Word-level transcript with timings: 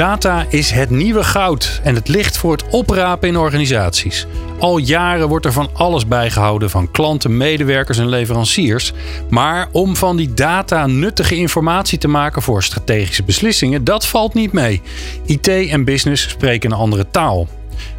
Data 0.00 0.46
is 0.48 0.70
het 0.70 0.90
nieuwe 0.90 1.24
goud 1.24 1.80
en 1.84 1.94
het 1.94 2.08
ligt 2.08 2.36
voor 2.36 2.52
het 2.52 2.68
oprapen 2.70 3.28
in 3.28 3.36
organisaties. 3.36 4.26
Al 4.58 4.78
jaren 4.78 5.28
wordt 5.28 5.46
er 5.46 5.52
van 5.52 5.70
alles 5.72 6.06
bijgehouden 6.06 6.70
van 6.70 6.90
klanten, 6.90 7.36
medewerkers 7.36 7.98
en 7.98 8.08
leveranciers. 8.08 8.92
Maar 9.30 9.68
om 9.72 9.96
van 9.96 10.16
die 10.16 10.34
data 10.34 10.86
nuttige 10.86 11.36
informatie 11.36 11.98
te 11.98 12.08
maken 12.08 12.42
voor 12.42 12.62
strategische 12.62 13.22
beslissingen, 13.22 13.84
dat 13.84 14.06
valt 14.06 14.34
niet 14.34 14.52
mee. 14.52 14.82
IT 15.24 15.48
en 15.48 15.84
business 15.84 16.28
spreken 16.28 16.70
een 16.70 16.78
andere 16.78 17.06
taal. 17.10 17.48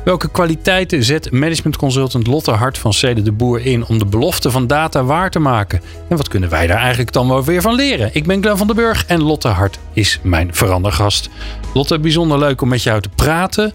Welke 0.06 0.32
kwaliteiten 0.32 1.04
zet 1.04 1.32
management 1.32 1.78
consultant 1.78 2.28
Lotte 2.28 2.52
Hart 2.52 2.78
van 2.78 2.94
Cede 2.94 3.22
de 3.22 3.32
Boer 3.32 3.66
in 3.66 3.86
om 3.86 4.00
de 4.00 4.06
belofte 4.06 4.52
van 4.52 4.68
data 4.68 5.04
waar 5.04 5.30
te 5.30 5.40
maken? 5.40 5.82
En 6.10 6.18
wat 6.18 6.28
kunnen 6.28 6.50
wij 6.50 6.68
daar 6.68 6.78
eigenlijk 6.78 7.12
dan 7.12 7.28
wel 7.28 7.44
weer 7.44 7.62
van 7.62 7.76
leren? 7.76 8.10
Ik 8.14 8.26
ben 8.26 8.42
Glenn 8.42 8.58
van 8.58 8.68
den 8.68 8.76
Burg 8.76 9.06
en 9.06 9.22
Lotte 9.24 9.48
Hart 9.48 9.80
is 9.94 10.20
mijn 10.24 10.56
verandergast. 10.56 11.30
Lotte, 11.74 12.00
bijzonder 12.00 12.40
leuk 12.40 12.62
om 12.62 12.68
met 12.70 12.84
jou 12.84 13.02
te 13.02 13.10
praten. 13.16 13.74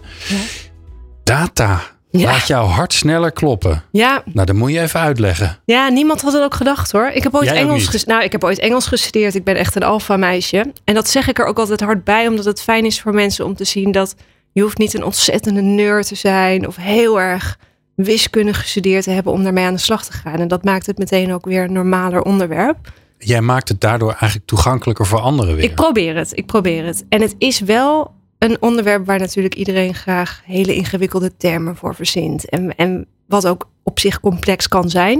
Data. 1.23 1.81
Ja. 2.09 2.31
Laat 2.31 2.47
jouw 2.47 2.65
hart 2.65 2.93
sneller 2.93 3.31
kloppen. 3.31 3.83
Ja, 3.91 4.21
Nou, 4.33 4.45
dat 4.45 4.55
moet 4.55 4.71
je 4.71 4.79
even 4.81 4.99
uitleggen. 4.99 5.57
ja, 5.65 5.89
niemand 5.89 6.21
had 6.21 6.33
het 6.33 6.43
ook 6.43 6.53
gedacht 6.53 6.91
hoor. 6.91 7.07
Ik 7.13 7.23
heb 7.23 7.35
ooit, 7.35 7.45
Jij 7.49 7.57
Engels, 7.57 8.03
nou, 8.03 8.23
ik 8.23 8.31
heb 8.31 8.43
ooit 8.43 8.59
Engels 8.59 8.87
gestudeerd. 8.87 9.35
Ik 9.35 9.43
ben 9.43 9.55
echt 9.55 9.75
een 9.75 9.83
alfa 9.83 10.17
meisje. 10.17 10.73
En 10.83 10.93
dat 10.93 11.09
zeg 11.09 11.27
ik 11.27 11.39
er 11.39 11.45
ook 11.45 11.59
altijd 11.59 11.79
hard 11.81 12.03
bij, 12.03 12.27
omdat 12.27 12.45
het 12.45 12.61
fijn 12.61 12.85
is 12.85 13.01
voor 13.01 13.13
mensen 13.13 13.45
om 13.45 13.55
te 13.55 13.63
zien 13.63 13.91
dat 13.91 14.15
je 14.57 14.63
hoeft 14.63 14.77
niet 14.77 14.93
een 14.93 15.03
ontzettende 15.03 15.61
nerd 15.61 16.07
te 16.07 16.15
zijn 16.15 16.67
of 16.67 16.75
heel 16.75 17.19
erg 17.19 17.59
wiskunde 17.95 18.53
gestudeerd 18.53 19.03
te 19.03 19.09
hebben 19.09 19.33
om 19.33 19.43
daarmee 19.43 19.65
aan 19.65 19.73
de 19.73 19.79
slag 19.79 20.05
te 20.05 20.11
gaan. 20.11 20.39
En 20.39 20.47
dat 20.47 20.63
maakt 20.63 20.85
het 20.85 20.97
meteen 20.97 21.33
ook 21.33 21.45
weer 21.45 21.63
een 21.63 21.73
normaler 21.73 22.21
onderwerp. 22.21 22.91
Jij 23.17 23.41
maakt 23.41 23.69
het 23.69 23.81
daardoor 23.81 24.09
eigenlijk 24.09 24.45
toegankelijker 24.45 25.05
voor 25.05 25.19
anderen 25.19 25.55
weer. 25.55 25.63
Ik 25.63 25.75
probeer 25.75 26.15
het, 26.15 26.37
ik 26.37 26.45
probeer 26.45 26.85
het. 26.85 27.05
En 27.09 27.21
het 27.21 27.35
is 27.37 27.59
wel 27.59 28.13
een 28.37 28.61
onderwerp 28.61 29.05
waar 29.05 29.19
natuurlijk 29.19 29.55
iedereen 29.55 29.93
graag 29.93 30.41
hele 30.45 30.75
ingewikkelde 30.75 31.37
termen 31.37 31.75
voor 31.75 31.95
verzint. 31.95 32.49
En, 32.49 32.75
en 32.75 33.07
wat 33.27 33.47
ook 33.47 33.69
op 33.83 33.99
zich 33.99 34.19
complex 34.19 34.67
kan 34.67 34.89
zijn, 34.89 35.17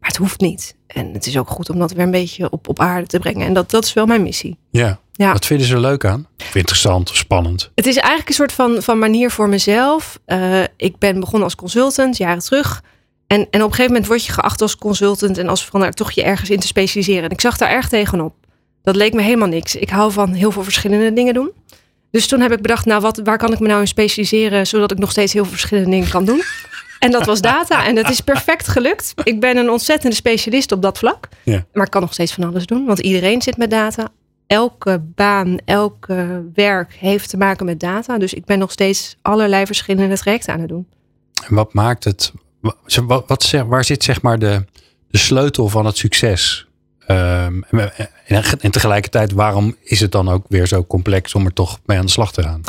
maar 0.00 0.08
het 0.08 0.16
hoeft 0.16 0.40
niet. 0.40 0.76
En 0.86 1.12
het 1.12 1.26
is 1.26 1.38
ook 1.38 1.48
goed 1.48 1.70
om 1.70 1.78
dat 1.78 1.92
weer 1.92 2.04
een 2.04 2.10
beetje 2.10 2.50
op, 2.50 2.68
op 2.68 2.80
aarde 2.80 3.06
te 3.06 3.18
brengen. 3.18 3.46
En 3.46 3.54
dat, 3.54 3.70
dat 3.70 3.84
is 3.84 3.92
wel 3.92 4.06
mijn 4.06 4.22
missie. 4.22 4.58
ja. 4.70 5.00
Ja. 5.20 5.32
Wat 5.32 5.46
vinden 5.46 5.66
ze 5.66 5.74
er 5.74 5.80
leuk 5.80 6.04
aan? 6.04 6.26
Of 6.38 6.54
interessant 6.54 7.10
of 7.10 7.16
spannend? 7.16 7.70
Het 7.74 7.86
is 7.86 7.96
eigenlijk 7.96 8.28
een 8.28 8.34
soort 8.34 8.52
van, 8.52 8.82
van 8.82 8.98
manier 8.98 9.30
voor 9.30 9.48
mezelf. 9.48 10.18
Eh, 10.24 10.62
ik 10.76 10.98
ben 10.98 11.20
begonnen 11.20 11.42
als 11.42 11.54
consultant 11.54 12.16
jaren 12.16 12.42
terug. 12.42 12.82
En, 13.26 13.38
en 13.38 13.46
op 13.46 13.52
een 13.52 13.60
gegeven 13.60 13.86
moment 13.86 14.06
word 14.06 14.24
je 14.24 14.32
geacht 14.32 14.62
als 14.62 14.76
consultant 14.76 15.38
en 15.38 15.48
als 15.48 15.64
verander 15.64 15.92
toch 15.92 16.10
je 16.10 16.22
ergens 16.22 16.50
in 16.50 16.60
te 16.60 16.66
specialiseren. 16.66 17.24
En 17.24 17.30
ik 17.30 17.40
zag 17.40 17.56
daar 17.56 17.70
erg 17.70 17.88
tegenop. 17.88 18.34
Dat 18.82 18.96
leek 18.96 19.12
me 19.12 19.22
helemaal 19.22 19.48
niks. 19.48 19.74
Ik 19.76 19.90
hou 19.90 20.12
van 20.12 20.32
heel 20.32 20.50
veel 20.50 20.64
verschillende 20.64 21.12
dingen 21.12 21.34
doen. 21.34 21.50
Dus 22.10 22.26
toen 22.26 22.40
heb 22.40 22.52
ik 22.52 22.60
bedacht, 22.60 22.84
nou, 22.84 23.00
wat, 23.00 23.20
waar 23.24 23.38
kan 23.38 23.52
ik 23.52 23.60
me 23.60 23.68
nou 23.68 23.80
in 23.80 23.88
specialiseren, 23.88 24.66
zodat 24.66 24.90
ik 24.90 24.98
nog 24.98 25.10
steeds 25.10 25.32
heel 25.32 25.42
veel 25.42 25.52
verschillende 25.52 25.90
dingen 25.90 26.10
kan 26.10 26.24
doen. 26.24 26.42
En 26.98 27.10
dat 27.10 27.26
was 27.26 27.40
data. 27.40 27.86
En 27.86 27.94
dat 27.94 28.10
is 28.10 28.20
perfect 28.20 28.68
gelukt. 28.68 29.12
Ik 29.22 29.40
ben 29.40 29.56
een 29.56 29.70
ontzettende 29.70 30.16
specialist 30.16 30.72
op 30.72 30.82
dat 30.82 30.98
vlak. 30.98 31.28
Ja. 31.42 31.64
Maar 31.72 31.84
ik 31.84 31.90
kan 31.90 32.00
nog 32.00 32.12
steeds 32.12 32.32
van 32.32 32.44
alles 32.44 32.66
doen, 32.66 32.86
want 32.86 32.98
iedereen 32.98 33.42
zit 33.42 33.56
met 33.56 33.70
data. 33.70 34.08
Elke 34.50 34.98
baan, 35.14 35.58
elke 35.64 36.44
werk 36.54 36.92
heeft 36.94 37.28
te 37.30 37.36
maken 37.36 37.66
met 37.66 37.80
data. 37.80 38.18
Dus 38.18 38.34
ik 38.34 38.44
ben 38.44 38.58
nog 38.58 38.70
steeds 38.70 39.16
allerlei 39.22 39.66
verschillende 39.66 40.16
trajecten 40.18 40.52
aan 40.52 40.60
het 40.60 40.68
doen. 40.68 40.86
En 41.48 41.54
wat 41.54 41.74
maakt 41.74 42.04
het? 42.04 42.32
wa- 42.60 42.74
Wat, 43.06 43.24
wat, 43.26 43.50
waar 43.66 43.84
zit 43.84 44.04
zeg 44.04 44.22
maar 44.22 44.38
de, 44.38 44.64
de 45.10 45.18
sleutel 45.18 45.68
van 45.68 45.86
het 45.86 45.96
succes? 45.96 46.66
Ehm, 47.06 47.60
en, 48.26 48.42
en 48.60 48.70
tegelijkertijd, 48.70 49.32
waarom 49.32 49.76
is 49.82 50.00
het 50.00 50.12
dan 50.12 50.28
ook 50.28 50.44
weer 50.48 50.66
zo 50.66 50.84
complex 50.84 51.34
om 51.34 51.46
er 51.46 51.52
toch 51.52 51.80
mee 51.86 51.98
aan 51.98 52.04
de 52.06 52.10
slag 52.10 52.32
te 52.32 52.42
gaan? 52.42 52.60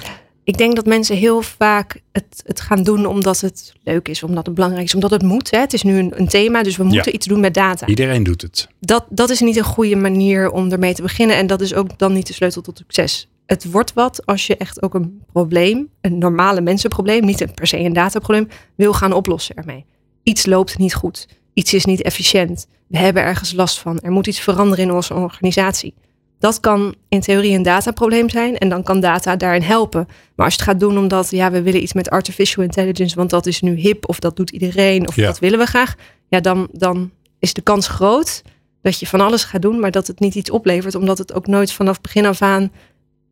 Ik 0.44 0.58
denk 0.58 0.76
dat 0.76 0.86
mensen 0.86 1.16
heel 1.16 1.42
vaak 1.42 2.02
het, 2.12 2.44
het 2.46 2.62
gaan 2.62 2.84
doen 2.84 3.06
omdat 3.06 3.42
het 3.42 3.74
leuk 3.84 4.08
is, 4.08 4.24
omdat 4.24 4.46
het 4.46 4.56
belangrijk 4.56 4.86
is, 4.86 4.96
omdat 4.96 5.12
het 5.12 5.22
moet. 5.22 5.52
Hè. 5.52 5.60
Het 5.60 5.74
is 5.74 5.84
nu 5.84 5.98
een, 5.98 6.12
een 6.16 6.28
thema, 6.28 6.64
dus 6.64 6.78
we 6.78 6.84
moeten 6.84 7.16
iets 7.16 7.26
doen 7.26 7.40
met 7.40 7.54
data. 7.54 7.88
Iedereen 7.88 8.24
doet 8.24 8.42
het. 8.42 8.68
Dat, 8.80 9.06
dat 9.10 9.30
is 9.30 9.40
niet 9.40 9.58
een 9.58 9.64
goede 9.64 9.96
manier 9.96 10.52
om 10.52 10.72
ermee 10.72 10.94
te 10.94 11.02
beginnen. 11.02 11.36
En 11.36 11.48
dat 11.48 11.62
is 11.62 11.74
ook 11.74 11.98
dan 11.98 12.14
niet 12.14 12.28
de 12.28 12.34
sleutel 12.34 12.62
tot 12.62 12.78
succes. 12.78 13.30
Het 13.46 13.72
wordt 13.72 13.94
wat 13.94 14.26
als 14.26 14.48
je 14.48 14.58
echt 14.58 14.82
ook 14.82 14.94
een 14.94 15.22
probleem, 15.32 15.90
een 16.02 16.18
normale 16.18 16.62
mensenprobleem, 16.62 17.26
niet 17.26 17.42
een 17.42 17.54
per 17.54 17.68
se 17.68 17.78
een 17.78 17.94
dataprobleem, 17.94 18.48
wil 18.76 18.94
gaan 18.94 19.14
oplossen 19.14 19.56
ermee. 19.56 19.86
Iets 20.24 20.46
loopt 20.46 20.78
niet 20.78 20.94
goed. 20.94 21.28
Iets 21.54 21.74
is 21.74 21.86
niet 21.86 22.02
efficiënt. 22.02 22.68
We 22.88 22.98
hebben 22.98 23.24
ergens 23.24 23.54
last 23.54 23.80
van. 23.80 24.00
Er 24.00 24.12
moet 24.12 24.28
iets 24.28 24.40
veranderen 24.40 24.86
in 24.86 24.92
onze 24.92 25.14
organisatie. 25.14 25.94
Dat 26.42 26.60
kan 26.60 26.96
in 27.10 27.22
theorie 27.22 27.56
een 27.56 27.64
dataprobleem 27.64 28.30
zijn 28.30 28.58
en 28.58 28.70
dan 28.70 28.84
kan 28.84 29.00
data 29.00 29.36
daarin 29.36 29.62
helpen. 29.62 30.08
Maar 30.36 30.46
als 30.46 30.56
je 30.56 30.62
het 30.62 30.70
gaat 30.70 30.80
doen 30.80 30.98
omdat 30.98 31.30
ja, 31.30 31.52
we 31.52 31.62
willen 31.62 31.82
iets 31.82 31.94
met 31.94 32.10
artificial 32.10 32.64
intelligence, 32.64 33.16
want 33.16 33.30
dat 33.30 33.46
is 33.46 33.62
nu 33.62 33.76
hip 33.76 34.10
of 34.10 34.20
dat 34.20 34.36
doet 34.36 34.50
iedereen 34.50 35.08
of 35.08 35.16
Ja. 35.16 35.26
dat 35.26 35.40
willen 35.40 35.60
we 35.60 35.66
graag, 35.66 35.96
ja, 36.28 36.40
dan, 36.40 36.68
dan 36.72 37.12
is 37.40 37.54
de 37.54 37.62
kans 37.62 37.88
groot 37.88 38.42
dat 38.82 39.00
je 39.00 39.08
van 39.08 39.22
alles 39.22 39.44
gaat 39.44 39.62
doen, 39.62 39.80
maar 39.80 39.92
dat 39.92 40.08
het 40.08 40.20
niet 40.20 40.36
iets 40.36 40.50
oplevert, 40.50 40.96
omdat 40.96 41.18
het 41.18 41.34
ook 41.34 41.48
nooit 41.48 41.72
vanaf 41.72 42.02
begin 42.02 42.26
af 42.26 42.42
aan 42.42 42.72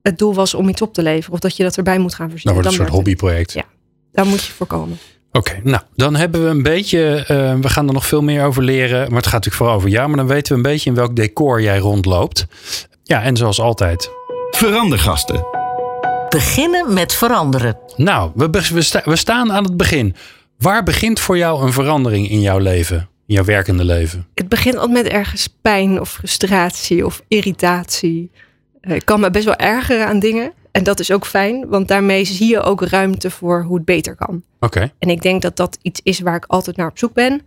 het 0.01 0.17
doel 0.17 0.33
was 0.33 0.53
om 0.53 0.69
iets 0.69 0.81
op 0.81 0.93
te 0.93 1.03
leveren 1.03 1.33
of 1.33 1.39
dat 1.39 1.57
je 1.57 1.63
dat 1.63 1.77
erbij 1.77 1.97
moet 1.99 2.15
gaan 2.15 2.29
voorzien. 2.29 2.53
Dan 2.53 2.53
wordt 2.53 2.69
het 2.69 2.79
een 2.79 2.85
soort 2.85 2.95
hobbyproject. 2.95 3.53
Ja. 3.53 3.63
Daar 4.11 4.25
moet 4.25 4.43
je 4.43 4.51
voorkomen. 4.51 4.97
Oké, 5.31 5.59
nou, 5.63 5.83
dan 5.95 6.15
hebben 6.15 6.43
we 6.43 6.49
een 6.49 6.63
beetje, 6.63 7.15
eh, 7.27 7.55
we 7.59 7.69
gaan 7.69 7.87
er 7.87 7.93
nog 7.93 8.05
veel 8.05 8.21
meer 8.21 8.43
over 8.43 8.63
leren. 8.63 8.99
Maar 9.07 9.17
het 9.17 9.25
gaat 9.25 9.33
natuurlijk 9.33 9.55
vooral 9.55 9.75
over 9.75 9.89
jou. 9.89 10.07
Maar 10.07 10.17
dan 10.17 10.27
weten 10.27 10.51
we 10.51 10.57
een 10.57 10.71
beetje 10.71 10.89
in 10.89 10.95
welk 10.95 11.15
decor 11.15 11.61
jij 11.61 11.77
rondloopt. 11.77 12.47
Ja, 13.09 13.21
en 13.23 13.37
zoals 13.37 13.59
altijd. 13.59 14.09
Verandergasten. 14.49 15.45
Beginnen 16.29 16.93
met 16.93 17.13
veranderen. 17.13 17.77
Nou, 17.95 18.31
we, 18.35 18.49
we, 18.73 18.81
sta- 18.81 19.01
we 19.05 19.15
staan 19.15 19.51
aan 19.51 19.63
het 19.63 19.77
begin. 19.77 20.15
Waar 20.57 20.83
begint 20.83 21.19
voor 21.19 21.37
jou 21.37 21.63
een 21.65 21.73
verandering 21.73 22.29
in 22.29 22.41
jouw 22.41 22.57
leven? 22.57 22.97
In 23.27 23.35
jouw 23.35 23.43
werkende 23.43 23.83
leven? 23.83 24.27
Het 24.33 24.49
begint 24.49 24.75
altijd 24.75 25.03
met 25.03 25.07
ergens 25.13 25.47
pijn 25.61 25.99
of 25.99 26.09
frustratie 26.09 27.05
of 27.05 27.21
irritatie. 27.27 28.31
Eh, 28.81 28.95
Ik 28.95 29.05
kan 29.05 29.19
me 29.19 29.29
best 29.31 29.45
wel 29.45 29.55
ergeren 29.55 30.07
aan 30.07 30.19
dingen. 30.19 30.51
En 30.71 30.83
dat 30.83 30.99
is 30.99 31.11
ook 31.11 31.25
fijn, 31.25 31.65
want 31.69 31.87
daarmee 31.87 32.25
zie 32.25 32.47
je 32.49 32.61
ook 32.61 32.81
ruimte 32.81 33.31
voor 33.31 33.63
hoe 33.63 33.75
het 33.75 33.85
beter 33.85 34.15
kan. 34.15 34.43
Oké, 34.59 34.91
En 34.99 35.09
ik 35.09 35.21
denk 35.21 35.41
dat 35.41 35.55
dat 35.55 35.77
iets 35.81 35.99
is 36.03 36.19
waar 36.19 36.35
ik 36.35 36.45
altijd 36.47 36.75
naar 36.75 36.87
op 36.87 36.97
zoek 36.97 37.13
ben. 37.13 37.41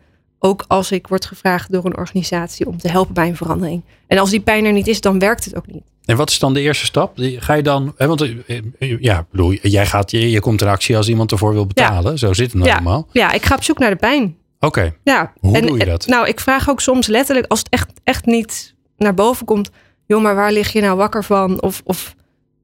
Ook 0.44 0.64
als 0.68 0.90
ik 0.90 1.06
word 1.08 1.24
gevraagd 1.26 1.72
door 1.72 1.84
een 1.84 1.96
organisatie 1.96 2.66
om 2.66 2.78
te 2.78 2.88
helpen 2.88 3.14
bij 3.14 3.28
een 3.28 3.36
verandering. 3.36 3.82
En 4.06 4.18
als 4.18 4.30
die 4.30 4.40
pijn 4.40 4.64
er 4.64 4.72
niet 4.72 4.86
is, 4.86 5.00
dan 5.00 5.18
werkt 5.18 5.44
het 5.44 5.56
ook 5.56 5.66
niet. 5.66 5.82
en 6.04 6.16
wat 6.16 6.30
is 6.30 6.38
dan 6.38 6.54
de 6.54 6.60
eerste 6.60 6.84
stap? 6.84 7.12
Ga 7.16 7.54
je 7.54 7.62
dan, 7.62 7.92
hè, 7.96 8.06
want 8.06 8.20
eh, 8.20 8.30
eh, 8.78 9.00
ja, 9.00 9.26
bedoel, 9.30 9.52
jij 9.52 9.86
gaat, 9.86 10.10
je, 10.10 10.30
je 10.30 10.40
komt 10.40 10.60
in 10.60 10.68
actie 10.68 10.96
als 10.96 11.08
iemand 11.08 11.30
ervoor 11.32 11.52
wil 11.52 11.66
betalen. 11.66 12.18
Zo 12.18 12.32
zit 12.32 12.46
het 12.46 12.54
nou 12.54 12.66
Ja, 12.68 12.74
allemaal. 12.74 13.08
ja, 13.12 13.32
ik 13.32 13.44
ga 13.44 13.54
op 13.54 13.62
zoek 13.62 13.78
naar 13.78 13.90
de 13.90 13.96
pijn. 13.96 14.36
Oké, 14.60 14.94
Ja. 15.04 15.32
Hoe 15.40 15.56
en, 15.56 15.66
doe 15.66 15.76
je 15.76 15.82
en- 15.84 15.88
dat? 15.90 16.06
Nou, 16.06 16.28
ik 16.28 16.40
vraag 16.40 16.70
ook 16.70 16.80
soms 16.80 17.06
letterlijk, 17.06 17.46
als 17.46 17.58
het 17.58 17.68
echt, 17.68 17.90
echt 18.04 18.26
niet 18.26 18.74
naar 18.96 19.14
boven 19.14 19.46
komt. 19.46 19.70
Joh, 20.06 20.22
maar 20.22 20.34
waar 20.34 20.52
lig 20.52 20.72
je 20.72 20.80
nou 20.80 20.96
wakker 20.96 21.24
van? 21.24 21.62
Of, 21.62 21.82
of 21.84 22.14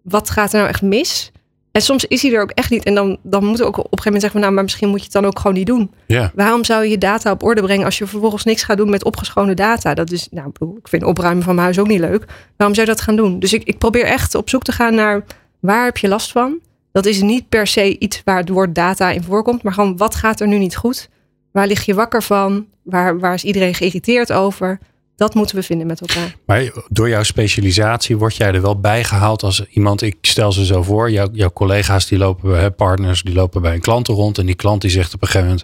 wat 0.02 0.30
gaat 0.30 0.52
er 0.52 0.58
nou 0.58 0.68
echt 0.68 0.82
mis? 0.82 1.32
En 1.78 1.84
soms 1.84 2.04
is 2.04 2.22
hij 2.22 2.32
er 2.32 2.42
ook 2.42 2.50
echt 2.50 2.70
niet. 2.70 2.84
En 2.84 2.94
dan, 2.94 3.18
dan 3.22 3.44
moeten 3.44 3.64
we 3.64 3.70
ook 3.70 3.78
op 3.78 3.84
een 3.84 3.98
gegeven 3.98 4.12
moment 4.12 4.22
zeggen: 4.22 4.30
van, 4.30 4.40
Nou, 4.40 4.52
maar 4.52 4.62
misschien 4.62 4.88
moet 4.88 4.98
je 4.98 5.04
het 5.04 5.12
dan 5.12 5.26
ook 5.26 5.38
gewoon 5.38 5.56
niet 5.56 5.66
doen. 5.66 5.90
ja. 6.06 6.32
Waarom 6.34 6.64
zou 6.64 6.84
je 6.84 6.90
je 6.90 6.98
data 6.98 7.30
op 7.30 7.42
orde 7.42 7.62
brengen 7.62 7.84
als 7.84 7.98
je 7.98 8.06
vervolgens 8.06 8.44
niks 8.44 8.62
gaat 8.62 8.76
doen 8.76 8.90
met 8.90 9.04
opgeschonen 9.04 9.56
data? 9.56 9.94
Dat 9.94 10.10
is, 10.10 10.28
nou, 10.30 10.48
ik 10.78 10.88
vind 10.88 11.02
opruimen 11.02 11.42
van 11.42 11.54
mijn 11.54 11.64
huis 11.66 11.78
ook 11.78 11.88
niet 11.88 12.00
leuk. 12.00 12.24
Waarom 12.56 12.76
zou 12.76 12.86
je 12.86 12.92
dat 12.94 13.02
gaan 13.02 13.16
doen? 13.16 13.38
Dus 13.38 13.52
ik, 13.52 13.62
ik 13.64 13.78
probeer 13.78 14.04
echt 14.04 14.34
op 14.34 14.48
zoek 14.48 14.62
te 14.62 14.72
gaan 14.72 14.94
naar 14.94 15.24
waar 15.60 15.84
heb 15.84 15.96
je 15.96 16.08
last 16.08 16.32
van? 16.32 16.58
Dat 16.92 17.06
is 17.06 17.22
niet 17.22 17.48
per 17.48 17.66
se 17.66 17.98
iets 17.98 18.22
waar 18.24 18.36
het 18.36 18.48
woord 18.48 18.74
data 18.74 19.10
in 19.10 19.22
voorkomt, 19.22 19.62
maar 19.62 19.72
gewoon 19.72 19.96
wat 19.96 20.14
gaat 20.14 20.40
er 20.40 20.48
nu 20.48 20.58
niet 20.58 20.76
goed? 20.76 21.08
Waar 21.52 21.66
lig 21.66 21.84
je 21.84 21.94
wakker 21.94 22.22
van? 22.22 22.66
Waar, 22.82 23.18
waar 23.18 23.34
is 23.34 23.44
iedereen 23.44 23.74
geïrriteerd 23.74 24.32
over? 24.32 24.78
Dat 25.18 25.34
moeten 25.34 25.56
we 25.56 25.62
vinden 25.62 25.86
met 25.86 26.00
elkaar. 26.00 26.34
Maar 26.46 26.70
door 26.88 27.08
jouw 27.08 27.22
specialisatie 27.22 28.16
word 28.16 28.36
jij 28.36 28.52
er 28.52 28.62
wel 28.62 28.80
bijgehaald 28.80 29.42
als 29.42 29.66
iemand, 29.68 30.02
ik 30.02 30.16
stel 30.20 30.52
ze 30.52 30.64
zo 30.64 30.82
voor, 30.82 31.10
jouw, 31.10 31.28
jouw 31.32 31.50
collega's 31.50 32.06
die 32.06 32.18
lopen, 32.18 32.74
partners, 32.74 33.22
die 33.22 33.34
lopen 33.34 33.62
bij 33.62 33.74
een 33.74 33.80
klant 33.80 34.08
rond 34.08 34.38
en 34.38 34.46
die 34.46 34.54
klant 34.54 34.80
die 34.80 34.90
zegt 34.90 35.14
op 35.14 35.22
een 35.22 35.28
gegeven 35.28 35.60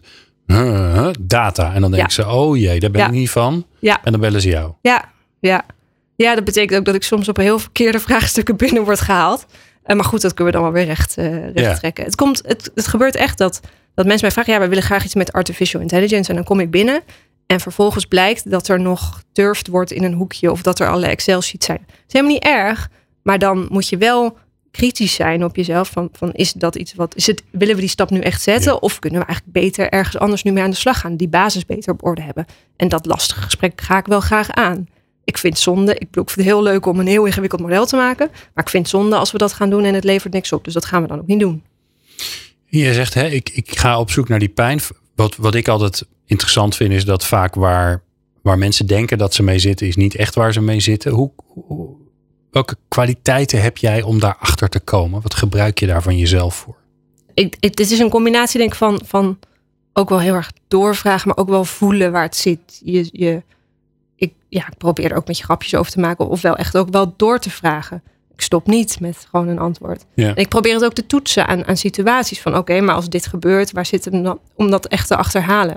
moment, 0.47 0.93
huh, 0.95 1.03
huh, 1.03 1.13
data. 1.21 1.75
En 1.75 1.81
dan 1.81 1.91
denken 1.91 2.13
ze, 2.13 2.29
oh 2.29 2.57
jee, 2.57 2.81
daar 2.81 2.91
ben 2.91 3.01
Ja. 3.01 3.07
ik 3.07 3.13
niet 3.13 3.31
van. 3.31 3.67
Ja. 3.79 4.01
En 4.05 4.13
dan 4.13 4.21
bellen 4.21 4.41
ze 4.41 4.49
jou. 4.49 4.73
Ja, 4.81 5.05
ja. 5.41 5.65
Ja, 6.17 6.35
dat 6.35 6.45
betekent 6.45 6.79
ook 6.79 6.85
dat 6.85 6.95
ik 6.95 7.03
soms 7.03 7.29
op 7.29 7.37
heel 7.37 7.59
verkeerde 7.59 8.01
vraagstukken 8.09 8.57
binnen 8.57 8.85
word 8.85 9.01
gehaald. 9.01 9.47
Eh, 9.83 9.97
maar 9.97 10.05
goed, 10.05 10.21
dat 10.21 10.35
kunnen 10.35 10.53
we 10.55 10.61
dan 10.61 10.71
wel 10.73 10.79
weer 10.79 10.87
recht, 10.89 11.17
eh, 11.17 11.51
recht 11.55 11.79
trekken. 11.79 12.05
Het, 12.05 12.15
komt, 12.15 12.43
het, 12.47 12.71
het 12.75 12.87
gebeurt 12.87 13.17
echt 13.17 13.39
dat, 13.39 13.61
dat 13.95 14.07
mensen 14.07 14.23
mij 14.23 14.31
vragen... 14.31 14.53
ja, 14.53 14.61
we 14.61 14.69
willen 14.69 14.83
graag 14.85 15.05
iets 15.05 15.15
met 15.15 15.33
artificial 15.33 15.83
intelligence. 15.83 16.29
En 16.31 16.37
dan 16.37 16.45
kom 16.45 16.61
ik 16.61 16.71
binnen 16.71 17.01
en 17.47 17.61
vervolgens 17.61 18.05
blijkt 18.05 18.51
dat 18.51 18.69
er 18.69 18.81
nog 18.81 19.23
turfd 19.33 19.69
wordt 19.69 19.93
in 19.93 20.05
een 20.05 20.13
hoekje... 20.13 20.51
of 20.51 20.63
dat 20.63 20.81
er 20.81 20.89
allerlei 20.89 21.13
Excel-sheets 21.13 21.67
zijn. 21.67 21.85
Het 21.87 22.05
is 22.07 22.13
helemaal 22.13 22.33
niet 22.33 22.45
erg, 22.45 22.91
maar 23.23 23.39
dan 23.39 23.67
moet 23.71 23.89
je 23.89 23.97
wel 23.97 24.39
kritisch 24.71 25.15
zijn 25.15 25.45
op 25.45 25.57
jezelf. 25.57 25.89
Van, 25.89 26.09
van 26.13 26.33
is 26.33 26.53
dat 26.53 26.77
iets 26.77 26.95
wat... 26.95 27.17
Is 27.17 27.27
het, 27.27 27.43
willen 27.51 27.75
we 27.75 27.81
die 27.81 27.91
stap 27.91 28.11
nu 28.11 28.21
echt 28.21 28.43
zetten? 28.43 28.73
Ja. 28.73 28.79
Of 28.79 28.99
kunnen 28.99 29.21
we 29.21 29.27
eigenlijk 29.27 29.57
beter 29.59 29.89
ergens 29.91 30.19
anders 30.19 30.43
nu 30.43 30.53
mee 30.53 30.63
aan 30.63 30.71
de 30.71 30.77
slag 30.77 31.01
gaan? 31.01 31.17
Die 31.17 31.29
basis 31.29 31.67
beter 31.67 31.93
op 31.93 32.05
orde 32.05 32.23
hebben. 32.23 32.47
En 32.77 32.89
dat 32.89 33.07
lastige 33.07 33.41
gesprek 33.41 33.81
ga 33.81 33.99
ik 33.99 34.07
wel 34.07 34.21
graag 34.21 34.51
aan. 34.51 34.89
Ik 35.25 35.39
vind 35.39 35.59
zonde. 35.59 35.95
Ik 35.95 36.09
vind 36.13 36.35
het 36.35 36.45
heel 36.45 36.63
leuk 36.63 36.87
om 36.87 37.01
een 37.01 37.07
heel 37.07 37.25
ingewikkeld 37.25 37.61
model 37.61 37.87
te 37.87 37.97
maken. 37.97 38.29
Maar 38.55 38.65
ik 38.65 38.71
vind 38.71 38.89
zonde 38.89 39.17
als 39.17 39.33
we 39.33 39.39
dat 39.39 39.53
gaan 39.53 39.71
doen 39.71 39.85
en 39.85 39.95
het 39.95 40.05
levert 40.05 40.33
niks 40.33 40.53
op. 40.53 40.65
Dus 40.65 40.75
dat 40.75 40.85
gaan 40.85 41.03
we 41.03 41.09
dan 41.09 41.19
ook 41.19 41.27
niet 41.27 41.41
doen. 41.41 41.63
Je 42.67 42.95
zegt, 42.95 43.15
hè, 43.15 43.27
ik, 43.27 43.51
ik 43.51 43.79
ga 43.79 43.99
op 43.99 44.11
zoek 44.11 44.29
naar 44.29 44.39
die 44.39 44.49
pijn. 44.49 44.81
Wat, 45.15 45.37
wat 45.37 45.55
ik 45.55 45.69
altijd 45.69 46.07
interessant 46.27 46.77
vind, 46.77 46.93
is 46.93 47.05
dat 47.05 47.25
vaak 47.27 47.55
waar, 47.55 48.03
waar 48.43 48.59
mensen 48.59 48.87
denken 48.87 49.19
dat 49.19 49.35
ze 49.35 49.43
mee 49.43 49.59
zitten, 49.59 49.87
is 49.87 49.97
niet 49.97 50.15
echt 50.15 50.35
waar 50.35 50.53
ze 50.53 50.61
mee 50.61 50.81
zitten. 50.81 51.13
Hoe, 51.13 51.31
hoe- 51.47 51.97
welke 52.51 52.77
kwaliteiten 52.89 53.63
heb 53.63 53.77
jij 53.77 54.03
om 54.03 54.19
daarachter 54.21 54.69
te 54.69 54.81
komen? 54.81 55.23
Wat 55.23 55.35
gebruik 55.35 55.79
je 55.79 55.87
daar 55.87 56.03
van 56.03 56.17
jezelf 56.19 56.55
voor? 56.55 56.77
Ik, 57.35 57.57
het, 57.61 57.79
het 57.79 57.91
is 57.91 57.99
een 57.99 58.09
combinatie 58.11 58.59
denk 58.59 58.71
ik 58.71 58.77
van, 58.79 59.01
van 59.05 59.39
ook 59.93 60.09
wel 60.09 60.21
heel 60.21 60.35
erg 60.35 60.53
doorvragen, 60.69 61.29
maar 61.29 61.37
ook 61.37 61.49
wel 61.49 61.65
voelen 61.65 62.13
waar 62.13 62.23
het 62.23 62.37
zit. 62.37 62.81
Je, 62.85 63.09
je, 63.13 63.43
ik, 64.17 64.33
ja, 64.49 64.67
ik 64.67 64.77
probeer 64.79 65.11
er 65.11 65.17
ook 65.17 65.27
met 65.27 65.39
je 65.39 65.45
grapjes 65.45 65.75
over 65.75 65.93
te 65.93 66.01
maken. 66.01 66.29
Of 66.29 66.41
wel 66.43 66.57
echt 66.57 66.77
ook 66.77 66.89
wel 66.91 67.15
door 67.17 67.39
te 67.39 67.51
vragen. 67.51 68.03
Ik 68.35 68.41
stop 68.41 68.67
niet 68.67 69.01
met 69.01 69.27
gewoon 69.31 69.49
een 69.49 69.59
antwoord. 69.59 70.05
Ja. 70.15 70.29
En 70.29 70.37
ik 70.37 70.49
probeer 70.49 70.75
het 70.75 70.85
ook 70.85 70.93
te 70.95 71.07
toetsen 71.07 71.47
aan, 71.47 71.65
aan 71.67 71.77
situaties. 71.77 72.41
Van 72.41 72.57
oké, 72.57 72.81
maar 72.81 72.95
als 72.95 73.09
dit 73.09 73.27
gebeurt, 73.27 73.73
waar 73.73 73.87
zit 73.87 74.05
hem 74.05 74.23
dan 74.23 74.39
om 74.55 74.71
dat 74.71 74.87
echt 74.87 75.09
te 75.09 75.17
achterhalen? 75.17 75.77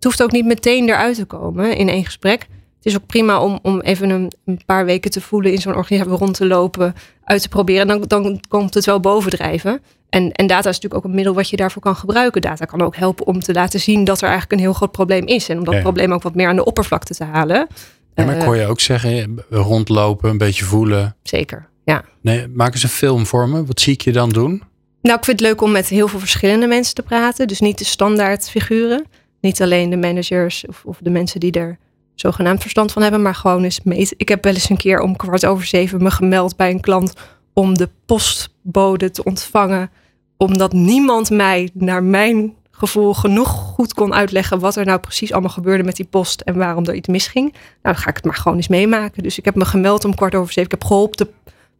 Het 0.00 0.08
hoeft 0.08 0.22
ook 0.22 0.32
niet 0.32 0.44
meteen 0.46 0.88
eruit 0.88 1.16
te 1.16 1.24
komen 1.24 1.76
in 1.76 1.88
één 1.88 2.04
gesprek. 2.04 2.40
Het 2.76 2.86
is 2.86 2.94
ook 2.96 3.06
prima 3.06 3.42
om, 3.42 3.58
om 3.62 3.80
even 3.80 4.10
een, 4.10 4.32
een 4.44 4.60
paar 4.66 4.84
weken 4.84 5.10
te 5.10 5.20
voelen 5.20 5.52
in 5.52 5.58
zo'n 5.58 5.74
organisatie 5.74 6.16
rond 6.18 6.34
te 6.34 6.46
lopen, 6.46 6.94
uit 7.24 7.42
te 7.42 7.48
proberen. 7.48 7.86
Dan, 7.86 8.04
dan 8.06 8.40
komt 8.48 8.74
het 8.74 8.84
wel 8.86 9.00
bovendrijven. 9.00 9.80
En, 10.08 10.32
en 10.32 10.46
data 10.46 10.68
is 10.68 10.74
natuurlijk 10.74 10.94
ook 10.94 11.04
een 11.04 11.14
middel 11.16 11.34
wat 11.34 11.50
je 11.50 11.56
daarvoor 11.56 11.82
kan 11.82 11.96
gebruiken. 11.96 12.40
Data 12.40 12.64
kan 12.64 12.82
ook 12.82 12.96
helpen 12.96 13.26
om 13.26 13.40
te 13.40 13.52
laten 13.52 13.80
zien 13.80 14.04
dat 14.04 14.18
er 14.18 14.28
eigenlijk 14.28 14.52
een 14.52 14.58
heel 14.58 14.72
groot 14.72 14.92
probleem 14.92 15.26
is. 15.26 15.48
En 15.48 15.58
om 15.58 15.64
dat 15.64 15.74
Ja. 15.74 15.80
probleem 15.80 16.12
ook 16.12 16.22
wat 16.22 16.34
meer 16.34 16.48
aan 16.48 16.56
de 16.56 16.64
oppervlakte 16.64 17.14
te 17.14 17.24
halen. 17.24 17.66
Ja, 18.14 18.24
maar 18.24 18.34
ik 18.34 18.40
Eh, 18.40 18.46
hoor 18.46 18.56
je 18.56 18.66
ook 18.66 18.80
zeggen, 18.80 19.44
rondlopen, 19.50 20.30
een 20.30 20.38
beetje 20.38 20.64
voelen. 20.64 21.16
Zeker, 21.22 21.68
ja. 21.84 22.04
Nee, 22.20 22.48
maak 22.48 22.72
eens 22.72 22.82
een 22.82 22.88
film 22.88 23.26
voor 23.26 23.48
me. 23.48 23.64
Wat 23.64 23.80
zie 23.80 23.92
ik 23.92 24.00
je 24.00 24.12
dan 24.12 24.28
doen? 24.28 24.62
Nou, 25.02 25.18
ik 25.18 25.24
vind 25.24 25.40
het 25.40 25.48
leuk 25.48 25.60
om 25.62 25.70
met 25.70 25.88
heel 25.88 26.08
veel 26.08 26.18
verschillende 26.18 26.66
mensen 26.66 26.94
te 26.94 27.02
praten. 27.02 27.48
Dus 27.48 27.60
niet 27.60 27.78
de 27.78 27.84
standaard 27.84 28.48
figuren. 28.50 29.04
Niet 29.40 29.62
alleen 29.62 29.90
de 29.90 29.96
managers 29.96 30.66
of, 30.66 30.82
of 30.84 30.98
de 31.00 31.10
mensen 31.10 31.40
die 31.40 31.52
er 31.52 31.78
zogenaamd 32.14 32.60
verstand 32.60 32.92
van 32.92 33.02
hebben, 33.02 33.22
maar 33.22 33.34
gewoon 33.34 33.64
eens 33.64 33.82
meten. 33.82 34.14
Ik 34.18 34.28
heb 34.28 34.44
wel 34.44 34.52
eens 34.52 34.68
een 34.68 34.76
keer 34.76 35.00
om 35.00 35.16
kwart 35.16 35.46
over 35.46 35.66
zeven 35.66 36.02
me 36.02 36.10
gemeld 36.10 36.56
bij 36.56 36.70
een 36.70 36.80
klant 36.80 37.12
om 37.52 37.78
de 37.78 37.88
postbode 38.06 39.10
te 39.10 39.24
ontvangen. 39.24 39.90
Omdat 40.36 40.72
niemand 40.72 41.30
mij 41.30 41.70
naar 41.74 42.02
mijn 42.02 42.54
gevoel 42.70 43.14
genoeg 43.14 43.48
goed 43.48 43.94
kon 43.94 44.14
uitleggen 44.14 44.58
wat 44.58 44.76
er 44.76 44.84
nou 44.84 44.98
precies 44.98 45.32
allemaal 45.32 45.50
gebeurde 45.50 45.84
met 45.84 45.96
die 45.96 46.06
post 46.10 46.40
en 46.40 46.56
waarom 46.56 46.84
er 46.84 46.94
iets 46.94 47.08
misging. 47.08 47.52
Nou, 47.52 47.62
dan 47.82 47.96
ga 47.96 48.08
ik 48.08 48.16
het 48.16 48.24
maar 48.24 48.34
gewoon 48.34 48.56
eens 48.56 48.68
meemaken. 48.68 49.22
Dus 49.22 49.38
ik 49.38 49.44
heb 49.44 49.54
me 49.54 49.64
gemeld 49.64 50.04
om 50.04 50.14
kwart 50.14 50.34
over 50.34 50.52
zeven. 50.52 50.64
Ik 50.64 50.78
heb 50.78 50.84
geholpen 50.84 51.26
de 51.26 51.32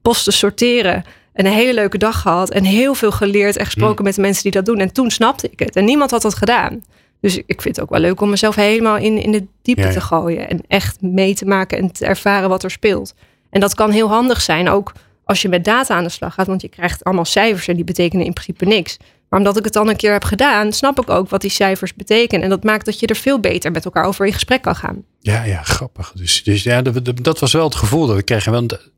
post 0.03 0.25
te 0.25 0.31
sorteren. 0.31 1.05
En 1.33 1.47
een 1.47 1.53
hele 1.53 1.75
leuke 1.75 1.99
dag 1.99 2.21
gehad. 2.21 2.51
En 2.51 2.65
heel 2.65 2.95
veel 2.95 3.13
geleerd 3.13 3.57
en 3.57 3.65
gesproken 3.65 4.05
met 4.05 4.15
de 4.15 4.21
mensen 4.21 4.43
die 4.43 4.53
dat 4.53 4.67
doen. 4.67 4.79
En 4.79 4.93
toen 4.93 5.11
snapte 5.11 5.51
ik 5.51 5.59
het. 5.59 5.77
En 5.77 5.85
niemand 5.85 6.11
had 6.11 6.23
dat 6.23 6.35
gedaan. 6.35 6.83
Dus 7.21 7.37
ik 7.37 7.63
vind 7.63 7.77
het 7.77 7.81
ook 7.85 7.91
wel 7.91 8.01
leuk 8.01 8.21
om 8.21 8.31
mezelf 8.31 8.55
helemaal 8.55 8.97
in, 8.97 9.19
in 9.23 9.33
de 9.33 9.47
Ja, 9.63 9.85
ja. 9.87 9.93
te 9.93 10.01
gooien. 10.01 10.49
En 10.49 10.61
echt 10.69 11.01
mee 11.03 11.35
te 11.35 11.45
maken 11.45 11.79
en 11.79 11.93
te 11.93 12.07
ervaren 12.07 12.49
wat 12.49 12.63
er 12.63 12.71
speelt. 12.71 13.15
En 13.51 13.61
dat 13.61 13.75
kan 13.75 13.91
heel 13.91 14.09
handig 14.09 14.41
zijn. 14.41 14.69
Ook 14.69 14.93
als 15.25 15.43
je 15.43 15.49
met 15.49 15.65
data 15.65 15.95
aan 15.95 16.05
de 16.05 16.11
slag 16.11 16.35
gaat. 16.35 16.47
Want 16.47 16.63
je 16.63 16.69
krijgt 16.69 17.05
allemaal 17.05 17.25
cijfers 17.25 17.69
en 17.69 17.77
die 17.77 17.85
betekenen 17.85 18.27
in 18.27 18.33
principe 18.33 18.65
niks. 18.65 18.97
Maar 19.29 19.39
omdat 19.39 19.57
ik 19.57 19.65
het 19.65 19.73
dan 19.73 19.89
een 19.89 19.97
keer 19.97 20.13
heb 20.13 20.25
gedaan, 20.25 20.73
snap 20.73 21.01
ik 21.01 21.11
ook 21.11 21.29
wat 21.29 21.41
die 21.41 21.51
cijfers 21.51 21.95
betekenen. 21.95 22.45
En 22.45 22.51
dat 22.51 22.65
maakt 22.65 22.85
dat 22.85 23.01
je 23.01 23.07
er 23.07 23.17
veel 23.17 23.41
beter 23.41 23.71
met 23.71 23.85
elkaar 23.85 24.05
over 24.05 24.27
in 24.27 24.33
gesprek 24.33 24.63
kan 24.63 24.77
gaan. 24.77 25.05
Ja, 25.21 25.45
ja, 25.45 25.63
grappig. 25.63 26.13
Dus, 26.13 26.43
dus 26.43 26.63
ja, 26.63 26.83
dat, 27.23 27.39
was 27.39 27.53
wel 27.53 27.65
het 27.65 27.75
gevoel 27.75 28.07
dat 28.07 28.17
we 28.17 28.23
kregen. 28.23 28.53
Want 28.53 28.91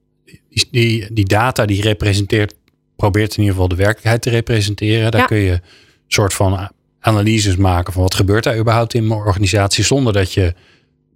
die, 0.49 0.69
die, 0.71 1.13
die 1.13 1.25
data 1.25 1.67
die 1.67 1.83
representeert, 1.83 2.55
probeert 2.97 3.31
in 3.33 3.39
ieder 3.39 3.53
geval 3.53 3.69
de 3.69 3.77
werkelijkheid 3.77 4.23
te 4.23 4.31
representeren. 4.31 5.11
Daar 5.11 5.21
Ja. 5.21 5.27
kun 5.27 5.37
je 5.39 5.51
een 5.53 5.61
soort 6.09 6.35
van 6.35 6.71
analyses 7.05 7.57
maken 7.57 7.93
van 7.93 8.03
wat 8.03 8.15
gebeurt 8.15 8.45
daar 8.45 8.59
überhaupt 8.59 8.95
in 8.95 9.07
mijn 9.07 9.21
organisatie. 9.21 9.85
Zonder 9.85 10.13
dat 10.13 10.33
je 10.33 10.55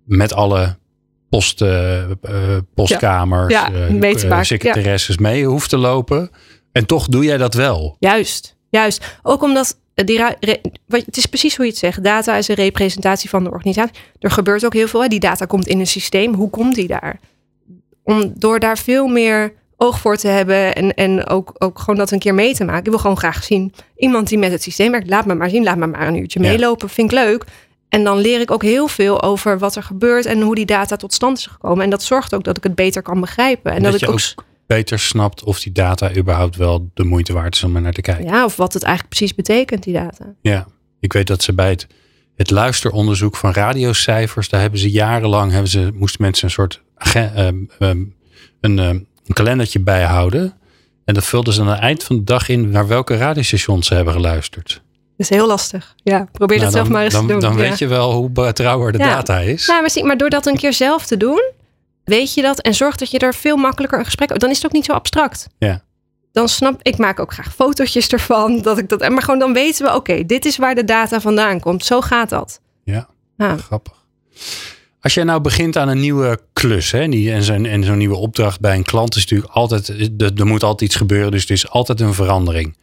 met 0.05 0.33
alle 0.33 0.77
post, 1.29 1.63
eh, 1.63 2.03
eh, 2.03 2.11
postkamers, 2.75 3.53
Ja, 3.53 3.73
eh, 3.73 3.89
mee 3.89 4.29
eh, 4.29 4.43
secretaresses 4.43 5.19
mee 5.19 5.45
hoeft 5.45 5.69
te 5.69 5.77
lopen. 5.77 6.31
En 6.73 6.87
toch 6.87 7.09
doe 7.09 7.25
jij 7.25 7.37
dat 7.37 7.55
wel. 7.55 7.97
Juist, 7.99 8.57
juist. 8.69 9.19
Ook 9.23 9.43
omdat 9.43 9.79
die 9.95 10.23
het 10.89 11.17
is 11.17 11.27
precies 11.27 11.57
hoe 11.57 11.65
je 11.65 11.71
het 11.71 11.81
zegt. 11.81 12.05
Data 12.05 12.37
is 12.37 12.49
een 12.49 12.55
representatie 12.55 13.29
van 13.29 13.45
de 13.45 13.51
organisatie. 13.51 13.95
Er 14.19 14.31
gebeurt 14.31 14.65
ook 14.65 14.75
heel 14.75 14.89
veel. 14.89 15.03
Hè. 15.03 15.09
Die 15.09 15.21
data 15.21 15.45
komt 15.45 15.67
in 15.67 15.81
een 15.81 15.87
systeem. 15.87 16.35
Hoe 16.35 16.51
komt 16.51 16.75
die 16.75 16.87
daar? 16.87 17.21
Om, 18.03 18.33
door 18.35 18.61
daar 18.61 18.79
veel 18.79 19.07
meer 19.07 19.53
oog 19.77 19.99
voor 19.99 20.17
te 20.17 20.29
hebben 20.29 20.75
en, 20.75 20.95
en 20.95 21.27
ook, 21.27 21.53
ook 21.59 21.79
gewoon 21.79 21.97
dat 21.97 22.11
een 22.11 22.19
keer 22.19 22.35
mee 22.35 22.55
te 22.55 22.65
maken. 22.65 22.85
Ik 22.85 22.91
wil 22.91 22.99
gewoon 22.99 23.19
graag 23.19 23.45
zien 23.45 23.73
iemand 23.97 24.29
die 24.29 24.39
met 24.39 24.51
het 24.51 24.63
systeem 24.63 24.91
werkt. 24.91 25.09
Laat 25.09 25.27
me 25.27 25.35
maar 25.35 25.51
zien, 25.51 25.65
laat 25.65 25.77
me 25.77 25.87
maar 25.87 26.09
een 26.09 26.17
uurtje 26.17 26.43
Ja. 26.43 26.49
meelopen. 26.49 26.89
Vind 26.89 27.13
ik 27.13 27.19
leuk. 27.19 27.45
En 27.89 28.05
dan 28.05 28.19
leer 28.19 28.41
ik 28.41 28.51
ook 28.51 28.63
heel 28.63 28.89
veel 28.89 29.23
over 29.23 29.59
wat 29.59 29.77
er 29.77 29.83
gebeurt 29.83 30.27
en 30.27 30.41
hoe 30.41 30.55
die 30.55 30.67
data 30.67 30.97
tot 30.97 31.15
stand 31.15 31.39
is 31.39 31.47
gekomen. 31.47 31.85
En 31.85 31.91
dat 31.91 32.03
zorgt 32.03 32.35
ook 32.35 32.45
dat 32.45 32.57
ik 32.57 32.63
het 32.63 32.75
beter 32.75 33.03
kan 33.03 33.21
begrijpen. 33.21 33.71
En 33.71 33.77
En 33.77 33.83
dat, 33.83 33.93
dat 33.93 34.03
ik 34.03 34.09
ook, 34.09 34.15
ook 34.15 34.45
beter 34.67 34.99
snapt 34.99 35.45
of 35.45 35.61
die 35.61 35.73
data 35.73 36.15
überhaupt 36.17 36.57
wel 36.57 36.91
de 36.95 37.05
moeite 37.05 37.33
waard 37.33 37.55
is 37.55 37.65
om 37.65 37.77
er 37.77 37.83
naar 37.83 37.93
te 37.93 38.01
kijken. 38.01 38.25
ja, 38.25 38.45
of 38.45 38.57
wat 38.57 38.73
het 38.73 38.83
eigenlijk 38.83 39.15
precies 39.17 39.35
betekent, 39.37 39.83
die 39.83 39.93
data. 39.93 40.35
Ja, 40.41 40.67
ik 41.01 41.13
weet 41.13 41.27
dat 41.27 41.43
ze 41.43 41.55
bij 41.55 41.69
het, 41.71 41.87
het 42.37 42.51
luisteronderzoek 42.51 43.37
van 43.37 43.53
radiocijfers, 43.53 44.49
daar 44.49 44.61
hebben 44.61 44.81
ze 44.81 44.91
jarenlang, 44.91 45.51
hebben 45.53 45.71
ze, 45.71 45.91
moesten 45.95 46.23
mensen 46.23 46.45
een 46.45 46.51
soort 46.51 46.83
ehm, 47.15 47.57
ehm, 47.79 48.05
een, 48.61 48.79
ehm, 48.79 48.99
een 49.27 49.35
kalendertje 49.35 49.81
bijhouden. 49.81 50.55
En 51.05 51.15
dat 51.15 51.25
vulden 51.25 51.53
ze 51.55 51.61
aan 51.61 51.69
het 51.69 51.79
eind 51.79 52.05
van 52.05 52.17
de 52.17 52.25
dag 52.25 52.49
in 52.49 52.71
naar 52.71 52.87
welke 52.87 53.17
radiostations 53.17 53.87
ze 53.87 53.95
hebben 53.95 54.13
geluisterd. 54.15 54.69
Dat 55.17 55.31
is 55.31 55.37
heel 55.37 55.47
lastig. 55.47 55.95
Ja, 56.03 56.29
probeer 56.33 56.59
dat 56.61 56.73
Nou, 56.73 56.73
zelf 56.73 56.85
dan, 56.85 56.93
maar 56.93 57.05
eens 57.05 57.13
dan, 57.13 57.27
te 57.27 57.33
doen. 57.33 57.41
Dan 57.41 57.53
ja. 57.53 57.59
weet 57.59 57.79
je 57.79 57.87
wel 57.87 58.13
hoe 58.13 58.31
betrouwbaar 58.31 58.93
de 58.93 58.99
Ja. 58.99 59.15
data 59.15 59.39
is. 59.39 59.67
Nou, 59.67 59.81
maar, 59.81 59.91
zie, 59.91 60.05
maar 60.05 60.17
door 60.17 60.31
dat 60.31 60.47
een 60.47 60.57
keer 60.57 60.73
zelf 60.73 61.07
te 61.07 61.17
doen, 61.17 61.43
weet 62.05 62.35
je 62.35 62.43
dat 62.43 62.61
en 62.61 62.75
zorg 62.75 62.97
dat 62.97 63.11
je 63.11 63.19
er 63.19 63.35
veel 63.35 63.57
makkelijker 63.57 63.99
een 63.99 64.05
gesprek. 64.05 64.39
Dan 64.41 64.51
is 64.51 64.57
het 64.57 64.67
ook 64.67 64.73
niet 64.73 64.85
zo 64.85 64.93
abstract. 64.93 65.47
Ja. 65.59 65.83
Dan 66.33 66.49
snap 66.49 66.81
ik, 66.83 66.99
maak 66.99 67.21
ook 67.21 67.33
graag 67.33 67.55
fotootjes 67.55 68.09
ervan. 68.09 68.61
Dat 68.63 68.79
ik 68.79 68.89
dat, 68.89 69.09
maar 69.09 69.23
gewoon 69.23 69.39
dan 69.39 69.53
weten 69.53 69.87
we, 69.87 69.95
oké, 69.95 70.25
dit 70.27 70.45
is 70.45 70.57
waar 70.57 70.75
de 70.75 70.85
data 70.85 71.21
vandaan 71.21 71.61
komt. 71.61 71.85
Zo 71.85 72.01
gaat 72.01 72.29
dat. 72.29 72.61
Ja. 72.85 73.09
Ja. 73.37 73.57
Grappig. 73.57 73.95
Als 75.07 75.15
jij 75.15 75.25
nou 75.25 75.41
begint 75.41 75.77
aan 75.77 75.89
een 75.89 76.01
nieuwe 76.01 76.39
klus 76.53 76.91
hè, 76.91 77.01
en 77.01 77.85
zo'n 77.85 77.99
nieuwe 77.99 78.17
opdracht 78.17 78.61
bij 78.61 78.75
een 78.75 78.83
klant 78.83 79.15
is 79.15 79.21
natuurlijk 79.21 79.53
altijd, 79.53 79.89
er, 79.89 80.31
er 80.37 80.47
moet 80.47 80.63
altijd 80.63 80.91
iets 80.91 80.99
gebeuren, 80.99 81.31
dus 81.31 81.41
het 81.41 81.51
is 81.51 81.69
altijd 81.69 82.01
een 82.01 82.15
verandering. 82.15 82.77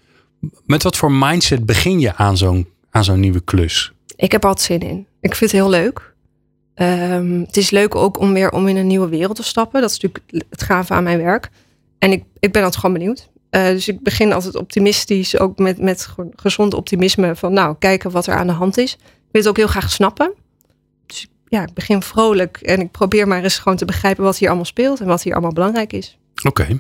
Met 0.65 0.83
wat 0.83 0.97
voor 0.97 1.11
mindset 1.11 1.65
begin 1.65 1.99
je 1.99 2.15
aan 2.15 2.37
zo'n 2.37 2.67
aan 2.89 3.03
zo'n 3.03 3.19
nieuwe 3.19 3.41
klus? 3.41 3.91
Ik 4.15 4.31
heb 4.31 4.43
er 4.43 4.49
altijd 4.49 4.67
zin 4.67 4.89
in. 4.89 5.07
Ik 5.21 5.35
vind 5.35 5.51
het 5.51 5.59
heel 5.59 5.69
leuk. 5.69 6.13
Ehm, 6.75 7.39
het 7.39 7.57
is 7.57 7.69
leuk 7.69 7.95
ook 7.95 8.19
om 8.19 8.33
weer 8.33 8.51
om 8.51 8.67
in 8.67 8.77
een 8.77 8.87
nieuwe 8.87 9.09
wereld 9.09 9.35
te 9.35 9.43
stappen. 9.43 9.81
Dat 9.81 9.89
is 9.89 9.99
natuurlijk 9.99 10.45
het 10.49 10.63
gave 10.63 10.93
aan 10.93 11.03
mijn 11.03 11.21
werk. 11.21 11.49
En 11.99 12.11
ik, 12.11 12.23
ik 12.39 12.51
ben 12.51 12.63
altijd 12.63 12.81
gewoon 12.81 12.97
benieuwd. 12.97 13.29
Eh, 13.49 13.65
dus 13.65 13.87
ik 13.87 14.03
begin 14.03 14.33
altijd 14.33 14.55
optimistisch, 14.55 15.39
ook 15.39 15.57
met, 15.57 15.79
met 15.79 16.07
gezond 16.35 16.73
optimisme. 16.73 17.35
Van 17.35 17.53
nou, 17.53 17.75
kijken 17.79 18.11
wat 18.11 18.27
er 18.27 18.35
aan 18.35 18.47
de 18.47 18.53
hand 18.53 18.77
is. 18.77 18.93
Ik 18.93 18.99
wil 19.31 19.41
het 19.41 19.49
ook 19.49 19.57
heel 19.57 19.67
graag 19.67 19.91
snappen. 19.91 20.33
Ja, 21.53 21.61
ik 21.61 21.73
begin 21.73 22.01
vrolijk 22.01 22.57
en 22.57 22.79
ik 22.79 22.91
probeer 22.91 23.27
maar 23.27 23.43
eens 23.43 23.57
gewoon 23.57 23.77
te 23.77 23.85
begrijpen 23.85 24.23
wat 24.23 24.37
hier 24.37 24.47
allemaal 24.47 24.65
speelt 24.65 24.99
en 24.99 25.05
wat 25.05 25.23
hier 25.23 25.33
allemaal 25.33 25.51
belangrijk 25.51 25.93
is. 25.93 26.17
Oké. 26.43 26.65
Nou, 26.65 26.79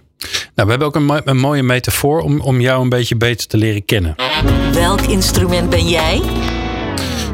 we 0.55 0.69
hebben 0.69 0.87
ook 0.87 0.95
een, 0.95 1.21
een 1.25 1.37
mooie 1.37 1.63
metafoor 1.63 2.21
om, 2.21 2.39
om 2.41 2.61
jou 2.61 2.81
een 2.81 2.89
beetje 2.89 3.15
beter 3.15 3.47
te 3.47 3.57
leren 3.57 3.85
kennen. 3.85 4.15
Welk 4.71 5.01
instrument 5.01 5.69
ben 5.69 5.87
jij? 5.87 6.21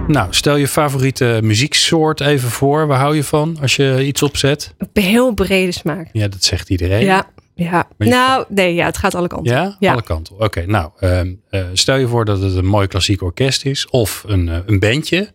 Nou, 0.07 0.27
stel 0.29 0.55
je 0.55 0.67
favoriete 0.67 1.39
muzieksoort 1.43 2.21
even 2.21 2.49
voor. 2.49 2.87
Waar 2.87 2.99
hou 2.99 3.15
je 3.15 3.23
van 3.23 3.57
als 3.61 3.75
je 3.75 4.05
iets 4.05 4.23
opzet? 4.23 4.73
Een 4.77 5.03
heel 5.03 5.33
brede 5.33 5.71
smaak. 5.71 6.09
Ja, 6.11 6.27
dat 6.27 6.43
zegt 6.43 6.69
iedereen. 6.69 7.05
Ja, 7.05 7.27
ja. 7.55 7.87
Nou, 7.97 8.45
nee, 8.49 8.73
ja, 8.73 8.85
het 8.85 8.97
gaat 8.97 9.15
alle 9.15 9.27
kanten. 9.27 9.53
Ja, 9.53 9.75
Ja. 9.79 9.91
alle 9.91 10.03
kanten. 10.03 10.39
Oké, 10.39 10.65
nou, 10.65 10.89
ehm, 10.99 11.33
eh, 11.49 11.63
stel 11.73 11.95
je 11.95 12.07
voor 12.07 12.25
dat 12.25 12.41
het 12.41 12.55
een 12.55 12.65
mooi 12.65 12.87
klassiek 12.87 13.21
orkest 13.21 13.65
is 13.65 13.87
of 13.89 14.23
een, 14.27 14.49
eh, 14.49 14.57
een 14.65 14.79
bandje. 14.79 15.31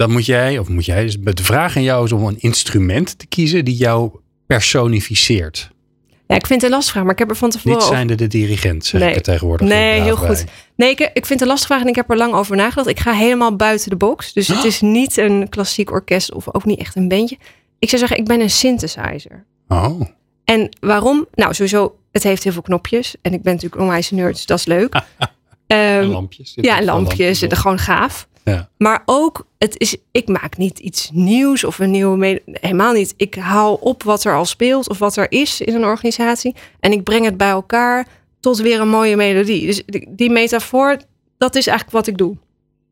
Dan 0.00 0.10
moet 0.10 0.26
jij, 0.26 0.58
of 0.58 0.68
moet 0.68 0.84
jij, 0.84 1.02
dus 1.04 1.16
de 1.20 1.42
vraag 1.42 1.76
aan 1.76 1.82
jou 1.82 2.04
is 2.04 2.12
om 2.12 2.24
een 2.24 2.40
instrument 2.40 3.18
te 3.18 3.26
kiezen 3.26 3.64
die 3.64 3.76
jou 3.76 4.10
personificeert. 4.46 5.70
Ja, 6.26 6.34
ik 6.36 6.46
vind 6.46 6.60
het 6.60 6.70
een 6.70 6.76
lastige 6.76 6.92
vraag, 6.92 7.02
maar 7.04 7.12
ik 7.12 7.18
heb 7.18 7.30
er 7.30 7.36
van 7.36 7.50
tevoren 7.50 7.78
Niet 7.78 7.86
zijnde 7.86 8.14
de 8.14 8.26
dirigent, 8.26 8.84
zeg 8.84 9.00
Nee. 9.00 9.10
ik 9.10 9.16
er 9.16 9.22
tegenwoordig. 9.22 9.68
Nee, 9.68 10.00
heel 10.00 10.18
bij. 10.18 10.28
goed. 10.28 10.44
Nee, 10.76 10.90
ik, 10.90 11.00
ik 11.00 11.10
vind 11.26 11.28
het 11.28 11.40
een 11.40 11.46
lastige 11.46 11.72
vraag 11.72 11.82
en 11.82 11.88
ik 11.88 11.94
heb 11.94 12.10
er 12.10 12.16
lang 12.16 12.32
over 12.34 12.56
nagedacht. 12.56 12.88
Ik 12.88 13.00
ga 13.00 13.12
helemaal 13.12 13.56
buiten 13.56 13.90
de 13.90 13.96
box. 13.96 14.32
Dus 14.32 14.48
het 14.48 14.64
is 14.72 14.80
niet 14.80 15.16
een 15.16 15.48
klassiek 15.48 15.90
orkest 15.90 16.32
of 16.32 16.54
ook 16.54 16.64
niet 16.64 16.78
echt 16.78 16.96
een 16.96 17.08
bandje. 17.08 17.36
Ik 17.78 17.88
zou 17.88 18.00
zeggen, 18.00 18.18
ik 18.18 18.24
ben 18.26 18.40
een 18.40 18.50
synthesizer. 18.50 19.44
Oh, 19.68 20.00
En 20.44 20.76
waarom? 20.80 21.26
Nou, 21.34 21.54
sowieso, 21.54 21.96
het 22.12 22.22
heeft 22.22 22.42
heel 22.42 22.52
veel 22.52 22.62
knopjes. 22.62 23.14
En 23.22 23.32
ik 23.32 23.42
ben 23.42 23.52
natuurlijk 23.52 23.80
een 23.80 23.86
onwijs 23.86 24.10
nerd, 24.10 24.34
dus 24.34 24.46
dat 24.46 24.58
is 24.58 24.64
leuk. 24.66 24.94
en 24.94 25.30
Ehm, 26.00 26.04
lampjes. 26.10 26.52
ja, 26.56 26.78
en 26.78 26.84
lampjes. 26.84 27.42
en 27.42 27.48
en 27.48 27.56
gewoon 27.56 27.78
gaaf. 27.78 28.28
Ja. 28.44 28.68
Maar 28.78 29.02
ook, 29.04 29.46
het 29.58 29.78
is, 29.78 29.96
ik 30.10 30.28
maak 30.28 30.56
niet 30.56 30.78
iets 30.78 31.10
nieuws 31.12 31.64
of 31.64 31.78
een 31.78 31.90
nieuwe... 31.90 32.42
Helemaal 32.46 32.92
niet. 32.92 33.14
Ik 33.16 33.34
haal 33.34 33.74
op 33.74 34.02
wat 34.02 34.24
er 34.24 34.34
al 34.34 34.44
speelt 34.44 34.88
of 34.88 34.98
wat 34.98 35.16
er 35.16 35.32
is 35.32 35.60
in 35.60 35.74
een 35.74 35.84
organisatie. 35.84 36.54
En 36.80 36.92
ik 36.92 37.02
breng 37.02 37.24
het 37.24 37.36
bij 37.36 37.48
elkaar 37.48 38.06
tot 38.40 38.58
weer 38.58 38.80
een 38.80 38.88
mooie 38.88 39.16
melodie. 39.16 39.66
Dus 39.66 39.82
die, 40.08 40.30
metafoor, 40.30 40.96
dat 41.38 41.54
is 41.54 41.66
eigenlijk 41.66 41.96
wat 41.96 42.06
ik 42.06 42.18
doe. 42.18 42.36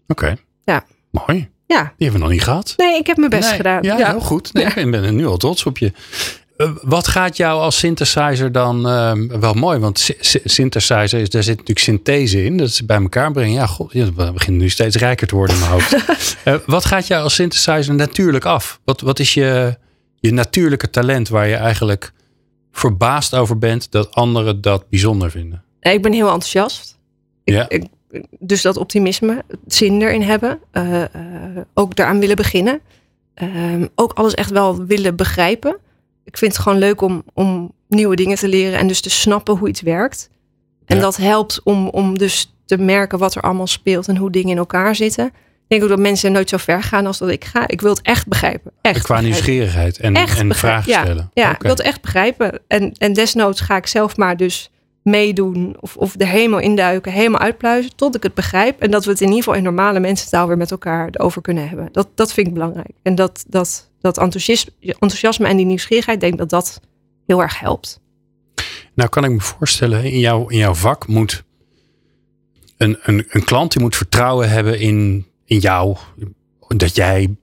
Oké. 0.09 0.37
Ja. 0.65 0.85
Mooi. 1.11 1.49
Ja. 1.67 1.83
Die 1.83 2.09
hebben 2.09 2.13
we 2.13 2.19
nog 2.19 2.31
niet 2.31 2.43
gehad. 2.43 2.75
Nee, 2.77 2.99
ik 2.99 3.07
heb 3.07 3.17
mijn 3.17 3.31
best 3.31 3.49
Nee, 3.49 3.57
gedaan. 3.57 3.83
Ja, 3.83 3.97
heel 3.97 4.21
goed. 4.21 4.53
Nee, 4.53 4.65
Ja. 4.65 4.77
Ik 4.77 4.91
ben 4.91 5.17
nu 5.17 5.27
al 5.27 5.37
trots 5.37 5.67
op 5.67 5.79
je. 5.79 5.93
Eh, 6.59 6.71
wat 6.83 7.09
gaat 7.09 7.37
jou 7.37 7.61
als 7.61 7.79
synthesizer 7.79 8.53
dan 8.53 8.89
ehm, 8.89 9.41
wel 9.41 9.55
mooi? 9.55 9.79
Want 9.79 9.99
sy- 9.99 10.17
sy- 10.21 10.41
synthesizer, 10.45 11.21
is, 11.21 11.31
daar 11.31 11.43
zit 11.43 11.53
natuurlijk 11.57 11.87
synthese 11.87 12.45
in. 12.45 12.57
Dat 12.57 12.69
is 12.69 12.85
bij 12.87 12.97
elkaar 13.03 13.33
brengen. 13.33 13.53
Ja, 13.53 13.67
god, 13.67 13.93
we 13.93 14.13
beginnen 14.33 14.61
nu 14.61 14.69
steeds 14.69 14.97
rijker 14.97 15.27
te 15.27 15.35
worden 15.35 15.55
in 15.55 15.61
mijn 15.61 15.73
hoofd. 15.73 15.97
Eh, 16.45 16.55
wat 16.67 16.85
gaat 16.85 17.07
jou 17.07 17.23
als 17.23 17.35
synthesizer 17.35 17.95
natuurlijk 17.95 18.45
af? 18.45 18.81
Wat, 18.85 19.01
wat 19.01 19.19
is 19.19 19.35
je, 19.35 19.77
je 20.21 20.33
natuurlijke 20.33 20.91
talent 20.91 21.29
waar 21.29 21.49
je 21.49 21.55
eigenlijk 21.55 22.13
verbaasd 22.73 23.35
over 23.35 23.59
bent 23.59 23.91
dat 23.91 24.15
anderen 24.15 24.61
dat 24.61 24.89
bijzonder 24.89 25.31
vinden? 25.31 25.63
Ik 25.81 26.03
ben 26.03 26.13
heel 26.13 26.27
enthousiast. 26.27 26.99
Ik, 27.45 27.55
Ja. 27.55 27.69
ik- 27.69 27.87
dus 28.39 28.63
dat 28.63 28.77
optimisme, 28.77 29.45
zin 29.67 30.03
erin 30.03 30.23
hebben. 30.23 30.59
eh, 30.71 31.03
ook 31.75 31.97
daaraan 31.97 32.21
willen 32.21 32.37
beginnen. 32.37 32.81
Ehm, 33.35 33.87
ook 33.95 34.13
alles 34.13 34.35
echt 34.35 34.51
wel 34.51 34.85
willen 34.85 35.17
begrijpen. 35.17 35.77
Ik 36.29 36.39
vind 36.39 36.53
het 36.53 36.63
gewoon 36.63 36.79
leuk 36.79 37.01
om, 37.01 37.23
om 37.35 37.73
nieuwe 37.89 38.17
dingen 38.17 38.37
te 38.37 38.49
leren 38.49 38.79
en 38.79 38.87
dus 38.87 39.01
te 39.01 39.11
snappen 39.11 39.57
hoe 39.57 39.69
iets 39.69 39.81
werkt. 39.81 40.31
En 40.85 40.97
Ja. 40.97 41.03
dat 41.03 41.17
helpt 41.17 41.61
om, 41.65 41.89
om 41.89 42.19
dus 42.19 42.55
te 42.65 42.79
merken 42.79 43.19
wat 43.19 43.35
er 43.35 43.43
allemaal 43.43 43.67
speelt 43.67 44.09
en 44.09 44.17
hoe 44.17 44.31
dingen 44.31 44.51
in 44.51 44.57
elkaar 44.59 44.95
zitten. 44.95 45.27
Ik 45.27 45.33
denk 45.69 45.83
ook 45.83 45.89
dat 45.89 45.99
mensen 45.99 46.33
nooit 46.33 46.49
zo 46.49 46.57
ver 46.57 46.83
gaan 46.83 47.07
als 47.07 47.19
dat 47.19 47.29
ik 47.29 47.45
ga. 47.45 47.69
Ik 47.69 47.81
wil 47.81 47.91
het 47.91 48.03
echt 48.03 48.27
begrijpen. 48.27 48.71
Echt 48.81 49.03
Qua 49.03 49.15
begrijpen. 49.15 49.25
nieuwsgierigheid 49.25 49.99
en, 49.99 50.15
Echt 50.15 50.39
en 50.39 50.55
vragen 50.55 50.93
Ja, 50.93 51.03
stellen. 51.03 51.31
Ja, 51.35 51.51
ik 51.55 51.63
wil 51.63 51.71
het 51.71 51.81
echt 51.81 52.01
begrijpen. 52.01 52.61
En, 52.69 52.93
en 52.99 53.13
desnoods 53.13 53.61
ga 53.61 53.77
ik 53.77 53.87
zelf 53.87 54.17
maar 54.17 54.37
dus 54.37 54.71
meedoen. 55.03 55.77
Of, 55.81 55.97
of 55.97 56.15
er 56.19 56.27
helemaal 56.27 56.59
induiken, 56.61 57.13
helemaal 57.13 57.41
uitpluizen. 57.41 57.97
Tot 57.97 58.15
ik 58.17 58.23
het 58.23 58.35
begrijp. 58.35 58.81
En 58.81 58.91
dat 58.91 59.05
we 59.05 59.11
het 59.11 59.21
in 59.21 59.27
ieder 59.27 59.43
geval 59.43 59.59
in 59.59 59.63
normale 59.65 60.01
mensentaal 60.01 60.47
weer 60.47 60.57
met 60.57 60.71
elkaar 60.71 61.11
over 61.19 61.43
kunnen 61.43 61.69
hebben. 61.69 61.89
Dat, 61.93 62.09
dat 62.15 62.33
vind 62.33 62.47
ik 62.47 62.53
belangrijk. 62.55 62.91
En 63.03 63.15
dat, 63.15 63.45
dat, 63.49 63.88
dat 64.01 64.19
enthousiasme, 64.19 64.73
enthousiasme 64.81 65.49
en 65.49 65.57
die 65.57 65.67
nieuwsgierigheid, 65.67 66.21
denk 66.21 66.39
dat 66.39 66.51
dat 66.51 66.81
heel 67.27 67.43
erg 67.43 67.61
helpt. 67.61 68.01
Nou 68.95 69.09
kan 69.09 69.25
ik 69.25 69.31
me 69.31 69.41
voorstellen, 69.41 70.05
in, 70.05 70.19
jouw 70.19 70.49
in 70.49 70.59
jouw 70.59 70.75
vak 70.75 71.07
moet 71.07 71.45
een, 72.77 72.99
een, 73.03 73.27
een 73.29 73.45
klant 73.45 73.73
die 73.73 73.83
moet 73.83 73.97
vertrouwen 73.97 74.51
hebben 74.51 74.81
in, 74.81 75.27
in 75.45 75.59
jou. 75.59 75.97
Dat 76.77 76.95
jij 76.95 77.37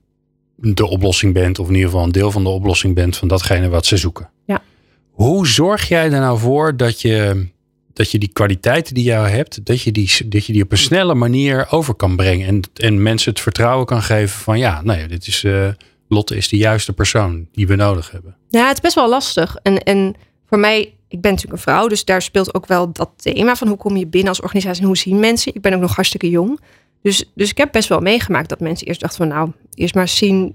de 0.56 0.86
oplossing 0.86 1.32
bent, 1.32 1.58
of 1.58 1.68
in 1.68 1.74
ieder 1.74 1.90
geval 1.90 2.04
een 2.04 2.12
deel 2.12 2.30
van 2.30 2.42
de 2.42 2.48
oplossing 2.48 2.94
bent 2.94 3.16
van 3.16 3.28
datgene 3.28 3.68
wat 3.68 3.86
ze 3.86 3.96
zoeken. 3.96 4.30
Ja. 4.46 4.62
Hoe 5.10 5.46
zorg 5.46 5.88
jij 5.88 6.04
er 6.04 6.20
nou 6.20 6.38
voor 6.38 6.76
dat 6.76 7.00
je, 7.00 7.46
dat 7.92 8.10
je 8.10 8.18
die 8.18 8.32
kwaliteiten 8.32 8.94
die 8.94 9.04
jij 9.04 9.30
hebt, 9.30 9.64
dat 9.64 9.82
je 9.82 9.92
die, 9.92 10.10
dat 10.26 10.46
je 10.46 10.52
die 10.52 10.62
op 10.62 10.72
een 10.72 10.78
snelle 10.78 11.14
manier 11.14 11.66
over 11.70 11.94
kan 11.94 12.16
brengen 12.16 12.46
en, 12.46 12.60
en 12.74 13.02
mensen 13.02 13.30
het 13.30 13.40
vertrouwen 13.40 13.86
kan 13.86 14.02
geven 14.02 14.38
van 14.38 14.58
ja, 14.58 14.82
nee, 14.82 15.06
dit 15.06 15.26
is, 15.26 15.44
eh, 15.44 15.68
Lotte 16.08 16.36
is 16.36 16.48
de 16.48 16.56
juiste 16.56 16.92
persoon 16.92 17.48
die 17.52 17.66
we 17.66 17.74
nodig 17.74 18.10
hebben. 18.10 18.36
Ja, 18.48 18.66
het 18.66 18.74
is 18.74 18.80
best 18.80 18.94
wel 18.94 19.08
lastig. 19.08 19.56
En, 19.62 19.82
en 19.82 20.14
voor 20.46 20.58
mij, 20.58 20.94
ik 21.08 21.20
ben 21.20 21.30
natuurlijk 21.30 21.52
een 21.52 21.72
vrouw, 21.72 21.86
dus 21.86 22.04
daar 22.04 22.22
speelt 22.22 22.54
ook 22.54 22.66
wel 22.66 22.92
dat 22.92 23.10
thema 23.16 23.56
van 23.56 23.68
hoe 23.68 23.76
kom 23.76 23.96
je 23.96 24.06
binnen 24.06 24.28
als 24.28 24.40
organisatie 24.40 24.80
en 24.80 24.86
hoe 24.86 24.96
zien 24.96 25.20
mensen. 25.20 25.54
Ik 25.54 25.60
ben 25.60 25.74
ook 25.74 25.80
nog 25.80 25.94
hartstikke 25.94 26.30
jong. 26.30 26.60
Dus, 27.02 27.30
dus 27.34 27.50
ik 27.50 27.58
heb 27.58 27.72
best 27.72 27.88
wel 27.88 28.00
meegemaakt 28.00 28.48
dat 28.48 28.60
mensen 28.60 28.86
eerst 28.86 29.00
dachten 29.00 29.18
van 29.18 29.28
nou, 29.28 29.50
eerst 29.74 29.94
maar 29.94 30.08
zien 30.08 30.54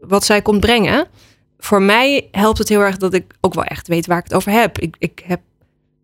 wat 0.00 0.24
zij 0.24 0.42
komt 0.42 0.60
brengen. 0.60 1.06
Voor 1.58 1.82
mij 1.82 2.28
helpt 2.30 2.58
het 2.58 2.68
heel 2.68 2.80
erg 2.80 2.96
dat 2.96 3.14
ik 3.14 3.34
ook 3.40 3.54
wel 3.54 3.64
echt 3.64 3.88
weet 3.88 4.06
waar 4.06 4.18
ik 4.18 4.24
het 4.24 4.34
over 4.34 4.52
heb. 4.52 4.78
Ik, 4.78 4.96
ik 4.98 5.22
heb. 5.24 5.40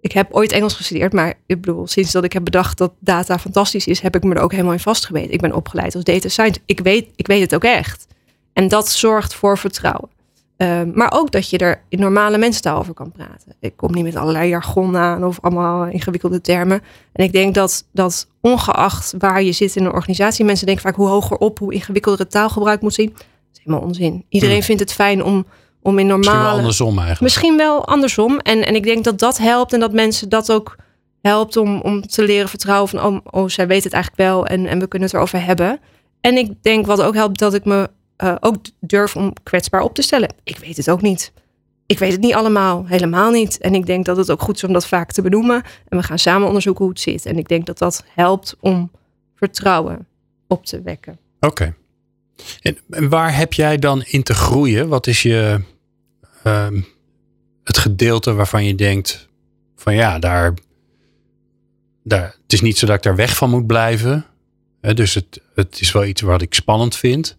Ik 0.01 0.13
heb 0.13 0.33
ooit 0.33 0.53
Engels 0.53 0.75
gestudeerd, 0.75 1.13
maar 1.13 1.35
ik 1.47 1.61
bedoel, 1.61 1.87
sinds 1.87 2.13
dat 2.13 2.25
ik 2.25 2.33
heb 2.33 2.45
bedacht 2.45 2.79
dat 2.79 2.93
data 3.01 3.39
fantastisch 3.39 3.87
is, 3.87 4.01
heb 4.01 4.17
ik 4.17 4.23
me 4.23 4.35
er 4.35 4.41
ook 4.41 4.51
helemaal 4.51 4.73
in 4.73 4.81
vastgebeten. 4.81 5.33
Ik 5.33 5.41
ben 5.41 5.55
opgeleid 5.55 5.95
als 5.95 6.05
data 6.05 6.29
scientist. 6.29 6.63
Ik 6.67 6.81
weet, 6.81 7.09
ik 7.17 7.27
weet 7.27 7.41
het 7.41 7.55
ook 7.55 7.65
echt. 7.65 8.07
En 8.59 8.69
dat 8.69 8.89
zorgt 8.89 9.35
voor 9.35 9.59
vertrouwen. 9.59 10.09
Um, 10.57 10.91
maar 10.95 11.13
ook 11.15 11.31
dat 11.31 11.51
je 11.51 11.59
er 11.59 11.83
in 11.89 12.01
normale 12.01 12.39
mensentaal 12.39 12.79
over 12.79 12.95
kan 12.95 13.13
praten. 13.13 13.55
Ik 13.61 13.77
kom 13.77 13.93
niet 13.93 14.05
met 14.05 14.17
allerlei 14.17 14.49
jargon 14.49 14.97
aan 14.97 15.25
of 15.25 15.39
allemaal 15.41 15.87
ingewikkelde 15.87 16.41
termen. 16.41 16.83
En 17.13 17.25
ik 17.25 17.33
denk 17.33 17.55
dat, 17.55 17.87
dat 17.93 18.29
ongeacht 18.41 19.15
waar 19.19 19.43
je 19.43 19.53
zit 19.53 19.77
in 19.77 19.85
een 19.85 19.93
organisatie, 19.93 20.45
mensen 20.45 20.67
denken 20.67 20.85
vaak 20.85 20.95
hoe 20.95 21.09
hoger 21.09 21.37
op, 21.37 21.59
hoe 21.59 21.73
ingewikkelder 21.73 22.21
het 22.21 22.31
taalgebruik 22.31 22.81
moet 22.81 22.95
zien. 22.95 23.11
Dat 23.11 23.23
is 23.53 23.61
helemaal 23.65 23.87
onzin. 23.87 24.25
Iedereen 24.29 24.55
Hmm. 24.55 24.65
vindt 24.65 24.81
het 24.81 24.93
fijn 24.93 25.25
om, 25.25 25.47
om 25.83 25.99
in 25.99 26.07
normale... 26.07 26.33
Misschien 26.33 26.49
wel 26.49 26.59
andersom 26.59 26.89
eigenlijk. 26.89 27.21
Misschien 27.21 27.57
wel 27.57 27.87
andersom. 27.87 28.39
En, 28.39 28.67
en 28.67 28.75
ik 28.75 28.85
denk 28.85 29.05
dat 29.05 29.19
dat 29.19 29.39
helpt 29.39 29.73
en 29.73 29.81
dat 29.81 29.93
mensen 29.93 30.29
dat 30.29 30.53
ook 30.53 30.77
helpt 31.21 31.57
om, 31.57 31.81
om 31.81 32.07
te 32.07 32.25
leren 32.25 32.49
vertrouwen 32.49 32.89
van, 32.89 33.05
oh, 33.05 33.19
oh 33.31 33.49
zij 33.49 33.67
weet 33.67 33.85
het 33.85 33.93
eigenlijk 33.93 34.23
wel 34.23 34.47
en, 34.47 34.67
en 34.67 34.79
we 34.79 34.89
kunnen 34.89 35.09
het 35.09 35.17
erover 35.17 35.45
hebben. 35.45 35.81
En 36.21 36.37
ik 36.37 36.63
denk 36.63 36.87
wat 36.87 37.03
ook 37.03 37.15
helpt 37.15 37.39
dat 37.39 37.55
ik 37.55 37.65
me 37.65 37.91
uh, 38.25 38.37
ook 38.41 38.57
durf 38.81 39.17
om 39.17 39.33
kwetsbaar 39.43 39.81
op 39.81 39.95
te 39.95 40.03
stellen. 40.03 40.35
Ik 40.43 40.59
weet 40.59 40.77
het 40.77 40.91
ook 40.91 41.03
niet. 41.03 41.33
Ik 41.87 41.99
weet 41.99 42.13
het 42.13 42.21
niet 42.21 42.35
allemaal, 42.35 42.87
helemaal 42.87 43.31
niet. 43.31 43.59
En 43.59 43.75
ik 43.75 43.87
denk 43.87 44.05
dat 44.05 44.17
het 44.17 44.31
ook 44.31 44.43
goed 44.43 44.57
is 44.57 44.65
om 44.65 44.73
dat 44.73 44.87
vaak 44.87 45.13
te 45.13 45.23
benoemen. 45.23 45.63
En 45.89 45.99
we 45.99 46.03
gaan 46.03 46.19
samen 46.19 46.47
onderzoeken 46.47 46.85
hoe 46.85 46.93
het 46.93 47.03
zit. 47.03 47.27
En 47.27 47.39
ik 47.39 47.49
denk 47.49 47.67
dat 47.67 47.79
dat 47.79 48.05
helpt 48.15 48.57
om 48.61 48.91
vertrouwen 49.35 50.07
op 50.47 50.65
te 50.67 50.83
wekken. 50.83 51.19
Oké. 51.41 51.75
En, 52.63 53.09
waar 53.09 53.37
heb 53.37 53.53
jij 53.53 53.79
dan 53.79 54.03
in 54.03 54.23
te 54.23 54.35
groeien? 54.35 54.89
Wat 54.89 55.07
is 55.07 55.23
je 55.23 55.61
uh, 56.47 56.67
het 57.65 57.79
gedeelte 57.79 58.33
waarvan 58.33 58.65
je 58.65 58.75
denkt 58.75 59.29
van 59.77 59.95
ja, 59.95 60.19
daar, 60.19 60.55
daar, 62.05 62.37
het 62.43 62.53
is 62.53 62.61
niet 62.61 62.79
zo 62.79 62.87
dat 62.87 62.97
ik 62.97 63.03
daar 63.03 63.17
weg 63.17 63.37
van 63.37 63.51
moet 63.51 63.67
blijven. 63.67 64.25
Dus 64.81 65.15
het, 65.15 65.41
het 65.55 65.81
is 65.81 65.93
wel 65.93 66.05
iets 66.05 66.21
wat 66.21 66.43
ik 66.43 66.55
spannend 66.55 66.97
vind. 66.97 67.37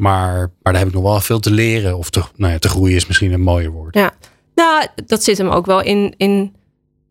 Maar, 0.00 0.36
maar 0.62 0.72
daar 0.72 0.78
heb 0.78 0.86
ik 0.86 0.94
nog 0.94 1.02
wel 1.02 1.20
veel 1.20 1.40
te 1.40 1.50
leren. 1.50 1.98
Of 1.98 2.10
te, 2.10 2.22
nou 2.36 2.52
ja, 2.52 2.58
te 2.58 2.68
groeien 2.68 2.96
is 2.96 3.06
misschien 3.06 3.32
een 3.32 3.40
mooier 3.40 3.70
woord. 3.70 3.94
Ja, 3.94 4.12
nou, 4.54 4.86
dat 5.06 5.24
zit 5.24 5.38
hem 5.38 5.48
ook 5.48 5.66
wel 5.66 5.82
in, 5.82 6.14
in 6.16 6.54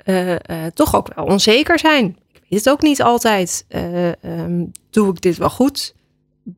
uh, 0.05 0.29
uh, 0.29 0.37
toch 0.73 0.95
ook 0.95 1.13
wel 1.15 1.25
onzeker 1.25 1.79
zijn. 1.79 2.17
Ik 2.31 2.41
weet 2.49 2.59
het 2.59 2.69
ook 2.69 2.81
niet 2.81 3.01
altijd. 3.01 3.65
Uh, 3.69 4.07
um, 4.07 4.71
doe 4.89 5.09
ik 5.09 5.21
dit 5.21 5.37
wel 5.37 5.49
goed? 5.49 5.95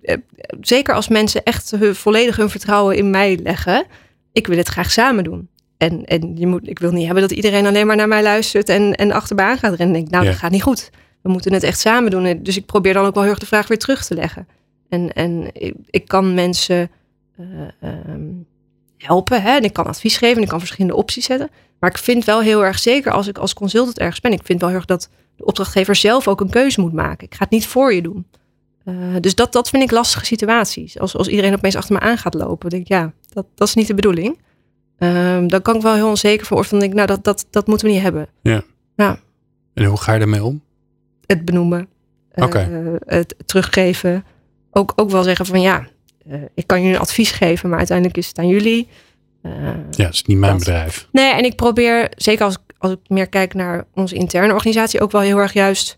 Eh, 0.02 0.18
zeker 0.62 0.94
als 0.94 1.08
mensen 1.08 1.44
echt 1.44 1.72
hun, 1.72 1.96
volledig 1.96 2.36
hun 2.36 2.50
vertrouwen 2.50 2.98
in 2.98 3.10
mij 3.10 3.40
leggen. 3.44 3.86
Ik 4.32 4.48
wil 4.48 4.58
het 4.58 4.68
graag 4.68 4.92
samen 4.92 5.24
doen. 5.24 5.50
En, 5.78 6.06
en 6.06 6.36
je 6.38 6.48
moet, 6.48 6.68
ik 6.68 6.80
wil 6.80 6.92
niet 6.92 7.06
hebben 7.06 7.22
dat 7.22 7.32
iedereen 7.32 7.66
alleen 7.66 7.88
maar 7.88 7.96
naar 7.96 8.08
mij 8.08 8.24
luistert 8.24 8.70
en, 8.70 8.96
en 8.96 9.12
achterbaan 9.12 9.58
gaat 9.58 9.76
rennen. 9.76 9.88
En 9.88 9.94
denkt, 9.94 10.12
nou, 10.12 10.24
ja. 10.24 10.30
dat 10.30 10.40
gaat 10.40 10.52
niet 10.52 10.64
goed. 10.64 10.90
We 11.22 11.30
moeten 11.30 11.54
het 11.54 11.64
echt 11.64 11.80
samen 11.80 12.12
doen. 12.12 12.40
Dus 12.44 12.58
ik 12.58 12.66
probeer 12.66 12.94
dan 12.94 13.06
ook 13.06 13.14
wel 13.14 13.24
heel 13.24 13.32
erg 13.32 13.42
de 13.42 13.46
vraag 13.46 13.68
weer 13.68 13.80
terug 13.80 14.06
te 14.06 14.16
leggen. 14.16 14.48
En, 14.92 15.14
en 15.14 15.50
ik, 15.54 15.74
ik 15.90 16.08
kan 16.08 16.34
mensen 16.34 16.92
uh, 17.40 17.48
um, 18.08 18.46
helpen. 18.98 19.42
Hè? 19.42 19.56
En 19.56 19.64
ik 19.64 19.74
kan 19.74 19.86
advies 19.86 20.18
geven. 20.18 20.36
En 20.36 20.44
ik 20.44 20.48
kan 20.48 20.60
verschillende 20.60 20.98
opties 20.98 21.26
zetten. 21.26 21.50
Maar 21.80 21.90
ik 21.90 21.98
vind 21.98 22.26
wel 22.26 22.42
heel 22.42 22.66
erg, 22.66 22.80
zeker 22.80 23.12
als 23.12 23.28
ik 23.28 23.38
als 23.38 23.54
consultant 23.54 24.00
ergens 24.00 24.20
ben. 24.20 24.32
Ik 24.32 24.46
vind 24.46 24.60
wel 24.60 24.70
heel 24.70 24.78
erg 24.78 24.88
dat 24.88 25.10
de 25.36 25.46
opdrachtgever 25.46 25.96
zelf 25.96 26.28
ook 26.28 26.42
een 26.42 26.50
keuze 26.50 26.82
moet 26.82 26.94
maken. 26.94 27.28
Ik 27.28 27.36
ga 27.36 27.44
het 27.44 27.54
niet 27.54 27.68
voor 27.68 27.94
je 27.94 28.02
doen. 28.02 28.26
Uh, 28.86 28.96
dus 29.20 29.36
dat, 29.36 29.54
dat 29.54 29.70
vind 29.70 29.84
ik 29.84 29.92
lastige 29.92 30.26
situaties. 30.26 31.00
Als, 31.00 31.18
als 31.18 31.28
iedereen 31.28 31.54
opeens 31.54 31.76
achter 31.76 31.94
me 31.96 32.00
aan 32.00 32.18
gaat 32.18 32.34
lopen. 32.34 32.70
denk 32.70 32.82
ik, 32.82 32.88
ja, 32.88 33.14
dat, 33.34 33.46
dat 33.56 33.68
is 33.68 33.74
niet 33.74 33.88
de 33.88 33.94
bedoeling. 33.94 34.40
Um, 34.98 35.48
dan 35.48 35.62
kan 35.62 35.76
ik 35.76 35.82
wel 35.82 35.94
heel 35.94 36.10
onzeker 36.10 36.46
van 36.46 36.58
worden. 36.58 36.80
Dan 36.80 36.80
denk 36.80 36.92
ik, 36.92 36.98
nou, 36.98 37.08
dat, 37.08 37.24
dat, 37.24 37.46
dat 37.50 37.68
moeten 37.68 37.88
we 37.88 37.94
niet 37.94 38.02
hebben. 38.02 38.28
Ja. 38.42 38.62
ja. 38.96 39.20
En 39.74 39.86
hoe 39.86 39.98
ga 39.98 40.14
je 40.14 40.20
daarmee 40.20 40.44
om? 40.44 40.62
Het 41.26 41.46
benoemen. 41.46 41.88
Okay. 42.36 42.70
Uh, 42.70 42.96
het 43.06 43.36
teruggeven. 43.46 44.26
Ook, 44.72 44.94
ook 44.96 45.10
wel 45.10 45.24
zeggen 45.24 45.46
van 45.46 45.62
ja, 45.62 45.88
uh, 46.28 46.42
ik 46.54 46.68
kan 46.68 46.80
jullie 46.82 46.96
een 46.96 47.02
advies 47.02 47.32
geven, 47.32 47.70
maar 47.70 47.78
uiteindelijk 47.78 48.18
is 48.18 48.28
het 48.28 48.38
aan 48.38 48.48
jullie. 48.48 48.88
Uh, 49.44 49.52
ja, 49.92 50.06
het 50.06 50.14
is 50.14 50.24
niet 50.24 50.38
mijn 50.38 50.52
dat. 50.52 50.60
bedrijf. 50.60 51.08
Nee, 51.12 51.34
en 51.34 51.44
ik 51.44 51.56
probeer, 51.56 52.12
zeker 52.16 52.46
als, 52.46 52.58
als 52.78 52.92
ik 52.92 53.00
meer 53.08 53.28
kijk 53.28 53.54
naar 53.54 53.86
onze 53.94 54.16
interne 54.16 54.54
organisatie, 54.54 55.02
ook 55.02 55.12
wel 55.12 55.22
heel 55.22 55.38
erg 55.38 55.54
juist 55.54 55.98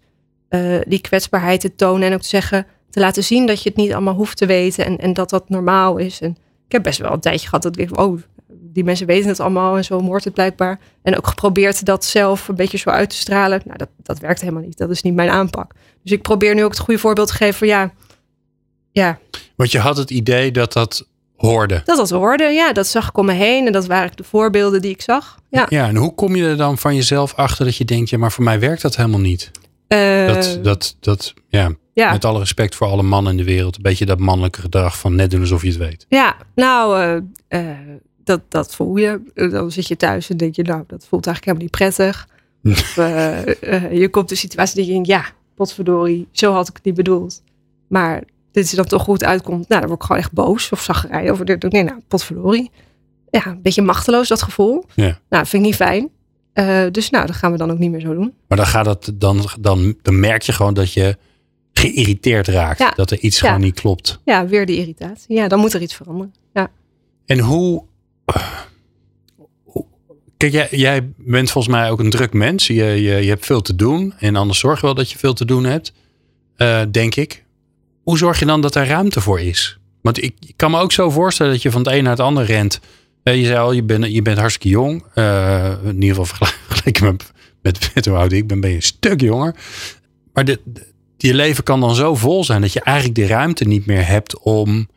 uh, 0.50 0.80
die 0.88 1.02
kwetsbaarheid 1.02 1.62
te 1.62 1.76
tonen 1.76 2.08
en 2.08 2.14
ook 2.14 2.22
te 2.22 2.28
zeggen, 2.28 2.66
te 2.90 3.00
laten 3.00 3.24
zien 3.24 3.46
dat 3.46 3.64
je 3.64 3.70
het 3.70 3.78
niet 3.78 3.94
allemaal 3.94 4.14
hoeft 4.14 4.38
te 4.38 4.46
weten 4.46 4.86
en, 4.86 4.98
en 4.98 5.14
dat 5.14 5.30
dat 5.30 5.50
normaal 5.50 5.98
is. 5.98 6.22
En 6.22 6.38
ik 6.66 6.72
heb 6.72 6.84
best 6.84 7.00
wel 7.00 7.12
een 7.12 7.20
tijdje 7.20 7.48
gehad 7.48 7.64
dat 7.64 7.78
ik 7.78 7.90
dacht, 7.90 8.08
oh, 8.08 8.22
die 8.48 8.84
mensen 8.84 9.08
weten 9.08 9.30
het 9.30 9.40
allemaal 9.40 9.78
en 9.78 9.84
zo 9.84 10.02
hoort 10.02 10.24
het 10.24 10.34
blijkbaar. 10.34 10.80
En 11.02 11.18
ook 11.18 11.28
geprobeerd 11.28 11.86
dat 11.86 12.06
zelf 12.06 12.48
een 12.48 12.56
beetje 12.56 12.78
zo 12.78 12.90
uit 12.90 13.10
te 13.10 13.16
stralen. 13.16 13.62
Nou, 13.66 13.78
dat, 13.78 13.90
dat 14.04 14.20
werkt 14.20 14.42
helemaal 14.42 14.64
niet. 14.64 14.78
Dat 14.78 14.90
is 14.90 15.02
niet 15.02 15.14
mijn 15.14 15.30
aanpak. 15.30 15.74
Dus 16.04 16.12
ik 16.12 16.22
probeer 16.22 16.56
nu 16.56 16.64
ook 16.64 16.72
het 16.72 16.80
goede 16.80 17.00
voorbeeld 17.00 17.28
te 17.28 17.34
geven 17.34 17.54
van 17.54 17.68
ja, 17.68 17.94
ja. 18.94 19.20
Want 19.56 19.72
je 19.72 19.80
had 19.80 19.98
het 19.98 20.10
idee 20.10 20.52
dat 20.52 20.74
dat 20.74 21.08
hoorde. 21.36 21.82
Dat 21.86 21.98
dat 21.98 22.10
hoorde, 22.10 22.44
ja. 22.44 22.74
Dat 22.74 22.88
zag 22.88 23.08
ik 23.08 23.18
om 23.18 23.26
me 23.26 23.34
heen 23.34 23.66
en 23.66 23.72
dat 23.72 23.86
waren 23.86 24.12
de 24.16 24.24
voorbeelden 24.24 24.82
die 24.82 24.92
ik 24.92 25.02
zag. 25.02 25.38
Ja, 25.50 25.66
Ja, 25.70 25.88
en 25.88 25.96
hoe 25.96 26.14
kom 26.14 26.36
je 26.36 26.46
er 26.46 26.58
dan 26.58 26.78
van 26.78 26.96
jezelf 26.96 27.34
achter 27.34 27.66
dat 27.66 27.76
je 27.76 27.86
denkt, 27.86 28.10
ja, 28.10 28.18
maar 28.18 28.32
voor 28.32 28.44
mij 28.44 28.60
werkt 28.60 28.82
dat 28.82 28.96
helemaal 28.96 29.20
niet? 29.20 29.52
Eh, 29.88 30.28
Dat, 30.28 30.60
dat, 30.62 30.96
dat, 31.00 31.34
ja, 31.48 31.72
ja. 31.94 32.12
met 32.12 32.26
alle 32.26 32.40
respect 32.40 32.76
voor 32.76 32.88
alle 32.88 33.04
mannen 33.04 33.32
in 33.32 33.38
de 33.38 33.44
wereld, 33.44 33.76
een 33.76 33.82
beetje 33.82 34.06
dat 34.06 34.20
mannelijke 34.20 34.62
gedrag 34.62 35.00
van 35.00 35.16
net 35.16 35.32
doen 35.32 35.42
alsof 35.42 35.62
je 35.62 35.68
het 35.68 35.78
weet. 35.78 36.06
Ja, 36.10 36.36
nou, 36.56 37.02
eh, 37.48 37.70
eh, 37.70 37.78
dat, 38.24 38.42
dat 38.50 38.76
voel 38.76 38.96
je. 38.96 39.22
Dan 39.34 39.72
zit 39.72 39.88
je 39.88 39.96
thuis 39.96 40.30
en 40.30 40.38
denk 40.38 40.56
je, 40.56 40.64
nou, 40.64 40.84
dat 40.88 41.06
voelt 41.10 41.28
eigenlijk 41.28 41.60
helemaal 41.60 41.64
niet 41.64 41.96
prettig. 41.96 42.28
Of, 42.72 42.96
je 43.92 44.08
komt 44.12 44.26
in 44.26 44.36
een 44.36 44.42
situatie 44.42 44.76
dat 44.76 44.86
je 44.86 44.92
denkt, 44.92 45.08
ja, 45.08 45.26
potverdorie, 45.56 46.28
zo 46.32 46.54
had 46.54 46.68
ik 46.68 46.76
het 46.76 46.86
niet 46.86 46.96
bedoeld. 46.96 47.42
Maar 47.88 48.24
dit 48.54 48.64
is 48.64 48.72
dan 48.72 48.86
toch 48.86 49.04
goed 49.04 49.24
uitkomt. 49.24 49.68
Nou, 49.68 49.80
dan 49.82 49.90
word 49.90 50.02
ik 50.02 50.08
gewoon 50.08 50.22
echt 50.22 50.32
boos 50.32 50.70
of 50.70 50.82
zaggerij 50.82 51.32
over. 51.32 51.46
dit. 51.46 51.72
Nee, 51.72 51.84
nou, 51.84 52.00
potverdorie. 52.08 52.72
Ja, 53.30 53.46
een 53.46 53.62
beetje 53.62 53.82
machteloos 53.82 54.28
dat 54.28 54.42
gevoel. 54.42 54.86
Ja. 54.96 55.20
Nou, 55.30 55.46
vind 55.46 55.64
ik 55.64 55.70
niet 55.70 55.76
fijn. 55.78 56.10
Eh, 56.54 56.84
dus 56.92 57.10
nou, 57.10 57.26
dat 57.28 57.36
gaan 57.36 57.52
we 57.52 57.58
dan 57.58 57.72
ook 57.72 57.78
niet 57.78 57.92
meer 57.92 58.00
zo 58.02 58.14
doen. 58.14 58.34
Maar 58.48 58.58
dan, 58.58 58.68
gaat 58.68 58.86
het, 58.86 59.12
dan, 59.14 59.46
dan, 59.60 59.96
dan 60.02 60.20
merk 60.20 60.42
je 60.42 60.52
gewoon 60.52 60.74
dat 60.74 60.94
je 60.94 61.18
geïrriteerd 61.74 62.48
raakt. 62.48 62.80
Ja. 62.80 62.92
Dat 62.96 63.12
er 63.12 63.20
iets 63.20 63.40
Ja. 63.40 63.46
gewoon 63.48 63.62
niet 63.62 63.80
klopt. 63.80 64.20
Ja, 64.26 64.48
weer 64.48 64.66
die 64.66 64.78
irritatie. 64.78 65.36
Ja, 65.36 65.48
dan 65.48 65.60
moet 65.60 65.74
er 65.74 65.82
iets 65.82 65.96
veranderen. 65.96 66.34
Ja. 66.54 66.72
En 67.26 67.40
hoe. 67.40 67.84
Kijk, 70.38 70.52
jij, 70.56 70.68
jij 70.72 71.12
bent 71.18 71.52
volgens 71.52 71.74
mij 71.76 71.90
ook 71.92 72.00
een 72.00 72.10
druk 72.10 72.34
mens. 72.34 72.68
Je, 72.68 72.74
je, 72.84 73.02
je 73.02 73.30
hebt 73.30 73.46
veel 73.46 73.62
te 73.62 73.76
doen. 73.76 74.14
En 74.20 74.36
anders 74.36 74.60
zorg 74.60 74.80
je 74.80 74.86
wel 74.86 74.96
dat 74.96 75.12
je 75.12 75.18
veel 75.18 75.34
te 75.34 75.46
doen 75.46 75.64
hebt. 75.64 75.94
eh, 76.56 76.82
denk 76.92 77.16
ik. 77.16 77.43
Hoe 78.04 78.18
zorg 78.18 78.40
je 78.40 78.46
dan 78.46 78.62
dat 78.62 78.76
er 78.76 78.88
ruimte 78.88 79.22
voor 79.22 79.40
is? 79.40 79.78
Want 80.02 80.24
ik, 80.24 80.34
kan 80.56 80.72
me 80.72 80.80
ook 80.80 80.92
zo 80.92 81.10
voorstellen 81.10 81.52
dat 81.52 81.62
je 81.62 81.72
van 81.72 81.82
het 81.82 81.94
een 81.94 82.04
naar 82.04 82.12
het 82.12 82.22
ander 82.22 82.46
rent. 82.46 82.80
Eh, 83.24 83.36
je 83.36 83.46
zei 83.46 83.60
al, 83.60 83.72
je 83.72 83.84
bent, 83.84 84.06
je 84.06 84.22
bent 84.22 84.38
hartstikke 84.38 84.70
jong. 84.70 85.04
Eh, 85.14 85.72
in 85.84 86.02
ieder 86.02 86.26
geval 86.26 86.48
vergeleken 86.68 87.06
met, 87.06 87.32
met, 87.62 87.92
met 87.94 88.06
hoe 88.06 88.18
oud 88.18 88.32
ik 88.32 88.48
ben, 88.48 88.60
ben 88.60 88.70
je 88.70 88.76
een 88.76 88.82
stuk 88.82 89.22
jonger. 89.22 89.56
Maar 90.34 90.46
de, 90.46 90.60
je 91.18 91.34
leven 91.34 91.64
kan 91.64 91.80
dan 91.80 91.96
zo 91.96 92.16
vol 92.16 92.44
zijn 92.44 92.62
dat 92.62 92.74
je 92.74 92.82
eigenlijk 92.82 93.16
de 93.16 93.28
ruimte 93.28 93.64
niet 93.64 93.86
meer 93.86 94.08
hebt 94.08 94.40
om 94.40 94.88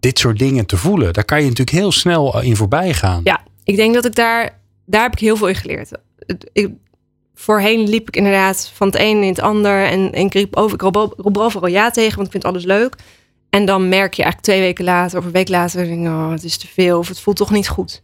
dit 0.00 0.18
soort 0.18 0.38
dingen 0.38 0.66
te 0.66 0.76
voelen. 0.76 1.12
Daar 1.12 1.24
kan 1.24 1.38
je 1.38 1.48
natuurlijk 1.48 1.76
heel 1.76 1.92
snel 1.92 2.40
in 2.40 2.56
voorbij 2.56 2.94
gaan. 2.94 3.20
Ja, 3.24 3.40
ik 3.64 3.76
denk 3.76 3.94
dat 3.94 4.04
ik 4.04 4.14
daar, 4.14 4.58
daar 4.86 5.02
heb 5.02 5.12
ik 5.12 5.18
heel 5.18 5.36
veel 5.36 5.48
in 5.48 5.54
geleerd. 5.54 5.90
Ik, 6.52 6.70
voorheen 7.34 7.88
liep 7.88 8.08
ik 8.08 8.16
inderdaad 8.16 8.70
van 8.74 8.86
het 8.86 8.96
een 8.96 9.22
in 9.22 9.28
het 9.28 9.40
ander 9.40 9.84
en, 9.84 10.12
en 10.12 10.24
ik 10.24 10.32
riep 10.32 10.56
over, 10.56 10.74
ik 10.74 10.82
roep, 10.82 11.14
roep 11.16 11.38
overal 11.38 11.68
ja 11.68 11.90
tegen, 11.90 12.14
want 12.14 12.26
ik 12.26 12.32
vind 12.32 12.44
alles 12.44 12.64
leuk. 12.64 12.96
En 13.50 13.64
dan 13.64 13.88
merk 13.88 14.14
je 14.14 14.22
eigenlijk 14.22 14.52
twee 14.52 14.60
weken 14.60 14.84
later 14.84 15.18
of 15.18 15.24
een 15.24 15.30
week 15.32 15.48
later, 15.48 15.84
denk 15.84 16.06
oh, 16.06 16.30
het 16.30 16.44
is 16.44 16.56
te 16.56 16.66
veel 16.66 16.98
of 16.98 17.08
het 17.08 17.20
voelt 17.20 17.36
toch 17.36 17.50
niet 17.50 17.68
goed. 17.68 18.02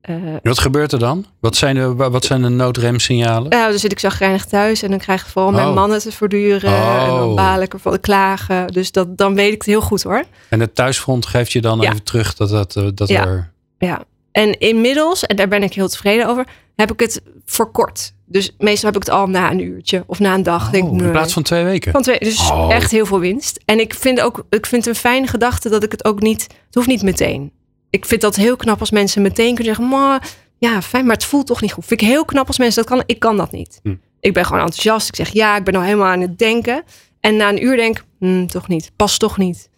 Eh, 0.00 0.14
Wat 0.42 0.58
gebeurt 0.58 0.92
er 0.92 0.98
dan? 0.98 1.24
Wat 1.40 1.56
zijn 1.56 1.74
de, 1.74 1.94
wat 1.94 2.24
zijn 2.24 2.42
de 2.42 2.48
noodremsignalen? 2.48 3.50
nou, 3.50 3.70
dan 3.70 3.78
zit 3.78 3.92
ik 3.92 3.98
zagrijnig 3.98 4.44
thuis 4.44 4.82
en 4.82 4.90
dan 4.90 4.98
krijg 4.98 5.22
ik 5.22 5.28
vooral 5.28 5.50
mijn 5.52 5.68
Oh. 5.68 5.74
mannen 5.74 5.98
te 5.98 6.12
verduren. 6.12 6.74
En 7.00 7.06
dan 7.08 7.28
Oh. 7.28 7.34
baal 7.34 7.60
ik 7.62 7.72
ervan 7.72 8.00
klagen. 8.00 8.66
Dus 8.66 8.92
dat, 8.92 9.16
dan 9.16 9.34
weet 9.34 9.48
ik 9.52 9.58
het 9.58 9.66
heel 9.66 9.80
goed 9.80 10.02
hoor. 10.02 10.24
En 10.48 10.60
het 10.60 10.74
thuisfront 10.74 11.26
geeft 11.26 11.52
je 11.52 11.60
dan 11.60 11.80
Ja. 11.80 11.90
even 11.90 12.02
terug 12.02 12.34
dat, 12.34 12.48
dat, 12.48 12.76
eh, 12.76 12.86
dat 12.94 13.08
Ja. 13.08 13.26
er... 13.26 13.52
Ja, 13.78 14.02
en 14.32 14.58
inmiddels, 14.58 15.26
en 15.26 15.36
daar 15.36 15.48
ben 15.48 15.62
ik 15.62 15.74
heel 15.74 15.88
tevreden 15.88 16.26
over, 16.28 16.46
heb 16.76 16.92
ik 16.92 17.00
het 17.00 17.22
verkort. 17.44 18.12
Dus 18.30 18.54
meestal 18.58 18.90
heb 18.92 19.00
ik 19.00 19.06
het 19.06 19.14
al 19.14 19.26
na 19.26 19.50
een 19.50 19.60
uurtje 19.60 20.04
of 20.06 20.18
na 20.18 20.34
een 20.34 20.42
dag. 20.42 20.70
denk 20.70 20.84
ik, 20.84 20.90
Oh, 20.90 20.96
in 20.96 21.02
nee. 21.02 21.12
plaats 21.12 21.32
van 21.32 21.42
twee 21.42 21.64
weken. 21.64 21.92
Van 21.92 22.02
twee, 22.02 22.18
dus 22.18 22.50
Oh. 22.50 22.68
echt 22.74 22.90
heel 22.90 23.06
veel 23.06 23.20
winst. 23.20 23.60
En 23.64 23.80
ik 23.80 23.94
vind 23.94 24.20
ook, 24.20 24.46
ik 24.50 24.66
vind 24.66 24.84
het 24.84 24.94
een 24.94 25.00
fijne 25.00 25.26
gedachte 25.26 25.68
dat 25.68 25.82
ik 25.82 25.92
het 25.92 26.04
ook 26.04 26.20
niet, 26.20 26.42
het 26.42 26.74
hoeft 26.74 26.86
niet 26.86 27.02
meteen. 27.02 27.52
Ik 27.90 28.04
vind 28.06 28.20
dat 28.20 28.36
heel 28.36 28.56
knap 28.56 28.80
als 28.80 28.90
mensen 28.90 29.22
meteen 29.22 29.54
kunnen 29.54 29.74
zeggen, 29.74 29.88
maar 29.88 30.28
ja, 30.58 30.82
fijn, 30.82 31.04
maar 31.06 31.14
het 31.14 31.24
voelt 31.24 31.46
toch 31.46 31.60
niet 31.60 31.72
goed. 31.72 31.84
Vind 31.86 32.00
ik 32.00 32.06
heel 32.06 32.24
knap 32.24 32.46
als 32.46 32.58
mensen 32.58 32.82
dat 32.84 32.90
kan. 32.92 33.02
Ik 33.06 33.18
kan 33.18 33.36
dat 33.36 33.52
niet. 33.52 33.80
Hm. 33.82 33.94
Ik 34.20 34.32
ben 34.32 34.44
gewoon 34.44 34.60
enthousiast. 34.62 35.08
Ik 35.08 35.14
zeg 35.16 35.32
ja, 35.32 35.56
ik 35.56 35.64
ben 35.64 35.74
al 35.74 35.82
helemaal 35.82 36.06
aan 36.06 36.20
het 36.20 36.38
denken. 36.38 36.82
En 37.20 37.36
na 37.36 37.48
een 37.48 37.64
uur 37.64 37.76
denk 37.76 37.98
ik, 37.98 38.04
hm, 38.18 38.46
toch 38.46 38.68
niet, 38.68 38.90
past 38.96 39.20
toch 39.20 39.38
niet. 39.38 39.68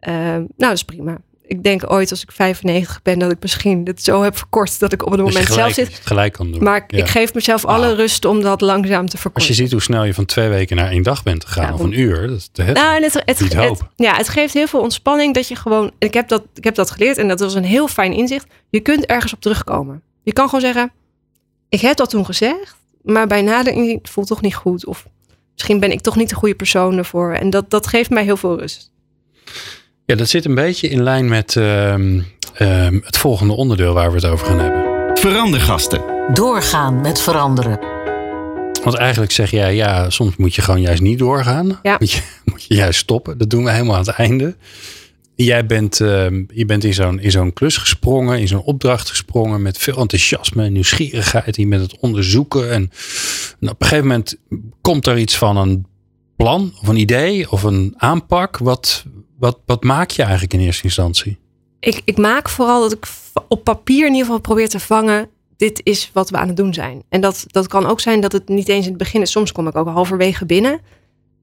Ehm, 0.00 0.16
nou, 0.38 0.46
dat 0.56 0.72
is 0.72 0.82
prima. 0.84 1.18
Ik 1.48 1.62
denk 1.62 1.90
ooit 1.92 2.10
als 2.10 2.22
ik 2.22 2.32
95 2.32 3.02
ben 3.02 3.18
dat 3.18 3.30
ik 3.30 3.36
misschien 3.40 3.80
het 3.84 4.02
zo 4.02 4.22
heb 4.22 4.36
verkort 4.36 4.78
dat 4.78 4.92
ik 4.92 5.04
op 5.06 5.10
het 5.12 5.20
moment 5.20 5.46
zelf 5.46 5.72
zit. 5.72 6.00
gelijk 6.02 6.32
kan 6.32 6.50
doen. 6.52 6.62
Maar 6.62 6.84
Ja. 6.88 6.98
ik 6.98 7.08
geef 7.08 7.34
mezelf 7.34 7.64
alle 7.64 7.86
Ah. 7.90 7.96
rust 7.96 8.24
om 8.24 8.40
dat 8.42 8.60
langzaam 8.60 9.06
te 9.06 9.12
Als 9.12 9.20
verkorten. 9.20 9.50
je 9.50 9.56
ziet 9.56 9.72
hoe 9.72 9.80
snel 9.82 10.04
je 10.04 10.14
van 10.14 10.24
twee 10.24 10.48
weken 10.48 10.76
naar 10.76 10.90
één 10.90 11.02
dag 11.02 11.22
bent 11.22 11.44
gegaan, 11.44 11.66
Ja, 11.66 11.74
of 11.74 11.80
een 11.80 12.00
uur, 12.00 12.26
dat 12.26 12.36
is 12.36 12.48
te. 12.52 12.62
Nou, 12.62 12.96
en 12.96 13.02
het, 13.02 13.12
het, 13.24 13.40
Niet 13.40 13.52
het- 13.52 13.64
hoop. 13.64 13.90
ja, 13.96 14.16
het 14.16 14.28
geeft 14.28 14.54
heel 14.54 14.66
veel 14.66 14.80
ontspanning 14.80 15.34
dat 15.34 15.48
je 15.48 15.56
gewoon. 15.56 15.90
Ik 15.98 16.14
heb, 16.14 16.28
dat, 16.28 16.42
ik 16.54 16.64
heb 16.64 16.74
dat 16.74 16.90
geleerd 16.90 17.18
en 17.18 17.28
dat 17.28 17.40
was 17.40 17.54
een 17.54 17.64
heel 17.64 17.88
fijn 17.88 18.12
inzicht. 18.12 18.46
Je 18.70 18.80
kunt 18.80 19.06
ergens 19.06 19.32
op 19.34 19.40
terugkomen. 19.40 20.02
Je 20.22 20.32
kan 20.32 20.44
gewoon 20.44 20.60
zeggen: 20.60 20.92
Ik 21.68 21.80
heb 21.80 21.96
dat 21.96 22.10
toen 22.10 22.24
gezegd, 22.24 22.76
maar 23.02 23.26
bij 23.26 23.42
nadenken 23.42 23.88
het 23.88 24.08
voelt 24.10 24.26
toch 24.26 24.40
niet 24.40 24.54
goed. 24.54 24.86
Of 24.86 25.06
misschien 25.52 25.80
ben 25.80 25.90
ik 25.92 26.00
toch 26.00 26.16
niet 26.16 26.28
de 26.28 26.34
goede 26.34 26.54
persoon 26.54 26.98
ervoor. 26.98 27.32
En 27.32 27.50
dat, 27.50 27.70
dat 27.70 27.86
geeft 27.86 28.10
mij 28.10 28.24
heel 28.24 28.36
veel 28.36 28.58
rust. 28.58 28.90
Ja, 30.06 30.14
dat 30.14 30.28
zit 30.28 30.44
een 30.44 30.54
beetje 30.54 30.88
in 30.88 31.02
lijn 31.02 31.28
met 31.28 31.56
ehm, 31.56 32.20
ehm, 32.54 32.98
het 33.02 33.16
volgende 33.16 33.52
onderdeel 33.52 33.92
waar 33.92 34.08
we 34.08 34.14
het 34.14 34.24
over 34.24 34.46
gaan 34.46 34.58
hebben. 34.58 35.16
Verandergasten. 35.18 36.02
Doorgaan 36.32 37.00
met 37.00 37.20
veranderen. 37.20 37.78
Want 38.82 38.94
eigenlijk 38.94 39.32
zeg 39.32 39.50
jij, 39.50 39.74
ja, 39.74 40.10
soms 40.10 40.36
moet 40.36 40.54
je 40.54 40.62
gewoon 40.62 40.80
juist 40.80 41.02
niet 41.02 41.18
doorgaan. 41.18 41.78
Ja. 41.82 41.96
Moet, 41.98 42.10
je, 42.12 42.22
moet 42.50 42.64
je 42.64 42.74
juist 42.74 42.98
stoppen. 42.98 43.38
Dat 43.38 43.50
doen 43.50 43.64
we 43.64 43.70
helemaal 43.70 43.94
aan 43.94 44.06
het 44.06 44.08
einde. 44.08 44.56
Jij 45.34 45.66
bent, 45.66 46.00
ehm, 46.00 46.44
je 46.48 46.66
bent 46.66 46.84
in 46.84 46.94
zo'n, 46.94 47.20
in 47.20 47.30
zo'n 47.30 47.52
klus 47.52 47.76
gesprongen, 47.76 48.40
in 48.40 48.48
zo'n 48.48 48.62
opdracht 48.62 49.08
gesprongen 49.08 49.62
met 49.62 49.78
veel 49.78 49.96
enthousiasme 49.96 50.64
en 50.64 50.72
nieuwsgierigheid. 50.72 51.56
Je 51.56 51.68
bent 51.68 51.82
het 51.82 52.00
onderzoeken. 52.00 52.70
En, 52.70 52.90
en 53.60 53.68
op 53.68 53.80
een 53.80 53.86
gegeven 53.86 54.06
moment 54.06 54.36
komt 54.80 55.06
er 55.06 55.18
iets 55.18 55.36
van 55.36 55.56
een 55.56 55.86
plan 56.36 56.74
of 56.80 56.88
een 56.88 56.96
idee 56.96 57.50
of 57.50 57.62
een 57.62 57.94
aanpak. 57.96 58.58
Wat, 58.58 59.04
wat, 59.38 59.58
wat 59.66 59.82
maak 59.84 60.10
je 60.10 60.22
eigenlijk 60.22 60.54
in 60.54 60.60
eerste 60.60 60.84
instantie? 60.84 61.38
Ik, 61.80 62.02
ik 62.04 62.16
maak 62.16 62.48
vooral 62.48 62.80
dat 62.80 62.92
ik 62.92 63.06
op 63.48 63.64
papier 63.64 64.06
in 64.06 64.12
ieder 64.12 64.24
geval 64.24 64.40
probeer 64.40 64.68
te 64.68 64.80
vangen. 64.80 65.28
Dit 65.56 65.80
is 65.82 66.10
wat 66.12 66.30
we 66.30 66.36
aan 66.36 66.48
het 66.48 66.56
doen 66.56 66.74
zijn. 66.74 67.02
En 67.08 67.20
dat, 67.20 67.44
dat 67.46 67.66
kan 67.66 67.86
ook 67.86 68.00
zijn 68.00 68.20
dat 68.20 68.32
het 68.32 68.48
niet 68.48 68.68
eens 68.68 68.84
in 68.84 68.90
het 68.90 68.98
begin 68.98 69.20
is. 69.20 69.30
Soms 69.30 69.52
kom 69.52 69.66
ik 69.66 69.76
ook 69.76 69.88
halverwege 69.88 70.46
binnen. 70.46 70.80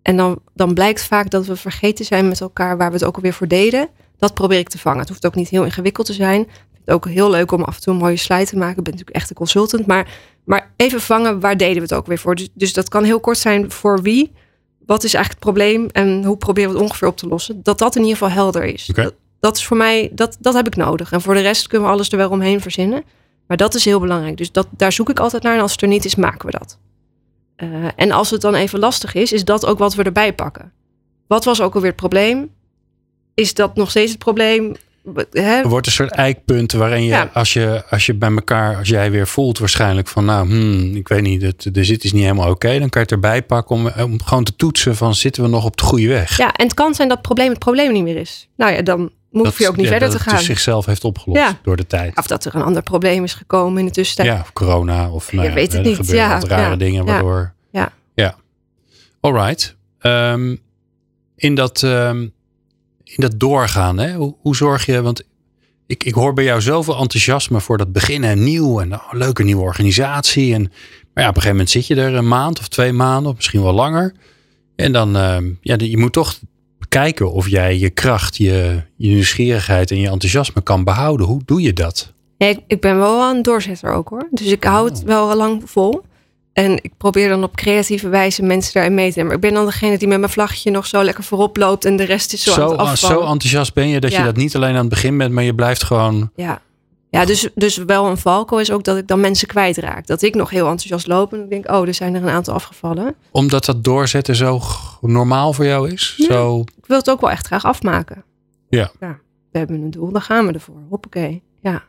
En 0.01 0.17
dan, 0.17 0.39
dan 0.53 0.73
blijkt 0.73 1.03
vaak 1.03 1.29
dat 1.29 1.45
we 1.45 1.55
vergeten 1.55 2.05
zijn 2.05 2.27
met 2.27 2.41
elkaar 2.41 2.77
waar 2.77 2.87
we 2.87 2.93
het 2.93 3.03
ook 3.03 3.15
alweer 3.15 3.33
voor 3.33 3.47
deden. 3.47 3.89
Dat 4.17 4.33
probeer 4.33 4.59
ik 4.59 4.69
te 4.69 4.77
vangen. 4.77 4.99
Het 4.99 5.09
hoeft 5.09 5.25
ook 5.25 5.35
niet 5.35 5.49
heel 5.49 5.63
ingewikkeld 5.63 6.05
te 6.05 6.13
zijn. 6.13 6.41
Ik 6.41 6.47
vind 6.47 6.85
het 6.85 6.95
ook 6.95 7.07
heel 7.07 7.29
leuk 7.29 7.51
om 7.51 7.63
af 7.63 7.75
en 7.75 7.81
toe 7.81 7.93
een 7.93 7.99
mooie 7.99 8.17
slide 8.17 8.45
te 8.45 8.57
maken. 8.57 8.77
Ik 8.77 8.83
ben 8.83 8.93
natuurlijk 8.93 9.17
echt 9.17 9.29
een 9.29 9.35
consultant. 9.35 9.85
Maar, 9.85 10.07
maar 10.45 10.71
even 10.75 11.01
vangen, 11.01 11.39
waar 11.39 11.57
deden 11.57 11.75
we 11.75 11.81
het 11.81 11.93
ook 11.93 12.07
weer 12.07 12.17
voor? 12.17 12.35
Dus, 12.35 12.49
dus 12.53 12.73
dat 12.73 12.89
kan 12.89 13.03
heel 13.03 13.19
kort 13.19 13.37
zijn 13.37 13.71
voor 13.71 14.01
wie. 14.01 14.31
Wat 14.85 15.03
is 15.03 15.13
eigenlijk 15.13 15.45
het 15.45 15.53
probleem 15.53 15.87
en 15.91 16.23
hoe 16.23 16.37
proberen 16.37 16.69
we 16.69 16.75
het 16.75 16.85
ongeveer 16.85 17.07
op 17.07 17.17
te 17.17 17.27
lossen? 17.27 17.63
Dat 17.63 17.77
dat 17.77 17.95
in 17.95 18.01
ieder 18.01 18.17
geval 18.17 18.33
helder 18.33 18.63
is. 18.63 18.91
Dat 19.39 19.57
is 19.57 19.65
voor 19.65 19.77
mij, 19.77 20.09
dat, 20.13 20.37
dat 20.39 20.53
heb 20.53 20.67
ik 20.67 20.75
nodig. 20.75 21.11
En 21.11 21.21
voor 21.21 21.33
de 21.33 21.41
rest 21.41 21.67
kunnen 21.67 21.87
we 21.87 21.93
alles 21.93 22.11
er 22.11 22.17
wel 22.17 22.29
omheen 22.29 22.61
verzinnen. 22.61 23.03
Maar 23.47 23.57
dat 23.57 23.73
is 23.73 23.85
heel 23.85 23.99
belangrijk. 23.99 24.37
Dus 24.37 24.51
dat, 24.51 24.67
daar 24.71 24.91
zoek 24.91 25.09
ik 25.09 25.19
altijd 25.19 25.43
naar. 25.43 25.55
En 25.55 25.61
als 25.61 25.71
het 25.71 25.81
er 25.81 25.87
niet 25.87 26.05
is, 26.05 26.15
maken 26.15 26.45
we 26.45 26.57
dat. 26.57 26.77
Eh, 27.55 27.69
en 27.95 28.11
als 28.11 28.29
het 28.29 28.41
dan 28.41 28.55
even 28.55 28.79
lastig 28.79 29.13
is, 29.13 29.31
is 29.31 29.45
dat 29.45 29.65
ook 29.65 29.77
wat 29.77 29.95
we 29.95 30.03
erbij 30.03 30.33
pakken. 30.33 30.71
Wat 31.27 31.45
was 31.45 31.61
ook 31.61 31.73
alweer 31.73 31.89
het 31.89 31.99
probleem? 31.99 32.51
Is 33.33 33.53
dat 33.53 33.75
nog 33.75 33.89
steeds 33.89 34.11
het 34.11 34.19
probleem? 34.19 34.75
Hè? 35.31 35.41
Er 35.61 35.67
wordt 35.69 35.85
een 35.85 35.91
soort 35.91 36.11
eikpunt 36.11 36.71
waarin 36.71 37.03
je, 37.03 37.09
Ja. 37.09 37.29
als 37.33 37.53
je, 37.53 37.83
als 37.89 38.05
je 38.05 38.13
bij 38.13 38.29
elkaar, 38.31 38.77
als 38.77 38.87
jij 38.87 39.11
weer 39.11 39.27
voelt 39.27 39.59
waarschijnlijk 39.59 40.07
van, 40.07 40.25
nou, 40.25 40.47
hmm, 40.47 40.95
ik 40.95 41.07
weet 41.07 41.21
niet, 41.21 41.41
het, 41.41 41.67
de 41.71 41.83
zit 41.83 42.03
is 42.03 42.13
niet 42.13 42.21
helemaal 42.21 42.49
oké, 42.49 42.67
dan 42.79 42.89
kan 42.89 43.01
je 43.01 43.07
het 43.07 43.11
erbij 43.11 43.43
pakken 43.43 43.75
om, 43.75 43.87
om 43.87 44.21
gewoon 44.23 44.43
te 44.43 44.55
toetsen 44.55 44.95
van, 44.95 45.15
zitten 45.15 45.43
we 45.43 45.49
nog 45.49 45.65
op 45.65 45.77
de 45.77 45.83
goede 45.83 46.07
weg? 46.07 46.37
Ja, 46.37 46.51
en 46.53 46.65
het 46.65 46.73
kan 46.73 46.93
zijn 46.95 47.07
dat 47.07 47.17
het 47.17 47.25
probleem 47.25 47.49
het 47.49 47.59
probleem 47.59 47.91
niet 47.91 48.03
meer 48.03 48.15
is. 48.17 48.47
Nou 48.57 48.71
ja, 48.73 48.81
dan 48.81 49.11
hoef 49.31 49.57
je 49.59 49.67
ook 49.67 49.75
niet 49.75 49.85
ja, 49.85 49.91
verder 49.91 50.07
dat 50.09 50.17
te 50.17 50.23
het 50.23 50.27
gaan. 50.27 50.37
dus 50.37 50.45
zichzelf 50.47 50.85
heeft 50.85 51.03
opgelost 51.03 51.39
Ja. 51.39 51.59
door 51.63 51.75
de 51.75 51.87
tijd. 51.87 52.17
Of 52.17 52.27
dat 52.27 52.45
er 52.45 52.55
een 52.55 52.61
ander 52.61 52.81
probleem 52.83 53.23
is 53.23 53.33
gekomen 53.33 53.79
in 53.79 53.85
de 53.85 53.91
tussentijd. 53.91 54.27
Ja, 54.27 54.39
of 54.41 54.53
corona 54.53 55.09
of 55.09 55.31
nou 55.31 55.47
ja, 55.47 55.53
weet 55.53 55.71
het 55.71 55.81
er 55.81 55.87
niet, 55.87 55.95
gebeuren 55.95 56.27
ja, 56.29 56.39
rare 56.39 56.69
ja, 56.69 56.75
dingen 56.75 57.05
ja, 57.05 57.11
waardoor. 57.11 57.53
ja. 57.71 57.91
ja. 58.13 58.35
Alright. 59.19 59.75
Ehm, 59.99 60.55
in 61.35 61.55
dat 61.55 61.83
ehm, 61.83 62.27
in 63.15 63.21
dat 63.21 63.39
doorgaan, 63.39 63.97
hè? 63.97 64.13
Hoe, 64.13 64.35
hoe 64.41 64.55
zorg 64.55 64.85
je? 64.85 65.01
Want 65.01 65.23
ik, 65.87 66.03
ik 66.03 66.13
hoor 66.13 66.33
bij 66.33 66.43
jou 66.43 66.61
zoveel 66.61 66.97
enthousiasme 66.97 67.61
voor 67.61 67.77
dat 67.77 67.91
beginnen 67.91 68.29
en 68.29 68.43
nieuw 68.43 68.79
en 68.79 68.93
oh, 68.93 69.11
leuke 69.11 69.43
nieuwe 69.43 69.61
organisatie. 69.61 70.53
En, 70.53 70.61
maar 71.13 71.23
ja, 71.23 71.29
op 71.29 71.35
een 71.35 71.41
gegeven 71.41 71.49
moment 71.49 71.69
zit 71.69 71.87
je 71.87 71.95
er 71.95 72.13
een 72.13 72.27
maand 72.27 72.59
of 72.59 72.67
twee 72.67 72.91
maanden, 72.93 73.29
of 73.31 73.35
misschien 73.35 73.61
wel 73.63 73.73
langer. 73.73 74.13
En 74.75 74.91
dan, 74.91 75.15
ehm, 75.15 75.49
ja, 75.61 75.75
je 75.79 75.97
moet 75.97 76.13
toch 76.13 76.39
kijken 76.89 77.31
of 77.31 77.47
jij 77.47 77.77
je 77.77 77.89
kracht, 77.89 78.37
je, 78.37 78.81
je 78.95 79.09
nieuwsgierigheid 79.09 79.91
en 79.91 79.99
je 79.99 80.09
enthousiasme 80.09 80.61
kan 80.61 80.83
behouden. 80.83 81.25
Hoe 81.25 81.41
doe 81.45 81.61
je 81.61 81.73
dat? 81.73 82.13
Nee, 82.37 82.49
ik, 82.49 82.59
ik 82.67 82.81
ben 82.81 82.97
wel 82.97 83.29
een 83.29 83.41
doorzetter 83.41 83.91
ook 83.91 84.09
hoor. 84.09 84.27
Dus 84.31 84.47
ik 84.47 84.63
hou 84.63 84.89
het 84.89 84.99
Oh. 84.99 85.05
wel 85.05 85.35
lang 85.35 85.61
vol. 85.65 86.01
En 86.53 86.83
ik 86.83 86.91
probeer 86.97 87.29
dan 87.29 87.43
op 87.43 87.55
creatieve 87.55 88.09
wijze 88.09 88.43
mensen 88.43 88.73
daarin 88.73 88.93
mee 88.93 89.07
te 89.11 89.13
nemen. 89.17 89.25
Maar 89.25 89.35
ik 89.35 89.41
ben 89.49 89.53
dan 89.53 89.65
degene 89.65 89.97
die 89.97 90.07
met 90.07 90.19
mijn 90.19 90.31
vlaggetje 90.31 90.71
nog 90.71 90.85
zo 90.85 91.03
lekker 91.03 91.23
voorop 91.23 91.57
loopt. 91.57 91.85
En 91.85 91.95
de 91.95 92.03
rest 92.03 92.33
is 92.33 92.43
zo, 92.43 92.49
aan 92.51 92.55
Zo, 92.55 92.69
het 92.69 92.79
afvallen. 92.79 93.17
zo 93.25 93.31
enthousiast 93.31 93.73
ben 93.73 93.87
je 93.87 93.99
dat 93.99 94.11
je 94.11 94.17
Ja. 94.17 94.23
dat 94.23 94.35
niet 94.35 94.55
alleen 94.55 94.69
aan 94.73 94.75
het 94.79 94.89
begin 94.89 95.17
bent, 95.17 95.31
maar 95.33 95.43
je 95.43 95.55
blijft 95.55 95.83
gewoon. 95.83 96.31
Ja, 96.35 96.61
ja 97.09 97.25
dus, 97.25 97.49
dus 97.55 97.77
wel 97.77 98.05
een 98.07 98.17
valko 98.17 98.57
is 98.57 98.71
ook 98.71 98.83
dat 98.83 98.97
ik 98.97 99.07
dan 99.07 99.19
mensen 99.19 99.47
kwijtraak. 99.47 100.07
Dat 100.07 100.21
ik 100.21 100.35
nog 100.35 100.49
heel 100.49 100.67
enthousiast 100.67 101.07
loop 101.07 101.33
en 101.33 101.39
ik 101.43 101.49
denk, 101.49 101.71
oh, 101.71 101.87
er 101.87 101.93
zijn 101.93 102.15
er 102.15 102.21
een 102.21 102.29
aantal 102.29 102.53
afgevallen. 102.53 103.15
Omdat 103.31 103.65
dat 103.65 103.83
doorzetten 103.83 104.35
zo 104.35 104.61
normaal 105.01 105.53
voor 105.53 105.65
jou 105.65 105.91
is. 105.91 106.13
Ja. 106.17 106.25
Zo, 106.25 106.59
Ik 106.59 106.85
wil 106.85 106.97
het 106.97 107.09
ook 107.09 107.21
wel 107.21 107.29
echt 107.31 107.45
graag 107.45 107.65
afmaken. 107.65 108.23
Ja. 108.69 108.91
we 108.99 109.57
hebben 109.59 109.81
een 109.81 109.91
doel, 109.91 110.11
dan 110.11 110.21
gaan 110.21 110.45
we 110.47 110.53
ervoor. 110.53 110.75
Hoppakee, 110.89 111.41
ja. 111.61 111.83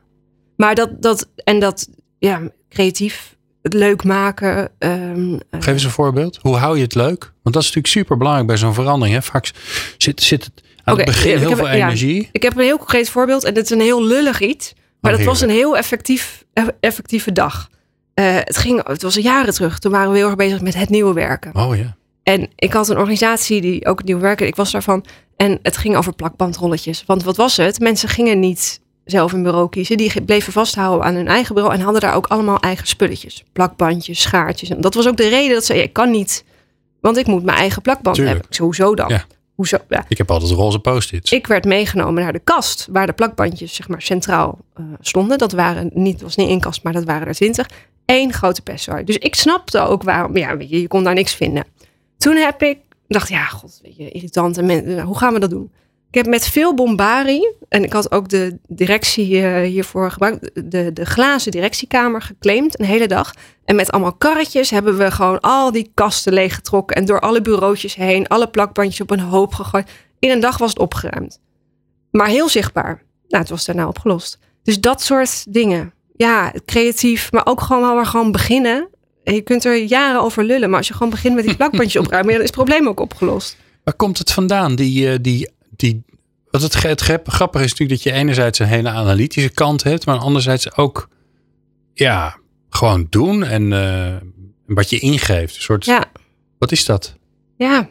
Maar 0.56 0.74
dat, 0.74 1.02
dat 1.02 1.28
en 1.36 1.60
dat, 1.60 1.88
ja, 2.18 2.40
creatief, 2.68 3.33
het 3.64 3.72
leuk 3.74 4.04
maken. 4.04 4.70
eh, 4.78 4.90
geef 5.50 5.66
eens 5.66 5.84
een 5.84 5.90
voorbeeld. 5.90 6.38
Hoe 6.42 6.56
hou 6.56 6.76
je 6.76 6.82
het 6.82 6.94
leuk? 6.94 7.32
Want 7.42 7.54
dat 7.54 7.62
is 7.62 7.68
natuurlijk 7.72 7.86
super 7.86 8.16
belangrijk 8.16 8.46
bij 8.48 8.56
zo'n 8.56 8.74
verandering. 8.74 9.16
Hè? 9.16 9.22
Vaak 9.22 9.50
zit, 9.98 10.22
zit 10.22 10.44
het 10.44 10.62
aan 10.84 10.96
het 10.96 11.04
begin 11.06 11.38
heel 11.38 11.48
heb- 11.48 11.58
veel 11.58 11.66
ja. 11.66 11.72
energie. 11.72 12.28
Ik 12.32 12.42
heb 12.42 12.56
een 12.56 12.64
heel 12.64 12.76
concreet 12.78 13.10
voorbeeld 13.10 13.44
en 13.44 13.54
dit 13.54 13.64
is 13.64 13.70
een 13.70 13.80
heel 13.80 14.04
lullig 14.04 14.40
iets. 14.40 14.72
Maar 15.00 15.12
Oh, 15.12 15.18
dat 15.18 15.26
was 15.26 15.40
een 15.40 15.50
heel 15.50 15.76
effectief, 15.76 16.44
eff- 16.52 16.70
effectieve 16.80 17.32
dag. 17.32 17.68
Eh, 18.14 18.24
het, 18.34 18.56
ging, 18.56 18.86
het 18.86 19.02
was 19.02 19.14
jaren 19.14 19.54
terug. 19.54 19.78
Toen 19.78 19.92
waren 19.92 20.10
we 20.10 20.16
heel 20.16 20.26
erg 20.26 20.36
bezig 20.36 20.60
met 20.60 20.74
het 20.74 20.88
nieuwe 20.88 21.12
werken. 21.14 21.54
Oh 21.54 21.76
ja. 21.76 21.96
En 22.22 22.48
ik 22.56 22.72
had 22.72 22.88
een 22.88 22.96
organisatie 22.98 23.60
die 23.60 23.86
ook 23.86 23.98
het 23.98 24.06
nieuwe 24.06 24.22
werken. 24.22 24.46
Ik 24.46 24.56
was 24.56 24.72
daarvan. 24.72 25.04
En 25.36 25.58
het 25.62 25.76
ging 25.76 25.96
over 25.96 26.12
plakbandrolletjes. 26.14 27.02
Want 27.06 27.22
wat 27.24 27.36
was 27.36 27.56
het? 27.56 27.80
Mensen 27.80 28.08
gingen 28.08 28.40
niet 28.40 28.80
zelf 29.04 29.32
een 29.32 29.42
bureau 29.42 29.68
kiezen. 29.68 29.96
Die 29.96 30.22
bleven 30.22 30.52
vasthouden 30.52 31.06
aan 31.06 31.14
hun 31.14 31.28
eigen 31.28 31.54
bureau. 31.54 31.74
En 31.76 31.80
hadden 31.80 32.00
daar 32.00 32.14
ook 32.14 32.26
allemaal 32.26 32.60
eigen 32.60 32.86
spulletjes. 32.86 33.44
Plakbandjes, 33.52 34.20
schaartjes. 34.22 34.70
En 34.70 34.80
dat 34.80 34.94
was 34.94 35.08
ook 35.08 35.16
de 35.16 35.28
reden 35.28 35.54
dat 35.54 35.64
ze... 35.64 35.82
Ik 35.82 35.92
kan 35.92 36.10
niet, 36.10 36.44
want 37.00 37.16
ik 37.16 37.26
moet 37.26 37.44
mijn 37.44 37.58
eigen 37.58 37.82
plakband 37.82 38.16
Tuurlijk. 38.16 38.36
hebben. 38.36 38.50
Ik 38.50 38.56
zei, 38.56 38.68
hoezo 38.68 38.94
dan? 38.94 39.08
Ja. 39.08 39.24
Hoezo? 39.54 39.76
Ja. 39.88 40.04
Ik 40.08 40.18
heb 40.18 40.30
altijd 40.30 40.52
roze 40.52 40.78
post-its. 40.78 41.32
Ik 41.32 41.46
werd 41.46 41.64
meegenomen 41.64 42.22
naar 42.22 42.32
de 42.32 42.38
kast 42.38 42.88
waar 42.90 43.06
de 43.06 43.12
plakbandjes 43.12 43.74
zeg 43.74 43.88
maar, 43.88 44.02
centraal 44.02 44.58
eh, 44.74 44.84
stonden. 45.00 45.38
Dat 45.38 45.52
waren 45.52 45.90
niet, 45.92 46.22
was 46.22 46.36
niet 46.36 46.48
één 46.48 46.60
kast, 46.60 46.82
maar 46.82 46.92
dat 46.92 47.04
waren 47.04 47.26
er 47.26 47.34
twintig. 47.34 47.68
Eén 48.06 48.32
grote 48.32 48.62
pestzwaai. 48.62 49.04
Dus 49.04 49.18
ik 49.18 49.34
snapte 49.34 49.78
ook 49.80 50.02
waarom. 50.02 50.36
Ja, 50.36 50.56
je, 50.58 50.80
je 50.80 50.88
kon 50.88 51.04
daar 51.04 51.14
niks 51.14 51.34
vinden. 51.34 51.64
Toen 52.18 52.36
heb 52.36 52.62
ik 52.62 52.78
dacht, 53.08 53.28
ja, 53.28 53.44
god, 53.44 53.80
weet 53.82 53.96
je, 53.96 54.10
irritant. 54.10 54.58
En 54.58 54.66
men- 54.66 55.00
hoe 55.00 55.18
gaan 55.18 55.32
we 55.32 55.40
dat 55.40 55.50
doen? 55.50 55.72
Ik 56.14 56.20
heb 56.20 56.28
met 56.28 56.48
veel 56.48 56.74
bombarie, 56.74 57.54
en 57.68 57.84
ik 57.84 57.92
had 57.92 58.12
ook 58.12 58.28
de 58.28 58.58
directie 58.68 59.42
eh, 59.42 59.68
hiervoor 59.68 60.10
gebruikt, 60.10 60.50
de, 60.70 60.92
de 60.92 61.04
glazen 61.04 61.50
directiekamer 61.50 62.22
geclaimd 62.22 62.78
een 62.78 62.84
hele 62.84 63.06
dag. 63.06 63.34
En 63.64 63.76
met 63.76 63.90
allemaal 63.90 64.12
karretjes 64.12 64.70
hebben 64.70 64.96
we 64.96 65.10
gewoon 65.10 65.40
al 65.40 65.72
die 65.72 65.90
kasten 65.94 66.32
leeggetrokken 66.32 66.96
en 66.96 67.04
door 67.04 67.20
alle 67.20 67.40
bureautjes 67.40 67.94
heen, 67.94 68.26
alle 68.26 68.46
plakbandjes 68.46 69.00
op 69.00 69.10
een 69.10 69.20
hoop 69.20 69.54
gegooid. 69.54 69.90
In 70.18 70.30
een 70.30 70.40
dag 70.40 70.58
was 70.58 70.70
het 70.70 70.78
opgeruimd. 70.78 71.40
Maar 72.10 72.28
heel 72.28 72.48
zichtbaar. 72.48 73.02
Nou, 73.28 73.42
het 73.42 73.50
was 73.50 73.64
daarna 73.64 73.88
opgelost. 73.88 74.38
Dus 74.62 74.80
dat 74.80 75.02
soort 75.02 75.52
dingen. 75.52 75.92
Ja, 76.16 76.52
creatief, 76.64 77.32
maar 77.32 77.46
ook 77.46 77.60
gewoon 77.60 77.82
wel 77.82 77.94
maar 77.94 78.06
gewoon 78.06 78.32
beginnen. 78.32 78.88
En 79.24 79.34
je 79.34 79.40
kunt 79.40 79.64
er 79.64 79.76
jaren 79.76 80.20
over 80.20 80.44
lullen, 80.44 80.68
maar 80.68 80.78
als 80.78 80.88
je 80.88 80.94
gewoon 80.94 81.10
begint 81.10 81.34
met 81.34 81.44
die 81.44 81.56
plakbandjes 81.64 82.02
opruimen, 82.02 82.32
dan 82.32 82.42
is 82.42 82.46
het 82.46 82.56
probleem 82.56 82.88
ook 82.88 83.00
opgelost. 83.00 83.56
Waar 83.84 83.94
komt 83.94 84.18
het 84.18 84.32
vandaan? 84.32 84.74
Die, 84.74 85.10
eh, 85.10 85.18
die, 85.20 85.52
die, 85.76 86.02
wat 86.50 86.62
het, 86.62 86.82
het 86.82 87.00
grap- 87.00 87.28
grappige 87.28 87.64
is 87.64 87.70
natuurlijk 87.70 88.02
dat 88.02 88.12
je 88.12 88.18
enerzijds 88.20 88.58
een 88.58 88.66
hele 88.66 88.88
analytische 88.88 89.50
kant 89.50 89.82
hebt, 89.82 90.06
maar 90.06 90.16
anderzijds 90.18 90.76
ook 90.76 91.08
ja, 91.92 92.36
gewoon 92.68 93.06
doen 93.10 93.42
en 93.44 93.72
eh, 93.72 94.16
wat 94.66 94.90
je 94.90 94.98
ingeeft. 94.98 95.56
Een 95.56 95.62
soort, 95.62 95.84
Ja, 95.84 96.04
Wat 96.58 96.72
is 96.72 96.84
dat? 96.84 97.16
ja, 97.56 97.88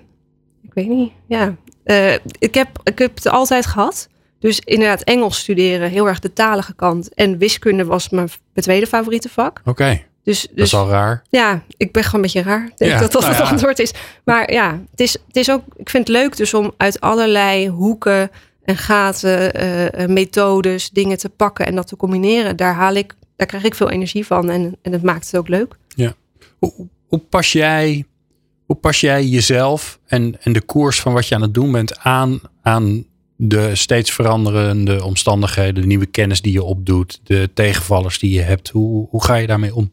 ik 0.64 0.74
weet 0.74 0.88
niet. 0.88 1.12
Ja, 1.28 1.56
Eh, 1.84 2.14
ik, 2.40 2.54
heb, 2.54 2.68
ik 2.84 2.98
heb 3.00 3.16
het 3.16 3.28
altijd 3.28 3.66
gehad. 3.66 4.08
Dus 4.40 4.60
inderdaad, 4.60 5.04
Engels 5.04 5.38
studeren, 5.40 5.90
heel 5.90 6.08
erg 6.08 6.20
de 6.20 6.34
talige 6.34 6.74
kant. 6.76 7.14
En 7.14 7.38
wiskunde 7.38 7.86
was 7.86 8.10
mijn, 8.10 8.26
mijn 8.54 8.66
tweede 8.66 8.88
favoriete 8.88 9.30
vak. 9.30 9.62
Oké, 9.66 10.04
Dus, 10.24 10.42
dat 10.42 10.56
dus 10.56 10.66
is 10.66 10.74
al 10.74 10.90
raar. 10.90 11.24
Ja, 11.30 11.64
ik 11.78 11.92
ben 11.92 12.04
gewoon 12.04 12.16
een 12.16 12.32
beetje 12.32 12.50
raar. 12.50 12.72
Denk 12.76 12.92
Ja, 12.92 13.00
dat 13.00 13.12
dat 13.12 13.22
nou 13.22 13.34
het 13.34 13.44
ja. 13.44 13.50
antwoord 13.50 13.80
is. 13.80 13.94
Maar 14.26 14.52
ja, 14.52 14.82
het 14.92 15.00
is, 15.00 15.12
het 15.28 15.36
is 15.36 15.52
ook, 15.52 15.64
ik 15.76 15.90
vind 15.90 16.08
het 16.08 16.18
leuk 16.18 16.38
dus 16.38 16.54
om 16.54 16.74
uit 16.78 17.00
allerlei 17.02 17.70
hoeken 17.70 18.32
en 18.64 18.78
gaten, 18.78 19.54
eh, 19.54 20.04
eh, 20.04 20.10
methodes, 20.10 20.90
dingen 20.90 21.18
te 21.18 21.30
pakken 21.30 21.66
en 21.66 21.76
dat 21.76 21.88
te 21.88 21.96
combineren. 21.96 22.56
Daar 22.56 22.74
haal 22.74 22.94
ik, 22.94 23.16
daar 23.36 23.48
krijg 23.48 23.64
ik 23.64 23.76
veel 23.76 23.90
energie 23.90 24.26
van 24.26 24.50
en, 24.50 24.78
en 24.82 24.92
het 24.92 25.04
maakt 25.04 25.26
het 25.26 25.38
ook 25.38 25.48
leuk. 25.48 25.76
Hoe, 26.60 26.74
hoe, 27.08 27.20
pas 27.20 27.52
jij, 27.52 28.06
hoe 28.66 28.76
pas 28.76 29.00
jij 29.00 29.26
jezelf 29.26 30.00
en, 30.06 30.36
en 30.42 30.54
de 30.54 30.62
koers 30.62 31.02
van 31.02 31.14
wat 31.14 31.28
je 31.28 31.36
aan 31.36 31.42
het 31.42 31.54
doen 31.54 31.72
bent 31.72 32.00
aan, 32.00 32.40
aan 32.62 33.06
de 33.36 33.76
steeds 33.76 34.12
veranderende 34.12 35.04
omstandigheden, 35.04 35.82
de 35.82 35.88
nieuwe 35.88 36.06
kennis 36.06 36.42
die 36.42 36.54
je 36.54 36.64
opdoet, 36.64 37.20
de 37.24 37.50
tegenvallers 37.54 38.20
die 38.20 38.34
je 38.34 38.42
hebt? 38.42 38.70
Hoe, 38.70 39.08
hoe 39.10 39.24
ga 39.24 39.36
je 39.36 39.48
daarmee 39.48 39.76
om? 39.76 39.92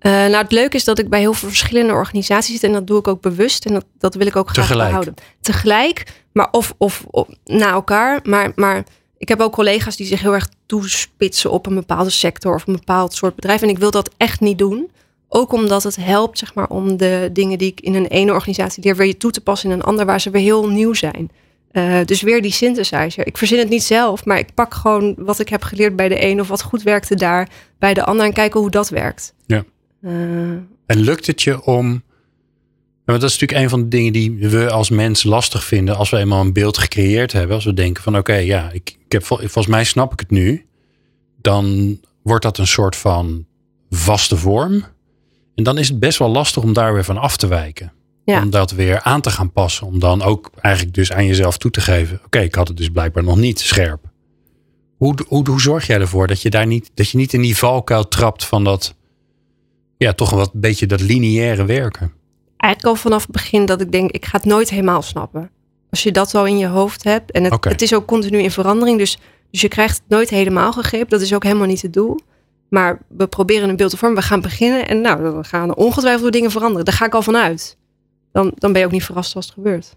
Eh, 0.00 0.12
nou, 0.12 0.36
het 0.36 0.52
leuke 0.52 0.76
is 0.76 0.84
dat 0.84 0.98
ik 0.98 1.08
bij 1.08 1.20
heel 1.20 1.32
veel 1.32 1.48
verschillende 1.48 1.92
organisaties 1.92 2.54
zit 2.54 2.62
en 2.62 2.72
dat 2.72 2.86
doe 2.86 2.98
ik 2.98 3.08
ook 3.08 3.20
bewust 3.20 3.66
en 3.66 3.72
dat, 3.72 3.84
dat 3.98 4.14
wil 4.14 4.26
ik 4.26 4.36
ook 4.36 4.48
graag 4.48 4.64
Tegelijk. 4.64 4.88
behouden. 4.88 5.14
Tegelijk, 5.40 6.24
maar 6.32 6.48
of, 6.50 6.74
of, 6.78 7.04
of 7.10 7.28
na 7.44 7.70
elkaar. 7.70 8.20
Maar, 8.22 8.52
maar 8.54 8.84
ik 9.18 9.28
heb 9.28 9.40
ook 9.40 9.52
collega's 9.52 9.96
die 9.96 10.06
zich 10.06 10.20
heel 10.20 10.34
erg 10.34 10.48
toespitsen 10.66 11.50
op 11.50 11.66
een 11.66 11.74
bepaalde 11.74 12.10
sector 12.10 12.54
of 12.54 12.66
een 12.66 12.72
bepaald 12.72 13.14
soort 13.14 13.34
bedrijf. 13.34 13.62
En 13.62 13.68
ik 13.68 13.78
wil 13.78 13.90
dat 13.90 14.10
echt 14.16 14.40
niet 14.40 14.58
doen. 14.58 14.90
Ook 15.28 15.52
omdat 15.52 15.82
het 15.82 15.96
helpt 15.96 16.38
zeg 16.38 16.54
maar, 16.54 16.68
om 16.68 16.96
de 16.96 17.30
dingen 17.32 17.58
die 17.58 17.70
ik 17.70 17.80
in 17.80 17.94
een 17.94 18.06
ene 18.06 18.32
organisatie 18.32 18.82
leer 18.82 18.96
weer 18.96 19.16
toe 19.18 19.30
te 19.30 19.40
passen 19.40 19.70
in 19.70 19.76
een 19.76 19.84
ander 19.84 20.06
waar 20.06 20.20
ze 20.20 20.30
weer 20.30 20.42
heel 20.42 20.68
nieuw 20.68 20.94
zijn. 20.94 21.30
Eh, 21.70 22.04
dus 22.04 22.22
weer 22.22 22.42
die 22.42 22.52
synthesizer. 22.52 23.26
Ik 23.26 23.38
verzin 23.38 23.58
het 23.58 23.68
niet 23.68 23.82
zelf, 23.82 24.24
maar 24.24 24.38
ik 24.38 24.54
pak 24.54 24.74
gewoon 24.74 25.14
wat 25.18 25.38
ik 25.38 25.48
heb 25.48 25.62
geleerd 25.62 25.96
bij 25.96 26.08
de 26.08 26.24
een 26.24 26.40
of 26.40 26.48
wat 26.48 26.62
goed 26.62 26.82
werkte 26.82 27.14
daar 27.14 27.48
bij 27.78 27.94
de 27.94 28.04
ander 28.04 28.26
en 28.26 28.32
kijken 28.32 28.60
hoe 28.60 28.70
dat 28.70 28.88
werkt. 28.88 29.34
Ja. 29.46 29.64
Eh, 30.00 30.12
En 30.86 30.98
lukt 31.00 31.26
het 31.26 31.42
je 31.42 31.62
om. 31.64 32.02
Want 33.04 33.20
dat 33.20 33.30
is 33.30 33.38
natuurlijk 33.38 33.62
een 33.64 33.68
van 33.70 33.82
de 33.82 33.88
dingen 33.88 34.12
die 34.12 34.36
we 34.48 34.70
als 34.70 34.90
mens 34.90 35.22
lastig 35.22 35.64
vinden. 35.64 35.96
Als 35.96 36.10
we 36.10 36.16
eenmaal 36.16 36.40
een 36.40 36.52
beeld 36.52 36.78
gecreëerd 36.78 37.32
hebben. 37.32 37.54
Als 37.54 37.64
we 37.64 37.74
denken 37.74 38.02
van 38.02 38.16
oké, 38.16 38.34
ja, 38.34 38.70
ik, 38.72 38.96
ik 39.04 39.12
heb, 39.12 39.24
vol- 39.24 39.36
volgens 39.38 39.66
mij 39.66 39.84
snap 39.84 40.12
ik 40.12 40.20
het 40.20 40.30
nu. 40.30 40.66
Dan 41.40 41.98
wordt 42.22 42.42
dat 42.44 42.58
een 42.58 42.66
soort 42.66 42.96
van 42.96 43.46
vaste 43.90 44.36
vorm. 44.36 44.84
En 45.54 45.64
dan 45.64 45.78
is 45.78 45.88
het 45.88 45.98
best 46.00 46.18
wel 46.18 46.28
lastig 46.28 46.62
om 46.62 46.72
daar 46.72 46.92
weer 46.94 47.04
van 47.04 47.18
af 47.18 47.36
te 47.36 47.46
wijken. 47.46 47.92
Ja. 48.24 48.42
Om 48.42 48.50
dat 48.50 48.70
weer 48.70 49.00
aan 49.00 49.20
te 49.20 49.30
gaan 49.30 49.52
passen. 49.52 49.86
Om 49.86 49.98
dan 49.98 50.22
ook 50.22 50.50
eigenlijk 50.60 50.94
dus 50.94 51.12
aan 51.12 51.26
jezelf 51.26 51.58
toe 51.58 51.70
te 51.70 51.80
geven. 51.80 52.20
Oké, 52.24 52.38
ik 52.38 52.54
had 52.54 52.68
het 52.68 52.76
dus 52.76 52.88
blijkbaar 52.88 53.24
nog 53.24 53.36
niet 53.36 53.60
scherp. 53.60 54.00
Hoe, 54.96 55.14
hoe, 55.26 55.48
hoe 55.48 55.60
zorg 55.60 55.86
jij 55.86 56.00
ervoor 56.00 56.26
dat 56.26 56.42
je 56.42 56.50
daar 56.50 56.66
niet, 56.66 56.90
dat 56.94 57.08
je 57.10 57.16
niet 57.16 57.32
in 57.32 57.42
die 57.42 57.56
valkuil 57.56 58.08
trapt 58.08 58.44
van 58.44 58.64
dat 58.64 58.94
ja, 60.06 60.12
toch 60.12 60.30
wat 60.30 60.50
een 60.54 60.60
beetje 60.60 60.86
dat 60.86 61.00
lineaire 61.00 61.64
werken. 61.64 62.12
eigenlijk 62.56 62.96
al 62.96 63.02
vanaf 63.02 63.22
het 63.22 63.30
begin 63.30 63.66
dat 63.66 63.80
ik 63.80 63.92
denk, 63.92 64.10
ik 64.10 64.24
ga 64.24 64.36
het 64.36 64.46
nooit 64.46 64.70
helemaal 64.70 65.02
snappen. 65.02 65.50
Als 65.90 66.02
je 66.02 66.12
dat 66.12 66.34
al 66.34 66.46
in 66.46 66.58
je 66.58 66.66
hoofd 66.66 67.04
hebt. 67.04 67.30
En 67.30 67.44
het, 67.44 67.64
het 67.64 67.82
is 67.82 67.94
ook 67.94 68.06
continu 68.06 68.38
in 68.38 68.50
verandering. 68.50 68.98
Dus, 68.98 69.18
dus 69.50 69.60
je 69.60 69.68
krijgt 69.68 69.96
het 69.96 70.08
nooit 70.08 70.30
helemaal 70.30 70.72
gegrepen. 70.72 71.08
Dat 71.08 71.20
is 71.20 71.34
ook 71.34 71.42
helemaal 71.42 71.66
niet 71.66 71.82
het 71.82 71.92
doel. 71.92 72.20
Maar 72.68 72.98
we 73.08 73.26
proberen 73.26 73.68
een 73.68 73.76
beeld 73.76 73.90
te 73.90 73.96
vormen. 73.96 74.18
We 74.18 74.24
gaan 74.24 74.40
beginnen. 74.40 74.88
En 74.88 75.00
nou, 75.00 75.22
dan 75.22 75.44
gaan 75.44 75.68
er 75.68 75.74
ongetwijfeld 75.74 76.32
dingen 76.32 76.50
veranderen. 76.50 76.84
Daar 76.84 76.94
ga 76.94 77.06
ik 77.06 77.14
al 77.14 77.22
vanuit. 77.22 77.76
Dan, 78.32 78.52
dan 78.54 78.72
ben 78.72 78.80
je 78.80 78.86
ook 78.86 78.92
niet 78.92 79.04
verrast 79.04 79.34
als 79.34 79.44
het 79.44 79.54
gebeurt. 79.54 79.96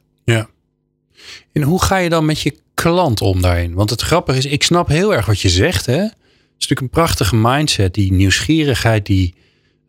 En 1.52 1.62
hoe 1.62 1.82
ga 1.82 1.98
je 1.98 2.10
dan 2.10 2.26
met 2.26 2.40
je 2.40 2.58
klant 2.74 3.22
om 3.22 3.42
daarin? 3.42 3.74
Want 3.74 3.90
het 3.90 4.02
grappige 4.02 4.38
is, 4.38 4.46
ik 4.46 4.64
snap 4.64 4.88
heel 4.88 5.14
erg 5.14 5.26
wat 5.26 5.40
je 5.40 5.50
zegt. 5.50 5.86
Hè? 5.86 6.02
Het 6.02 6.14
is 6.58 6.68
natuurlijk 6.68 6.82
een 6.82 6.90
prachtige 6.90 7.36
mindset, 7.36 7.94
die 7.94 8.14
nieuwsgierigheid, 8.14 9.06
die 9.06 9.36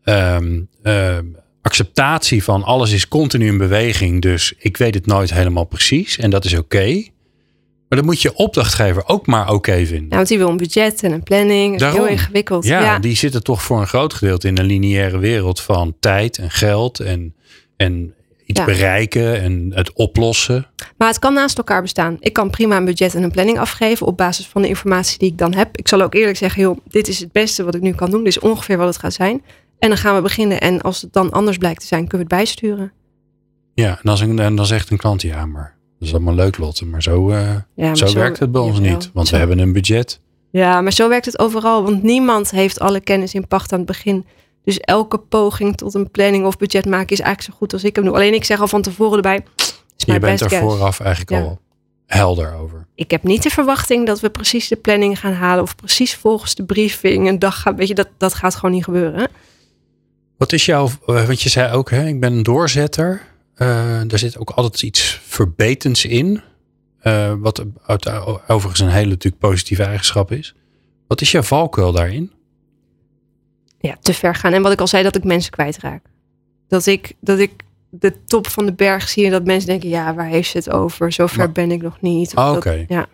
ehm, 0.05 0.61
ehm, 0.83 1.25
acceptatie 1.61 2.43
van 2.43 2.63
alles 2.63 2.91
is 2.91 3.07
continu 3.07 3.47
in 3.47 3.57
beweging. 3.57 4.21
Dus 4.21 4.53
ik 4.57 4.77
weet 4.77 4.93
het 4.93 5.05
nooit 5.05 5.33
helemaal 5.33 5.65
precies 5.65 6.17
en 6.17 6.29
dat 6.29 6.45
is 6.45 6.57
oké. 6.57 7.03
Maar 7.89 7.97
dan 7.97 8.05
moet 8.05 8.21
je 8.21 8.35
opdrachtgever 8.35 9.07
ook 9.07 9.27
maar 9.27 9.51
oké 9.53 9.75
vinden. 9.75 9.95
Nou, 10.01 10.15
want 10.15 10.27
die 10.27 10.37
wil 10.37 10.49
een 10.49 10.57
budget 10.57 11.03
en 11.03 11.11
een 11.11 11.23
planning. 11.23 11.79
Dat 11.79 11.89
is 11.93 11.99
heel 11.99 12.07
ingewikkeld. 12.07 12.65
Ja, 12.65 12.81
Ja, 12.81 12.99
die 12.99 13.15
zitten 13.15 13.43
toch 13.43 13.61
voor 13.63 13.79
een 13.79 13.87
groot 13.87 14.13
gedeelte 14.13 14.47
in 14.47 14.57
een 14.57 14.65
lineaire 14.65 15.17
wereld 15.17 15.61
van 15.61 15.95
tijd 15.99 16.37
en 16.37 16.51
geld 16.51 16.99
en, 16.99 17.35
en 17.77 18.13
iets 18.45 18.59
Ja. 18.59 18.65
bereiken 18.65 19.41
en 19.41 19.71
het 19.73 19.93
oplossen. 19.93 20.67
Maar 20.97 21.07
het 21.07 21.19
kan 21.19 21.33
naast 21.33 21.57
elkaar 21.57 21.81
bestaan. 21.81 22.17
Ik 22.19 22.33
kan 22.33 22.49
prima 22.49 22.77
een 22.77 22.85
budget 22.85 23.15
en 23.15 23.23
een 23.23 23.31
planning 23.31 23.59
afgeven 23.59 24.07
op 24.07 24.17
basis 24.17 24.47
van 24.47 24.61
de 24.61 24.67
informatie 24.67 25.19
die 25.19 25.31
ik 25.31 25.37
dan 25.37 25.53
heb. 25.53 25.77
Ik 25.77 25.87
zal 25.87 26.01
ook 26.01 26.13
eerlijk 26.13 26.37
zeggen, 26.37 26.61
joh, 26.61 26.77
dit 26.87 27.07
is 27.07 27.19
het 27.19 27.31
beste 27.31 27.63
wat 27.63 27.75
ik 27.75 27.81
nu 27.81 27.93
kan 27.93 28.09
doen. 28.09 28.23
Dit 28.23 28.35
is 28.35 28.39
ongeveer 28.39 28.77
wat 28.77 28.87
het 28.87 28.97
gaat 28.97 29.13
zijn. 29.13 29.41
En 29.79 29.89
dan 29.89 29.97
gaan 29.97 30.15
we 30.15 30.21
beginnen. 30.21 30.61
En 30.61 30.81
als 30.81 31.01
het 31.01 31.13
dan 31.13 31.31
anders 31.31 31.57
blijkt 31.57 31.79
te 31.81 31.87
zijn, 31.87 32.07
kunnen 32.07 32.27
we 32.27 32.33
het 32.35 32.43
bijsturen. 32.43 32.91
Ja, 33.73 33.99
en, 34.03 34.09
als 34.09 34.19
een, 34.19 34.39
en 34.39 34.55
dan 34.55 34.65
zegt 34.65 34.89
een 34.89 34.97
klant, 34.97 35.21
ja, 35.21 35.45
maar 35.45 35.75
dat 35.99 36.07
is 36.07 36.13
allemaal 36.13 36.33
leuk, 36.33 36.57
Lotte. 36.57 36.85
Maar 36.85 37.03
zo, 37.03 37.29
eh, 37.29 37.39
Ja, 37.39 37.61
maar 37.75 37.97
zo, 37.97 38.13
werkt 38.13 38.39
het 38.39 38.51
bij 38.51 38.61
ons 38.61 38.79
niet. 38.79 39.09
Want 39.13 39.27
zo- 39.27 39.33
we 39.33 39.39
hebben 39.39 39.59
een 39.59 39.73
budget. 39.73 40.19
Ja, 40.51 40.81
maar 40.81 40.93
zo 40.93 41.09
werkt 41.09 41.25
het 41.25 41.39
overal. 41.39 41.83
Want 41.83 42.03
niemand 42.03 42.51
heeft 42.51 42.79
alle 42.79 42.99
kennis 42.99 43.33
in 43.33 43.47
pacht 43.47 43.71
aan 43.71 43.77
het 43.77 43.87
begin. 43.87 44.25
Dus 44.63 44.79
elke 44.79 45.17
poging 45.17 45.77
tot 45.77 45.93
een 45.93 46.11
planning 46.11 46.45
of 46.45 46.57
budget 46.57 46.85
maken 46.85 47.09
is 47.09 47.19
eigenlijk 47.19 47.51
zo 47.51 47.57
goed 47.57 47.73
als 47.73 47.83
ik 47.83 47.95
hem 47.95 48.05
doe. 48.05 48.13
Alleen 48.13 48.33
ik 48.33 48.43
zeg 48.43 48.59
al 48.59 48.67
van 48.67 48.81
tevoren 48.81 49.15
erbij. 49.15 49.43
Je 49.97 50.19
bent 50.19 50.41
er 50.41 50.49
vooraf 50.49 50.99
eigenlijk 50.99 51.29
Ja. 51.31 51.41
al 51.41 51.59
helder 52.05 52.53
over. 52.55 52.85
Ik 52.95 53.11
heb 53.11 53.23
niet 53.23 53.43
de 53.43 53.49
verwachting 53.49 54.05
dat 54.05 54.19
we 54.19 54.29
precies 54.29 54.67
de 54.67 54.75
planning 54.75 55.19
gaan 55.19 55.33
halen. 55.33 55.63
Of 55.63 55.75
precies 55.75 56.15
volgens 56.15 56.55
de 56.55 56.63
briefing 56.65 57.27
een 57.27 57.39
dag 57.39 57.61
gaan. 57.61 57.75
Weet 57.75 57.87
je, 57.87 57.93
dat, 57.93 58.07
dat 58.17 58.33
gaat 58.33 58.55
gewoon 58.55 58.71
niet 58.71 58.83
gebeuren. 58.83 59.27
Wat 60.37 60.53
is 60.53 60.65
jouw, 60.65 60.89
eh, 61.05 61.25
want 61.25 61.41
je 61.41 61.49
zei 61.49 61.73
ook, 61.73 61.89
hè, 61.89 62.05
ik 62.07 62.19
ben 62.19 62.33
een 62.33 62.43
doorzetter. 62.43 63.21
Eh 63.55 64.01
daar 64.07 64.19
zit 64.19 64.37
ook 64.37 64.49
altijd 64.49 64.81
iets 64.81 65.19
verbetends 65.23 66.05
in. 66.05 66.41
Eh, 66.99 67.33
wat 67.39 67.65
uit- 67.85 68.09
overigens 68.47 68.79
een 68.79 68.89
hele 68.89 69.09
natuurlijk 69.09 69.41
positieve 69.41 69.83
eigenschap 69.83 70.31
is. 70.31 70.55
Wat 71.07 71.21
is 71.21 71.31
jouw 71.31 71.41
valkuil 71.41 71.91
daarin? 71.91 72.31
ja, 73.79 73.97
te 74.01 74.13
ver 74.13 74.35
gaan. 74.35 74.53
En 74.53 74.61
wat 74.61 74.71
ik 74.71 74.79
al 74.79 74.87
zei, 74.87 75.03
dat 75.03 75.15
ik 75.15 75.23
mensen 75.23 75.51
kwijtraak. 75.51 76.03
Dat 76.67 76.85
ik, 76.85 77.13
dat 77.19 77.39
ik 77.39 77.51
de 77.89 78.23
top 78.25 78.47
van 78.47 78.65
de 78.65 78.73
berg 78.73 79.09
zie 79.09 79.25
en 79.25 79.31
dat 79.31 79.45
mensen 79.45 79.69
denken, 79.69 79.89
ja, 79.89 80.13
waar 80.13 80.27
heeft 80.27 80.49
ze 80.49 80.57
het 80.57 80.69
over? 80.69 81.11
Zo 81.13 81.27
ver 81.27 81.37
Maar- 81.37 81.51
ben 81.51 81.71
ik 81.71 81.81
nog 81.81 82.01
niet. 82.01 82.35
Ah, 82.35 82.55
oké. 82.55 82.85
ja, 82.87 83.07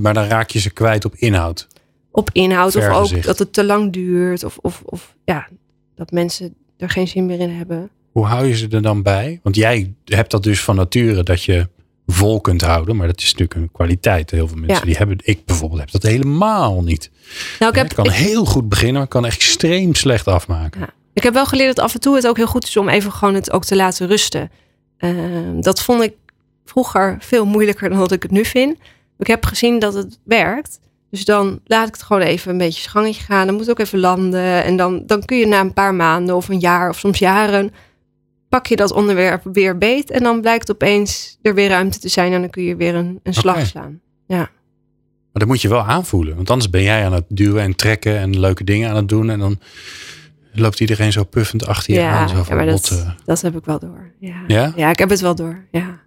Maar 0.00 0.14
dan 0.14 0.24
raak 0.24 0.50
je 0.50 0.58
ze 0.58 0.70
kwijt 0.70 1.04
op 1.04 1.14
inhoud. 1.14 1.66
op 2.10 2.30
inhoud 2.32 2.76
of 2.76 2.88
ook 2.88 3.22
dat 3.22 3.38
het 3.38 3.52
te 3.52 3.64
lang 3.64 3.92
duurt. 3.92 4.44
Of, 4.44 4.58
of, 4.60 4.82
of 4.84 5.14
ja, 5.24 5.48
dat 5.96 6.10
mensen 6.10 6.54
er 6.76 6.90
geen 6.90 7.08
zin 7.08 7.26
meer 7.26 7.40
in 7.40 7.50
hebben. 7.50 7.90
Hoe 8.12 8.26
hou 8.26 8.46
je 8.46 8.56
ze 8.56 8.68
er 8.68 8.82
dan 8.82 9.02
bij? 9.02 9.40
Want 9.42 9.56
jij 9.56 9.94
hebt 10.04 10.30
dat 10.30 10.42
dus 10.42 10.60
van 10.62 10.76
nature 10.76 11.22
dat 11.22 11.42
je 11.42 11.68
vol 12.06 12.40
kunt 12.40 12.60
houden. 12.60 12.96
Maar 12.96 13.06
dat 13.06 13.20
is 13.20 13.32
natuurlijk 13.32 13.54
een 13.60 13.70
kwaliteit. 13.72 14.30
Heel 14.30 14.48
veel 14.48 14.56
mensen 14.56 14.76
Ja. 14.78 14.84
die 14.84 14.96
hebben, 14.96 15.18
ik 15.22 15.44
bijvoorbeeld 15.44 15.80
heb 15.80 15.90
dat 15.90 16.02
helemaal 16.02 16.82
niet. 16.82 17.10
Nou, 17.58 17.70
ik 17.72 17.78
heb, 17.78 17.86
ik 17.90 17.96
kan 17.96 18.04
ik, 18.04 18.12
heel 18.12 18.44
goed 18.44 18.68
beginnen, 18.68 18.94
maar 18.94 19.02
ik 19.04 19.08
kan 19.08 19.26
extreem 19.26 19.94
slecht 19.94 20.26
afmaken. 20.28 20.80
Ja. 20.80 20.88
ik 21.12 21.22
heb 21.22 21.34
wel 21.34 21.46
geleerd 21.46 21.76
dat 21.76 21.84
af 21.84 21.94
en 21.94 22.00
toe 22.00 22.14
het 22.14 22.26
ook 22.26 22.36
heel 22.36 22.46
goed 22.46 22.64
is 22.66 22.76
om 22.76 22.88
even 22.88 23.12
gewoon 23.12 23.34
het 23.34 23.50
ook 23.52 23.64
te 23.64 23.76
laten 23.76 24.06
rusten. 24.06 24.50
Ehm, 24.98 25.60
dat 25.60 25.82
vond 25.82 26.02
ik 26.02 26.14
vroeger 26.64 27.16
veel 27.20 27.44
moeilijker 27.46 27.88
dan 27.88 27.98
dat 27.98 28.12
ik 28.12 28.22
het 28.22 28.30
nu 28.32 28.44
vind. 28.44 28.76
Ik 29.18 29.26
heb 29.26 29.44
gezien 29.44 29.78
dat 29.78 29.94
het 29.94 30.18
werkt. 30.24 30.78
Dus 31.10 31.24
dan 31.24 31.60
laat 31.64 31.88
ik 31.88 31.94
het 31.94 32.02
gewoon 32.02 32.22
even 32.22 32.50
een 32.50 32.58
beetje 32.58 32.80
zijn 32.80 32.92
gangetje 32.92 33.22
gaan. 33.22 33.46
Dan 33.46 33.54
moet 33.54 33.66
het 33.66 33.70
ook 33.70 33.86
even 33.86 33.98
landen. 33.98 34.64
En 34.64 34.76
dan, 34.76 35.02
dan 35.06 35.24
kun 35.24 35.38
je 35.38 35.46
na 35.46 35.60
een 35.60 35.72
paar 35.72 35.94
maanden 35.94 36.36
of 36.36 36.48
een 36.48 36.58
jaar 36.58 36.88
of 36.88 36.98
soms 36.98 37.18
jaren... 37.18 37.72
pak 38.48 38.66
je 38.66 38.76
dat 38.76 38.92
onderwerp 38.92 39.42
weer 39.52 39.78
beet. 39.78 40.10
En 40.10 40.22
dan 40.22 40.40
blijkt 40.40 40.70
opeens 40.70 41.38
er 41.42 41.54
weer 41.54 41.68
ruimte 41.68 41.98
te 41.98 42.08
zijn. 42.08 42.32
En 42.32 42.40
dan 42.40 42.50
kun 42.50 42.62
je 42.62 42.76
weer 42.76 42.94
een, 42.94 43.20
een 43.22 43.34
slag 43.34 43.66
slaan. 43.66 44.00
Maar 45.36 45.44
dat 45.44 45.54
moet 45.54 45.62
je 45.62 45.68
wel 45.68 45.84
aanvoelen. 45.84 46.36
Want 46.36 46.50
anders 46.50 46.70
ben 46.70 46.82
jij 46.82 47.04
aan 47.04 47.12
het 47.12 47.24
duwen 47.28 47.62
en 47.62 47.76
trekken 47.76 48.18
en 48.18 48.40
leuke 48.40 48.64
dingen 48.64 48.90
aan 48.90 48.96
het 48.96 49.08
doen. 49.08 49.30
En 49.30 49.38
dan 49.38 49.58
loopt 50.52 50.80
iedereen 50.80 51.12
zo 51.12 51.24
puffend 51.24 51.66
achter 51.66 51.94
je 51.94 52.02
aan. 52.02 52.28
Zo 52.28 52.36
ja, 52.36 52.44
van, 52.44 52.56
maar 52.56 52.66
wat, 52.66 52.88
dat, 52.88 52.98
eh, 52.98 53.10
dat 53.24 53.40
heb 53.40 53.56
ik 53.56 53.64
wel 53.64 53.78
door. 53.78 54.10
Ja. 54.20 54.42
Ja? 54.46 54.72
ja, 54.76 54.90
ik 54.90 54.98
heb 54.98 55.10
het 55.10 55.20
wel 55.20 55.34
door. 55.34 55.64
Ja. 55.70 56.00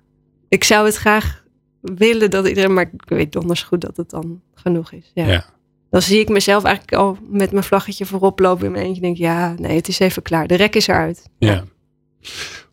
Ik 0.47 0.63
zou 0.63 0.85
het 0.85 0.95
graag 0.95 1.38
willen 1.81 2.29
dat 2.29 2.47
iedereen, 2.47 2.73
maar 2.73 2.89
ik 2.93 3.01
weet 3.09 3.31
donders 3.31 3.63
goed 3.63 3.81
dat 3.81 3.97
het 3.97 4.09
dan 4.09 4.41
genoeg 4.55 4.91
is. 4.91 5.11
Ja. 5.13 5.27
Ja. 5.27 5.45
Dan 5.89 6.01
zie 6.01 6.19
ik 6.19 6.29
mezelf 6.29 6.63
eigenlijk 6.63 6.95
al 6.97 7.17
met 7.29 7.51
mijn 7.51 7.63
vlaggetje 7.63 8.05
voorop 8.05 8.39
lopen 8.39 8.65
in 8.65 8.71
mijn 8.71 8.85
eentje. 8.85 9.01
Denk 9.01 9.17
ja, 9.17 9.55
nee, 9.57 9.75
het 9.75 9.87
is 9.87 9.99
even 9.99 10.21
klaar. 10.21 10.47
De 10.47 10.55
rek 10.55 10.75
is 10.75 10.87
eruit. 10.87 11.29
ja. 11.37 11.63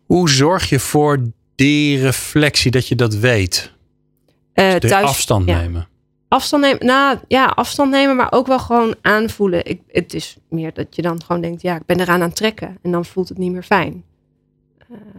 Hoe 0.05 0.29
zorg 0.29 0.69
je 0.69 0.79
voor 0.79 1.19
die 1.55 1.99
reflectie 2.01 2.71
dat 2.71 2.87
je 2.87 2.95
dat 2.95 3.15
weet? 3.15 3.73
Eh, 4.53 4.71
De 4.79 4.87
thuis, 4.87 5.05
afstand 5.05 5.47
ja. 5.47 5.59
nemen. 5.61 5.87
Afstand 6.27 6.63
nemen, 6.63 6.85
nou 6.85 7.17
ja, 7.27 7.45
afstand 7.45 7.91
nemen, 7.91 8.15
maar 8.15 8.31
ook 8.31 8.47
wel 8.47 8.59
gewoon 8.59 8.95
aanvoelen. 9.01 9.65
Ik, 9.65 9.81
het 9.87 10.13
is 10.13 10.37
meer 10.49 10.73
dat 10.73 10.95
je 10.95 11.01
dan 11.01 11.23
gewoon 11.23 11.41
denkt, 11.41 11.61
ja, 11.61 11.75
ik 11.75 11.85
ben 11.85 11.99
eraan 11.99 12.21
aan 12.21 12.27
het 12.27 12.35
trekken. 12.35 12.77
En 12.81 12.91
dan 12.91 13.05
voelt 13.05 13.29
het 13.29 13.37
niet 13.37 13.51
meer 13.51 13.63
fijn. 13.63 14.03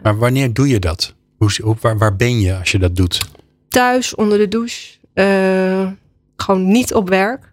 Maar 0.02 0.18
wanneer 0.18 0.52
doe 0.52 0.68
je 0.68 0.78
dat? 0.78 1.14
Hoe, 1.36 1.50
hoe- 1.62 1.76
waar, 1.80 1.98
waar 1.98 2.16
ben 2.16 2.40
je 2.40 2.58
als 2.58 2.70
je 2.72 2.78
dat 2.78 2.96
doet? 2.96 3.30
Thuis 3.78 4.14
onder 4.14 4.38
de 4.38 4.48
douche. 4.48 4.96
eh, 5.14 5.86
gewoon 6.36 6.68
niet 6.68 6.94
op 6.94 7.08
werk. 7.08 7.52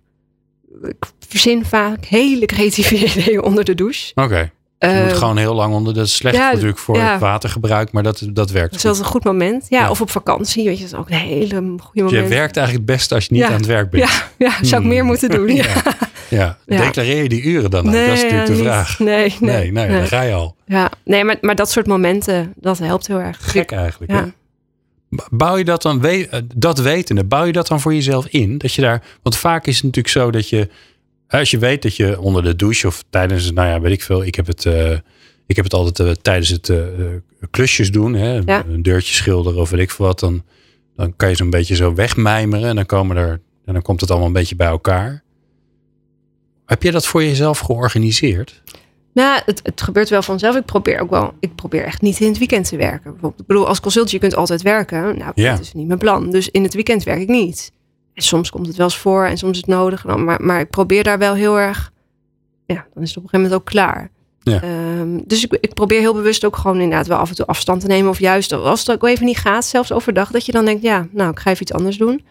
Ik 0.81 0.95
verzin 1.27 1.65
vaak 1.65 2.05
hele 2.05 2.45
creatieve 2.45 2.95
ideeën 3.05 3.43
onder 3.43 3.63
de 3.65 3.75
douche. 3.75 4.11
Oké. 4.15 4.38
Je 4.79 4.88
Eh, 4.91 5.03
moet 5.03 5.13
gewoon 5.13 5.38
heel 5.38 5.53
lang 5.55 5.73
onder. 5.73 5.93
Dat 5.93 6.05
is 6.05 6.15
slecht 6.15 6.35
ja, 6.35 6.51
natuurlijk 6.51 6.77
voor 6.77 6.97
ja. 6.97 7.11
het 7.11 7.19
watergebruik, 7.21 7.91
maar 7.91 8.03
dat, 8.03 8.27
dat 8.33 8.51
werkt. 8.51 8.71
dat 8.71 8.79
is 8.79 8.85
altijd 8.85 9.05
een 9.05 9.11
goed 9.11 9.23
moment. 9.23 9.65
Ja, 9.69 9.79
Ja. 9.79 9.89
of 9.89 10.01
op 10.01 10.09
vakantie. 10.09 10.63
Weet 10.65 10.77
je, 10.77 10.83
dat 10.83 10.93
is 10.93 10.99
ook 10.99 11.09
een 11.09 11.15
hele 11.15 11.55
goede 11.55 11.77
Dus 11.93 12.01
moment. 12.01 12.11
je 12.11 12.35
werkt 12.35 12.57
eigenlijk 12.57 12.88
het 12.88 12.97
beste 12.97 13.15
als 13.15 13.25
je 13.25 13.33
niet 13.33 13.43
aan 13.43 13.51
het 13.53 13.65
werk 13.65 13.89
bent. 13.89 14.03
Ja, 14.09 14.47
ja, 14.47 14.51
zou 14.61 14.81
ik 14.81 14.88
meer 14.88 14.97
Hmm. 14.99 15.07
moeten 15.07 15.29
doen. 15.29 15.47
Ja. 16.29 16.57
Declareer 16.65 17.23
je 17.23 17.29
die 17.29 17.41
uren 17.43 17.71
dan 17.71 17.85
ook? 17.88 17.93
dat 17.93 18.01
is 18.01 18.21
natuurlijk 18.21 18.45
de 18.47 18.55
vraag. 18.55 18.99
Nee, 18.99 19.15
nee, 19.17 19.35
Nee, 19.39 19.71
nee, 19.71 19.88
nee. 19.88 19.97
daar 19.97 20.07
ga 20.07 20.21
je 20.21 20.33
al. 20.33 20.55
Ja, 20.65 20.89
nee 21.03 21.23
maar, 21.23 21.38
maar 21.41 21.55
dat 21.55 21.71
soort 21.71 21.88
momenten, 21.88 22.53
dat 22.55 22.77
helpt 22.79 23.07
heel 23.07 23.19
erg. 23.19 23.38
Gek 23.51 23.71
eigenlijk. 23.71 24.11
Ja. 24.11 24.17
hè? 24.23 24.25
Bouw 25.32 25.58
je 25.58 25.63
dat 25.65 25.82
dan, 25.82 26.01
we- 26.01 26.28
eh, 26.28 26.39
dat 26.56 26.80
wetende, 26.80 27.23
bouw 27.23 27.43
je 27.45 27.51
dat 27.51 27.67
dan 27.67 27.80
voor 27.82 27.93
jezelf 27.93 28.28
in? 28.28 28.58
Dat 28.58 28.73
je 28.73 28.82
daar, 28.82 29.04
want 29.23 29.38
vaak 29.38 29.67
is 29.67 29.75
het 29.75 29.84
natuurlijk 29.84 30.13
zo 30.13 30.32
dat 30.32 30.49
je, 30.49 30.69
als 31.28 31.51
je 31.51 31.58
weet 31.58 31.82
dat 31.82 31.95
je 31.95 32.19
onder 32.21 32.43
de 32.43 32.56
douche 32.56 32.88
of 32.88 33.04
tijdens, 33.10 33.51
nou 33.51 33.67
ja, 33.67 33.80
weet 33.82 33.91
ik 33.91 34.01
veel, 34.04 34.23
ik 34.25 34.36
heb 34.36 34.47
het, 34.47 34.65
eh, 34.65 34.91
ik 35.47 35.56
heb 35.56 35.65
het 35.65 35.73
altijd 35.73 35.99
eh, 35.99 36.13
tijdens 36.21 36.49
het 36.49 36.71
klusjes 37.51 37.91
doen, 37.91 38.13
hè, 38.13 38.34
Ja. 38.45 38.65
een 38.69 38.82
deurtje 38.84 39.13
schilderen 39.13 39.60
of 39.62 39.69
weet 39.69 39.80
ik 39.82 39.91
veel 39.91 40.06
wat, 40.06 40.19
dan, 40.19 40.43
dan 40.95 41.15
kan 41.15 41.30
je 41.30 41.36
zo'n 41.36 41.49
beetje 41.49 41.75
zo 41.75 41.93
wegmijmeren 41.93 42.69
en 42.69 42.75
dan 42.75 42.86
komen 42.86 43.17
er, 43.17 43.41
en 43.65 43.73
dan 43.73 43.82
komt 43.82 44.01
het 44.01 44.10
allemaal 44.10 44.28
een 44.28 44.34
beetje 44.34 44.56
bij 44.56 44.67
elkaar. 44.67 45.23
Heb 46.65 46.84
je 46.84 46.91
dat 46.91 47.06
voor 47.06 47.23
jezelf 47.23 47.60
georganiseerd? 47.60 48.62
Nou, 49.15 49.41
het, 49.45 49.60
het 49.63 49.82
gebeurt 49.82 50.10
wel 50.10 50.21
vanzelf. 50.21 50.56
Ik 50.56 50.65
probeer 50.65 50.99
ook 50.99 51.10
wel, 51.10 51.34
ik 51.39 51.56
probeer 51.56 51.84
echt 51.84 52.01
niet 52.01 52.19
in 52.19 52.28
het 52.28 52.38
weekend 52.38 52.67
te 52.67 52.78
werken. 52.78 53.12
Bijvoorbeeld, 53.12 53.41
ik 53.41 53.47
bedoel, 53.47 53.67
als 53.67 53.80
consultant, 53.80 54.13
je 54.13 54.19
kunt 54.19 54.36
altijd 54.36 54.62
werken. 54.62 55.17
Nou, 55.17 55.32
dat 55.36 55.60
is 55.60 55.73
niet 55.73 55.88
mijn 55.88 55.99
plan. 55.99 56.30
Dus 56.30 56.49
in 56.49 56.63
het 56.63 56.73
weekend 56.73 57.04
werk 57.04 57.19
ik 57.19 57.28
niet. 57.28 57.71
En 58.13 58.23
soms 58.23 58.49
komt 58.49 58.67
het 58.67 58.75
wel 58.75 58.86
eens 58.86 58.97
voor 58.97 59.25
en 59.25 59.38
soms 59.38 59.51
is 59.51 59.58
het 59.58 59.67
nodig. 59.67 60.04
Nou, 60.04 60.19
Maar, 60.19 60.41
maar 60.41 60.60
ik 60.60 60.69
probeer 60.69 61.04
daar 61.04 61.17
wel 61.17 61.34
heel 61.34 61.60
erg, 61.60 61.91
ja, 62.65 62.86
dan 62.93 63.04
is 63.04 63.10
het 63.10 63.17
op 63.17 63.23
een 63.23 63.30
gegeven 63.30 63.41
moment 63.41 63.54
ook 63.54 63.65
klaar. 63.65 64.12
Ja. 64.39 64.62
Ehm, 64.62 65.19
dus 65.25 65.43
ik, 65.43 65.58
ik 65.62 65.73
probeer 65.73 65.99
heel 65.99 66.13
bewust 66.13 66.45
ook 66.45 66.56
gewoon 66.56 66.80
inderdaad 66.80 67.08
wel 67.08 67.17
af 67.17 67.30
en 67.30 67.36
toe 67.36 67.45
afstand 67.45 67.82
te 67.82 67.88
nemen. 67.88 68.10
Of 68.10 68.19
juist 68.19 68.51
als 68.51 68.80
het 68.80 68.91
ook 68.91 69.10
even 69.10 69.25
niet 69.25 69.38
gaat, 69.38 69.65
zelfs 69.65 69.91
overdag, 69.91 70.32
dat 70.32 70.45
je 70.45 70.51
dan 70.51 70.65
denkt, 70.65 70.82
ja, 70.82 71.08
nou, 71.12 71.32
ik 71.32 71.39
ga 71.39 71.49
even 71.49 71.62
iets 71.62 71.73
anders 71.73 71.97
doen. 71.97 72.25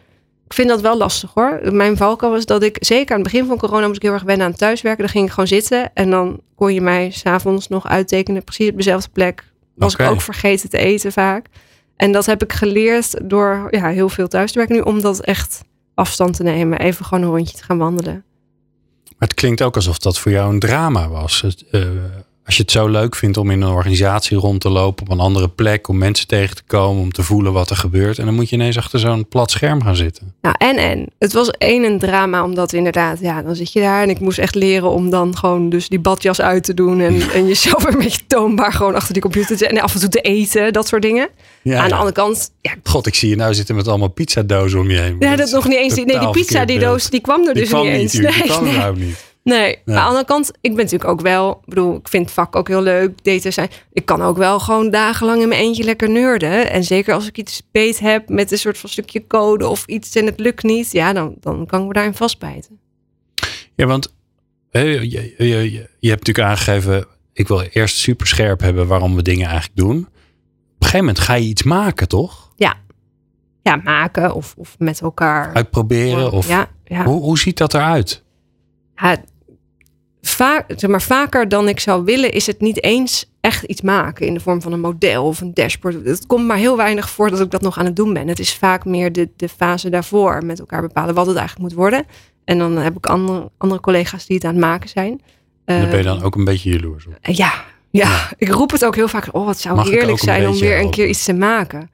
Ik 0.46 0.52
vind 0.52 0.68
dat 0.68 0.80
wel 0.80 0.96
lastig 0.96 1.30
hoor. 1.34 1.60
Mijn 1.72 1.96
valkuil 1.96 2.32
was 2.32 2.46
dat 2.46 2.62
ik, 2.62 2.76
zeker 2.80 3.14
aan 3.14 3.22
het 3.22 3.32
begin 3.32 3.46
van 3.46 3.58
corona, 3.58 3.86
moest 3.86 3.96
ik 3.96 4.02
heel 4.02 4.12
erg 4.12 4.22
wennen 4.22 4.46
aan 4.46 4.54
thuiswerken. 4.54 5.00
Dan 5.00 5.12
ging 5.12 5.24
ik 5.24 5.30
gewoon 5.30 5.46
zitten 5.46 5.94
en 5.94 6.10
dan 6.10 6.40
kon 6.54 6.74
je 6.74 6.80
mij 6.80 7.10
s'avonds 7.10 7.68
nog 7.68 7.88
uittekenen, 7.88 8.44
precies 8.44 8.70
op 8.70 8.76
dezelfde 8.76 9.08
plek. 9.12 9.52
Was 9.74 9.94
ik 9.94 10.00
ook 10.00 10.20
vergeten 10.20 10.68
te 10.68 10.78
eten 10.78 11.12
vaak. 11.12 11.46
En 11.96 12.12
dat 12.12 12.26
heb 12.26 12.42
ik 12.42 12.52
geleerd 12.52 13.30
door 13.30 13.68
ja, 13.70 13.88
heel 13.88 14.08
veel 14.08 14.28
thuis 14.28 14.52
te 14.52 14.58
werken 14.58 14.76
nu, 14.76 14.82
om 14.82 15.00
dat 15.00 15.20
echt 15.20 15.62
afstand 15.94 16.36
te 16.36 16.42
nemen. 16.42 16.78
Even 16.78 17.04
gewoon 17.04 17.24
een 17.24 17.30
rondje 17.30 17.56
te 17.56 17.64
gaan 17.64 17.78
wandelen. 17.78 18.24
Maar 19.04 19.28
het 19.28 19.34
klinkt 19.34 19.62
ook 19.62 19.76
alsof 19.76 19.98
dat 19.98 20.18
voor 20.18 20.32
jou 20.32 20.52
een 20.52 20.58
drama 20.58 21.08
was. 21.08 21.40
Het, 21.40 21.64
eh, 21.70 21.80
als 22.46 22.56
je 22.56 22.62
het 22.62 22.70
zo 22.70 22.88
leuk 22.88 23.14
vindt 23.16 23.36
om 23.36 23.50
in 23.50 23.62
een 23.62 23.68
organisatie 23.72 24.36
rond 24.36 24.60
te 24.60 24.68
lopen 24.68 25.04
op 25.06 25.12
een 25.12 25.20
andere 25.20 25.48
plek, 25.48 25.88
om 25.88 25.98
mensen 25.98 26.26
tegen 26.26 26.56
te 26.56 26.62
komen, 26.66 27.02
om 27.02 27.12
te 27.12 27.22
voelen 27.22 27.52
wat 27.52 27.70
er 27.70 27.76
gebeurt. 27.76 28.18
En 28.18 28.24
dan 28.24 28.34
moet 28.34 28.48
je 28.48 28.56
ineens 28.56 28.78
achter 28.78 28.98
zo'n 28.98 29.28
plat 29.28 29.50
scherm 29.50 29.82
gaan 29.82 29.96
zitten. 29.96 30.34
Nou, 30.42 30.54
en 30.58 30.76
en. 30.76 31.06
Het 31.18 31.32
was 31.32 31.50
één 31.50 31.84
een 31.84 31.98
drama, 31.98 32.44
omdat 32.44 32.72
inderdaad, 32.72 33.20
ja, 33.20 33.42
dan 33.42 33.56
zit 33.56 33.72
je 33.72 33.80
daar 33.80 34.02
en 34.02 34.10
ik 34.10 34.20
moest 34.20 34.38
echt 34.38 34.54
leren 34.54 34.90
om 34.90 35.10
dan 35.10 35.36
gewoon 35.36 35.68
dus 35.70 35.88
die 35.88 35.98
badjas 36.00 36.40
uit 36.40 36.64
te 36.64 36.74
doen 36.74 37.00
en, 37.00 37.20
en 37.30 37.46
jezelf 37.46 37.84
een 37.84 37.98
beetje 37.98 38.20
toonbaar 38.26 38.72
gewoon 38.72 38.94
achter 38.94 39.12
die 39.12 39.22
computer 39.22 39.56
te 39.56 39.66
en 39.68 39.80
af 39.80 39.94
en 39.94 40.00
toe 40.00 40.08
te 40.08 40.20
eten, 40.20 40.72
dat 40.72 40.88
soort 40.88 41.02
dingen. 41.02 41.28
Ja, 41.62 41.76
Aan 41.78 41.84
de 41.84 41.90
ja. 41.90 41.96
andere 41.96 42.14
kant, 42.14 42.50
ja, 42.60 42.72
God, 42.82 43.06
ik 43.06 43.14
zie 43.14 43.28
je 43.28 43.36
nou 43.36 43.54
zitten 43.54 43.74
met 43.74 43.88
allemaal 43.88 44.08
pizzadozen 44.08 44.80
om 44.80 44.90
je 44.90 44.98
heen. 44.98 45.16
ja 45.18 45.36
dat 45.36 45.50
nog 45.50 45.68
niet 45.68 45.78
eens. 45.78 45.94
Nee, 45.94 46.18
die 46.18 46.30
pizza, 46.30 46.64
die 46.64 46.78
doos, 46.78 47.10
die 47.10 47.20
kwam 47.20 47.46
er 47.46 47.54
Die 47.54 47.62
dus 47.62 47.68
kwam 47.70 47.82
niet 47.84 47.92
eens. 47.92 48.12
die 48.12 48.20
Nee, 48.22 48.42
kwam 48.42 48.64
nee. 48.64 49.06
niet. 49.06 49.32
Nee, 49.44 49.78
maar 49.84 49.96
aan 49.96 50.02
de 50.02 50.08
andere 50.08 50.24
kant, 50.24 50.50
ik 50.60 50.74
ben 50.74 50.84
natuurlijk 50.84 51.10
ook 51.10 51.20
wel, 51.20 51.50
ik 51.50 51.68
bedoel, 51.68 51.96
ik 51.96 52.08
vind 52.08 52.24
het 52.24 52.34
vak 52.34 52.56
ook 52.56 52.68
heel 52.68 52.82
leuk, 52.82 53.24
data 53.24 53.50
zijn. 53.50 53.68
Ik 53.92 54.04
kan 54.04 54.22
ook 54.22 54.36
wel 54.36 54.60
gewoon 54.60 54.90
dagenlang 54.90 55.42
in 55.42 55.48
mijn 55.48 55.60
eentje 55.60 55.84
lekker 55.84 56.10
neurden. 56.10 56.70
En 56.70 56.84
zeker 56.84 57.14
als 57.14 57.26
ik 57.26 57.38
iets 57.38 57.62
beet 57.72 57.98
heb 57.98 58.28
met 58.28 58.52
een 58.52 58.58
soort 58.58 58.78
van 58.78 58.90
stukje 58.90 59.26
code 59.26 59.68
of 59.68 59.86
iets 59.86 60.14
en 60.16 60.26
het 60.26 60.40
lukt 60.40 60.62
niet, 60.62 60.92
ja, 60.92 61.12
dan, 61.12 61.34
dan 61.40 61.66
kan 61.66 61.80
ik 61.80 61.86
me 61.86 61.92
daarin 61.92 62.14
vastbijten. 62.14 62.78
Ja, 63.74 63.86
want 63.86 64.14
je, 64.70 65.10
je, 65.10 65.34
je, 65.36 65.72
je 65.98 66.08
hebt 66.08 66.26
natuurlijk 66.26 66.48
aangegeven, 66.48 67.06
ik 67.32 67.48
wil 67.48 67.60
eerst 67.60 67.96
super 67.96 68.26
scherp 68.26 68.60
hebben 68.60 68.86
waarom 68.86 69.16
we 69.16 69.22
dingen 69.22 69.46
eigenlijk 69.46 69.76
doen. 69.76 69.98
Op 69.98 70.06
een 70.78 70.86
gegeven 70.90 70.98
moment 70.98 71.18
ga 71.18 71.34
je 71.34 71.46
iets 71.46 71.62
maken, 71.62 72.08
toch? 72.08 72.52
Ja, 73.64 73.76
maken 73.76 74.34
of, 74.34 74.54
of 74.56 74.74
met 74.78 75.00
elkaar. 75.00 75.54
Uitproberen 75.54 76.32
of 76.32 76.48
ja, 76.48 76.70
ja. 76.84 77.04
hoe, 77.04 77.20
hoe 77.20 77.38
ziet 77.38 77.56
dat 77.56 77.74
eruit? 77.74 78.24
Ja, 78.96 79.16
vaak, 80.28 80.64
zeg 80.76 80.90
maar, 80.90 81.02
vaker 81.02 81.48
dan 81.48 81.68
ik 81.68 81.80
zou 81.80 82.04
willen, 82.04 82.32
is 82.32 82.46
het 82.46 82.60
niet 82.60 82.82
eens 82.82 83.30
echt 83.40 83.62
iets 83.62 83.80
maken 83.80 84.26
in 84.26 84.34
de 84.34 84.40
vorm 84.40 84.62
van 84.62 84.72
een 84.72 84.80
model 84.80 85.24
of 85.24 85.40
een 85.40 85.54
dashboard. 85.54 86.04
Het 86.04 86.26
komt 86.26 86.46
maar 86.46 86.56
heel 86.56 86.76
weinig 86.76 87.10
voor 87.10 87.30
dat 87.30 87.40
ik 87.40 87.50
dat 87.50 87.60
nog 87.60 87.78
aan 87.78 87.84
het 87.84 87.96
doen 87.96 88.12
ben. 88.12 88.28
Het 88.28 88.38
is 88.38 88.54
vaak 88.54 88.84
meer 88.84 89.12
de, 89.12 89.28
de 89.36 89.48
fase 89.48 89.90
daarvoor 89.90 90.44
met 90.44 90.58
elkaar 90.58 90.80
bepalen 90.80 91.14
wat 91.14 91.26
het 91.26 91.36
eigenlijk 91.36 91.68
moet 91.68 91.78
worden. 91.78 92.04
En 92.44 92.58
dan 92.58 92.76
heb 92.76 92.96
ik 92.96 93.06
andere, 93.06 93.50
andere 93.58 93.80
collega's 93.80 94.26
die 94.26 94.36
het 94.36 94.44
aan 94.44 94.50
het 94.54 94.60
maken 94.60 94.88
zijn. 94.88 95.20
Daar 95.64 95.78
ben 95.80 95.90
je 95.90 95.96
Eh, 95.96 96.04
dan 96.04 96.22
ook 96.22 96.34
een 96.34 96.44
beetje 96.44 96.70
jaloers 96.70 97.06
op. 97.06 97.12
ja, 97.20 97.52
ja, 97.90 98.30
ik 98.36 98.48
roep 98.48 98.70
het 98.70 98.84
ook 98.84 98.94
heel 98.94 99.08
vaak. 99.08 99.28
Oh, 99.32 99.48
het 99.48 99.60
zou 99.60 99.76
Mag 99.76 99.88
heerlijk 99.88 100.18
zijn 100.18 100.48
om 100.48 100.58
weer 100.58 100.80
een 100.80 100.90
keer 100.90 101.06
iets 101.08 101.24
te 101.24 101.32
maken. 101.34 101.90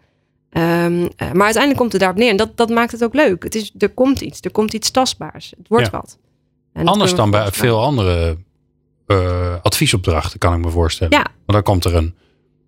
Ehm, 0.50 1.06
eh, 1.16 1.32
maar 1.32 1.44
uiteindelijk 1.44 1.76
komt 1.76 1.92
het 1.92 2.00
daarop 2.00 2.18
neer. 2.18 2.30
En 2.30 2.36
dat, 2.36 2.56
dat 2.56 2.68
maakt 2.68 2.92
het 2.92 3.04
ook 3.04 3.14
leuk. 3.14 3.42
Het 3.42 3.54
is, 3.54 3.74
er 3.78 3.88
komt 3.88 4.20
iets. 4.20 4.40
Er 4.40 4.50
komt 4.50 4.72
iets 4.72 4.90
tastbaars. 4.90 5.52
Het 5.56 5.68
wordt 5.68 5.84
Ja. 5.84 5.90
wat. 5.90 6.18
En 6.72 6.86
Anders 6.86 7.14
dan 7.14 7.30
bij 7.30 7.50
veel 7.52 7.80
andere 7.82 8.36
eh, 9.06 9.54
adviesopdrachten, 9.62 10.38
kan 10.38 10.54
ik 10.54 10.64
me 10.64 10.70
voorstellen. 10.70 11.12
Ja. 11.18 11.24
Want 11.24 11.52
dan 11.52 11.62
komt 11.62 11.84
er 11.84 11.94
een 11.94 12.14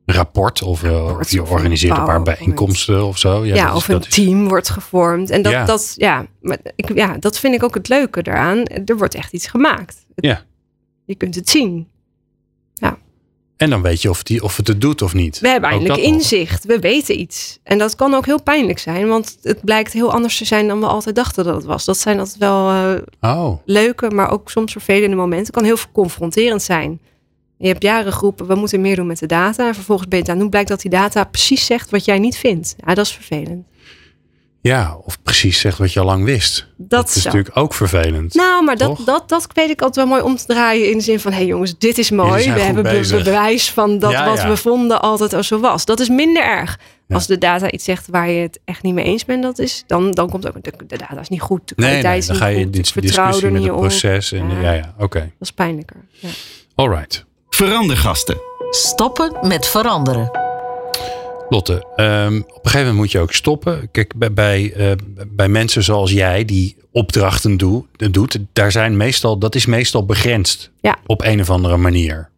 rapport 0.06 0.62
of, 0.62 0.82
eh, 0.82 0.90
Rapport 0.90 1.20
of 1.24 1.30
je 1.30 1.42
organiseert 1.42 1.92
een 1.94 2.00
een 2.00 2.06
paar 2.06 2.22
bijeenkomsten 2.22 3.06
of 3.06 3.18
zo. 3.18 3.44
Ja, 3.44 3.54
dat 3.54 3.66
is- 3.70 3.76
of 3.76 3.88
een 3.88 4.00
is- 4.00 4.08
team 4.08 4.48
wordt 4.48 4.68
gevormd. 4.70 5.30
En 5.30 5.42
dat, 5.42 5.52
Ja. 5.52 5.64
dat, 5.64 5.92
ja, 5.96 6.26
maar 6.40 6.58
ik, 6.76 6.94
ja, 6.94 7.16
dat 7.18 7.38
vind 7.38 7.54
ik 7.54 7.62
ook 7.62 7.74
het 7.74 7.88
leuke 7.88 8.22
daaraan. 8.22 8.64
Er 8.64 8.96
wordt 8.96 9.14
echt 9.14 9.32
iets 9.32 9.46
gemaakt. 9.46 10.04
Het- 10.14 10.24
Ja. 10.24 10.42
Je 11.04 11.14
kunt 11.14 11.34
het 11.34 11.48
zien. 11.50 11.88
En 13.62 13.70
dan 13.70 13.82
weet 13.82 14.02
je 14.02 14.10
of, 14.10 14.22
die, 14.22 14.42
of 14.42 14.56
het 14.56 14.68
het 14.68 14.80
doet 14.80 15.02
of 15.02 15.14
niet. 15.14 15.40
We 15.40 15.48
hebben 15.48 15.70
eindelijk 15.70 16.00
nog. 16.00 16.10
inzicht. 16.12 16.64
We 16.64 16.78
weten 16.78 17.20
iets. 17.20 17.58
En 17.62 17.78
dat 17.78 17.96
kan 17.96 18.14
ook 18.14 18.26
heel 18.26 18.42
pijnlijk 18.42 18.78
zijn. 18.78 19.08
Want 19.08 19.36
het 19.42 19.64
blijkt 19.64 19.92
heel 19.92 20.12
anders 20.12 20.38
te 20.38 20.44
zijn 20.44 20.68
dan 20.68 20.80
we 20.80 20.86
altijd 20.86 21.14
dachten 21.14 21.44
dat 21.44 21.54
het 21.54 21.64
was. 21.64 21.84
Dat 21.84 21.98
zijn 21.98 22.18
altijd 22.18 22.38
wel 22.38 22.68
eh, 23.20 23.36
Oh, 23.36 23.58
leuke, 23.64 24.10
maar 24.10 24.30
ook 24.30 24.50
soms 24.50 24.72
vervelende 24.72 25.16
momenten. 25.16 25.46
Het 25.46 25.54
kan 25.54 25.64
heel 25.64 25.76
confronterend 25.92 26.62
zijn. 26.62 27.00
Je 27.58 27.68
hebt 27.68 27.82
jaren 27.82 28.12
geroepen, 28.12 28.46
we 28.46 28.54
moeten 28.54 28.80
meer 28.80 28.96
doen 28.96 29.06
met 29.06 29.18
de 29.18 29.26
data. 29.26 29.66
En 29.66 29.74
vervolgens 29.74 30.08
ben 30.08 30.18
je 30.18 30.24
het 30.24 30.32
aan 30.32 30.38
doen. 30.40 30.50
Blijkt 30.50 30.68
dat 30.68 30.80
die 30.80 30.90
data 30.90 31.24
precies 31.24 31.66
zegt 31.66 31.90
wat 31.90 32.04
jij 32.04 32.18
niet 32.18 32.36
vindt. 32.36 32.74
Ja, 32.86 32.94
dat 32.94 33.06
is 33.06 33.12
vervelend. 33.12 33.66
Ja, 34.62 34.96
of 35.04 35.22
precies 35.22 35.60
zegt 35.60 35.78
wat 35.78 35.92
je 35.92 36.00
al 36.00 36.06
lang 36.06 36.24
wist. 36.24 36.66
Dat, 36.76 36.88
Dat 37.00 37.08
is 37.16 37.22
zo. 37.22 37.28
natuurlijk 37.28 37.56
ook 37.56 37.74
vervelend. 37.74 38.34
Nou, 38.34 38.64
maar 38.64 38.76
dat, 38.76 38.96
Toch? 38.96 39.04
dat, 39.06 39.28
dat 39.28 39.46
weet 39.52 39.70
ik 39.70 39.80
altijd 39.82 40.06
wel 40.06 40.14
mooi 40.16 40.30
om 40.30 40.36
te 40.36 40.46
draaien. 40.46 40.90
In 40.90 40.96
de 40.98 41.02
zin 41.04 41.20
van, 41.20 41.30
hé 41.32 41.36
hey 41.38 41.46
jongens, 41.46 41.78
dit 41.78 41.98
is 41.98 42.10
mooi. 42.10 42.52
We 42.52 42.60
hebben 42.60 42.82
bezig. 42.82 43.24
bewijs 43.24 43.70
van 43.70 43.98
dat 43.98 44.10
Ja, 44.10 44.24
wat 44.26 44.36
ja. 44.38 44.48
we 44.48 44.56
vonden 44.56 45.00
altijd 45.02 45.32
al 45.32 45.42
zo 45.42 45.60
was. 45.60 45.84
Dat 45.84 46.00
is 46.00 46.08
minder 46.08 46.42
erg. 46.42 46.78
Ja. 47.06 47.14
Als 47.14 47.26
de 47.26 47.38
data 47.38 47.70
iets 47.70 47.84
zegt 47.84 48.06
waar 48.10 48.28
je 48.30 48.40
het 48.42 48.60
echt 48.64 48.82
niet 48.82 48.94
mee 48.94 49.04
eens 49.04 49.24
bent, 49.24 49.42
dat 49.42 49.58
is, 49.58 49.84
dan, 49.86 50.10
dan 50.10 50.30
komt 50.30 50.48
ook, 50.48 50.62
de, 50.64 50.72
de 50.86 50.96
data 50.98 51.20
is 51.20 51.28
niet 51.28 51.40
goed. 51.40 51.60
De 51.68 51.74
Nee, 51.76 51.92
nee, 51.92 52.02
dan 52.02 52.12
niet 52.12 52.30
ga 52.30 52.46
je 52.46 52.56
in 52.56 52.62
goed, 52.64 52.72
dis- 52.72 52.92
discussie 52.92 53.50
met 53.50 53.62
het 53.62 53.72
proces. 53.72 54.32
En, 54.32 54.50
Ja. 54.50 54.60
ja, 54.60 54.72
ja, 54.72 54.94
oké. 54.98 55.18
Dat 55.20 55.28
is 55.40 55.50
pijnlijker. 55.52 55.96
Ja. 56.10 56.28
All 56.74 56.88
right. 56.88 57.24
Verandergasten. 57.48 58.36
Stoppen 58.70 59.36
met 59.48 59.66
veranderen. 59.66 60.51
Lotte, 61.52 61.86
ehm, 61.96 62.36
op 62.36 62.48
een 62.64 62.70
gegeven 62.70 62.78
moment 62.78 62.96
moet 62.96 63.12
je 63.12 63.18
ook 63.18 63.32
stoppen. 63.32 63.88
Kijk, 63.90 64.14
bij, 64.16 64.32
bij, 64.32 64.72
eh, 64.72 64.90
bij 65.28 65.48
mensen 65.48 65.82
zoals 65.82 66.10
jij 66.10 66.44
die 66.44 66.76
opdrachten 66.92 67.56
doe, 67.56 67.84
doet, 68.10 68.38
daar 68.52 68.72
zijn 68.72 68.96
meestal, 68.96 69.38
dat 69.38 69.54
is 69.54 69.66
meestal 69.66 70.04
begrensd 70.06 70.70
Ja. 70.80 70.96
op 71.06 71.22
een 71.22 71.40
of 71.40 71.50
andere 71.50 71.76
manier. 71.76 72.30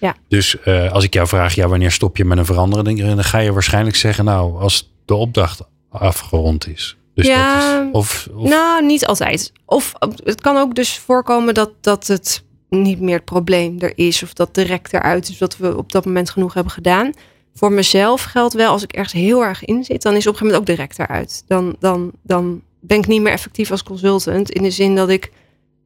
Ja. 0.00 0.16
Dus 0.28 0.60
eh, 0.60 0.92
als 0.92 1.04
ik 1.04 1.14
jou 1.14 1.28
vraag, 1.28 1.54
ja, 1.54 1.68
wanneer 1.68 1.90
stop 1.90 2.16
je 2.16 2.24
met 2.24 2.38
een 2.38 2.44
verandering, 2.44 3.04
dan 3.04 3.24
ga 3.24 3.38
je 3.38 3.52
waarschijnlijk 3.52 3.96
zeggen, 3.96 4.24
nou, 4.24 4.60
als 4.60 4.90
de 5.04 5.14
opdracht 5.14 5.60
afgerond 5.90 6.68
is. 6.68 6.96
Dus 7.14 7.26
Ja, 7.26 7.76
dat 7.76 7.84
is, 7.86 7.92
of, 7.92 8.28
of 8.34 8.48
Nou, 8.48 8.86
niet 8.86 9.06
altijd. 9.06 9.52
Of 9.66 9.94
eh, 9.98 10.08
het 10.24 10.40
kan 10.40 10.56
ook 10.56 10.74
dus 10.74 10.98
voorkomen 10.98 11.54
dat, 11.54 11.70
dat 11.80 12.06
het 12.06 12.42
niet 12.68 13.00
meer 13.00 13.16
het 13.16 13.24
probleem 13.24 13.76
er 13.78 13.92
is. 13.94 14.22
Of 14.22 14.32
dat 14.32 14.54
de 14.54 14.62
rek 14.62 14.88
eruit 14.92 15.28
is. 15.28 15.38
Dat 15.38 15.56
we 15.56 15.76
op 15.76 15.92
dat 15.92 16.04
moment 16.04 16.30
genoeg 16.30 16.54
hebben 16.54 16.72
gedaan. 16.72 17.12
Voor 17.54 17.72
mezelf 17.72 18.22
geldt 18.22 18.54
wel, 18.54 18.70
als 18.72 18.82
ik 18.82 18.92
ergens 18.92 19.12
heel 19.12 19.44
erg 19.44 19.64
in 19.64 19.84
zit, 19.84 20.02
dan 20.02 20.14
is 20.16 20.26
op 20.26 20.32
een 20.32 20.38
gegeven 20.38 20.46
moment 20.46 20.70
ook 20.70 20.76
de 20.76 20.82
rek 20.82 21.08
eruit. 21.08 21.44
Dan, 21.46 21.76
dan, 21.78 22.12
dan 22.22 22.62
ben 22.80 22.98
ik 22.98 23.06
niet 23.06 23.22
meer 23.22 23.32
effectief 23.32 23.70
als 23.70 23.82
consultant. 23.82 24.50
In 24.50 24.62
de 24.62 24.70
zin 24.70 24.94
dat 24.94 25.08
ik 25.08 25.30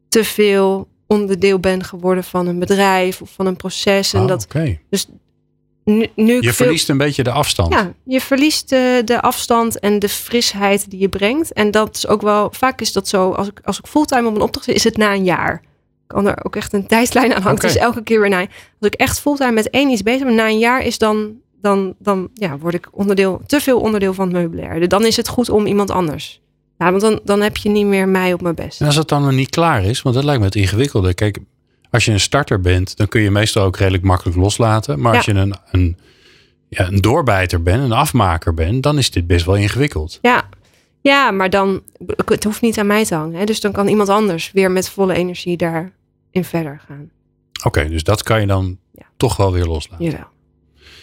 te 0.09 0.25
veel 0.25 0.89
onderdeel 1.07 1.59
ben 1.59 1.85
geworden 1.85 2.25
van 2.25 2.47
een 2.47 2.59
bedrijf 2.59 3.21
of 3.23 3.31
van 3.31 3.47
een 3.47 3.57
proces. 3.57 4.13
En 4.13 4.21
Ah, 4.21 4.27
dat 4.29 4.45
oké. 4.45 4.79
nu, 5.85 6.07
nu 6.15 6.35
ik 6.37 6.43
Je 6.43 6.43
veel- 6.43 6.53
verliest 6.53 6.89
een 6.89 6.99
beetje 6.99 7.23
de 7.23 7.31
afstand. 7.31 7.73
ja, 7.73 7.93
je 8.05 8.21
verliest 8.21 8.69
de, 8.69 9.03
de 9.05 9.21
afstand 9.21 9.79
en 9.79 9.99
de 9.99 10.09
frisheid 10.09 10.91
die 10.91 11.01
je 11.01 11.09
brengt. 11.09 11.53
En 11.53 11.71
dat 11.71 11.97
is 11.97 12.07
ook 12.07 12.23
wel, 12.23 12.49
vaak 12.53 12.81
is 12.81 12.93
dat 12.93 13.09
zo, 13.09 13.31
als 13.31 13.47
ik, 13.49 13.61
als 13.65 13.79
ik 13.79 13.87
fulltime 13.87 14.29
op 14.29 14.35
een 14.35 14.41
opdracht 14.43 14.67
zit, 14.67 14.75
is 14.77 14.85
het 14.85 14.97
na 14.97 15.13
een 15.15 15.25
jaar. 15.25 15.63
Kan 16.07 16.27
er 16.27 16.45
ook 16.45 16.57
echt 16.57 16.73
een 16.73 16.87
tijdslijn 16.87 17.35
aan 17.35 17.43
hangen. 17.43 17.63
Is 17.63 17.77
elke 17.77 18.03
keer 18.03 18.21
weer 18.21 18.29
na. 18.31 18.41
Als 18.41 18.49
ik 18.81 18.95
echt 18.95 19.21
fulltime 19.21 19.53
met 19.53 19.71
één 19.71 19.91
iets 19.91 20.03
bezig 20.03 20.25
ben, 20.25 20.35
na 20.35 20.47
een 20.49 20.59
jaar 20.59 20.83
is 20.83 20.99
dan, 20.99 21.35
dan, 21.65 21.95
dan 21.99 22.29
ja, 22.35 22.59
word 22.59 22.75
ik 22.75 22.89
onderdeel, 22.91 23.41
te 23.47 23.61
veel 23.61 23.81
onderdeel 23.81 24.15
van 24.15 24.25
het 24.25 24.35
meubilair. 24.37 24.89
Dan 24.89 25.05
is 25.05 25.17
het 25.17 25.29
goed 25.29 25.49
om 25.49 25.67
iemand 25.67 25.91
anders. 25.91 26.41
Ja, 26.79 26.91
want 26.91 27.03
dan, 27.03 27.21
dan 27.25 27.41
heb 27.41 27.57
je 27.57 27.69
niet 27.69 27.87
meer 27.87 28.09
mij 28.09 28.33
op 28.33 28.43
mijn 28.43 28.55
best. 28.55 28.81
En 28.81 28.87
als 28.87 28.97
het 28.97 29.09
dan 29.09 29.23
nog 29.23 29.33
niet 29.33 29.51
klaar 29.51 29.85
is, 29.85 30.03
want 30.03 30.15
dat 30.15 30.25
lijkt 30.25 30.41
me 30.41 30.47
het 30.47 30.55
ingewikkelde. 30.55 31.15
Kijk, 31.15 31.39
als 31.91 32.05
je 32.05 32.13
een 32.13 32.21
starter 32.21 32.61
bent, 32.61 32.97
dan 32.97 33.09
kun 33.09 33.21
je 33.21 33.31
meestal 33.31 33.65
ook 33.65 33.77
redelijk 33.77 34.03
makkelijk 34.03 34.37
loslaten. 34.37 35.01
Maar 35.01 35.17
als 35.17 35.25
je 35.25 35.33
een, 35.33 35.55
een, 35.71 35.97
ja, 36.69 36.87
een 36.89 37.01
doorbijter 37.01 37.63
bent, 37.63 37.83
een 37.83 37.93
afmaker 37.93 38.55
bent, 38.55 38.83
dan 38.83 38.99
is 38.99 39.11
dit 39.11 39.27
best 39.27 39.47
wel 39.47 39.57
ingewikkeld. 39.57 40.19
Ja. 40.23 40.49
ja, 41.01 41.31
maar 41.31 41.51
dan, 41.51 41.83
het 42.27 42.45
hoeft 42.45 42.61
niet 42.61 42.79
aan 42.79 42.87
mij 42.87 43.05
te 43.05 43.15
hangen. 43.15 43.39
Hè? 43.39 43.45
Dus 43.45 43.61
dan 43.61 43.73
kan 43.73 43.89
iemand 43.89 44.09
anders 44.09 44.51
weer 44.53 44.71
met 44.71 44.89
volle 44.89 45.15
energie 45.15 45.57
daarin 45.57 45.91
verder 46.45 46.81
gaan. 46.87 47.11
Oké, 47.65 47.89
dus 47.89 48.03
dat 48.05 48.23
kan 48.23 48.41
je 48.41 48.47
dan 48.47 48.79
Ja. 48.93 49.07
toch 49.17 49.37
wel 49.37 49.53
weer 49.53 49.65
loslaten. 49.67 50.05
Jawel. 50.05 50.33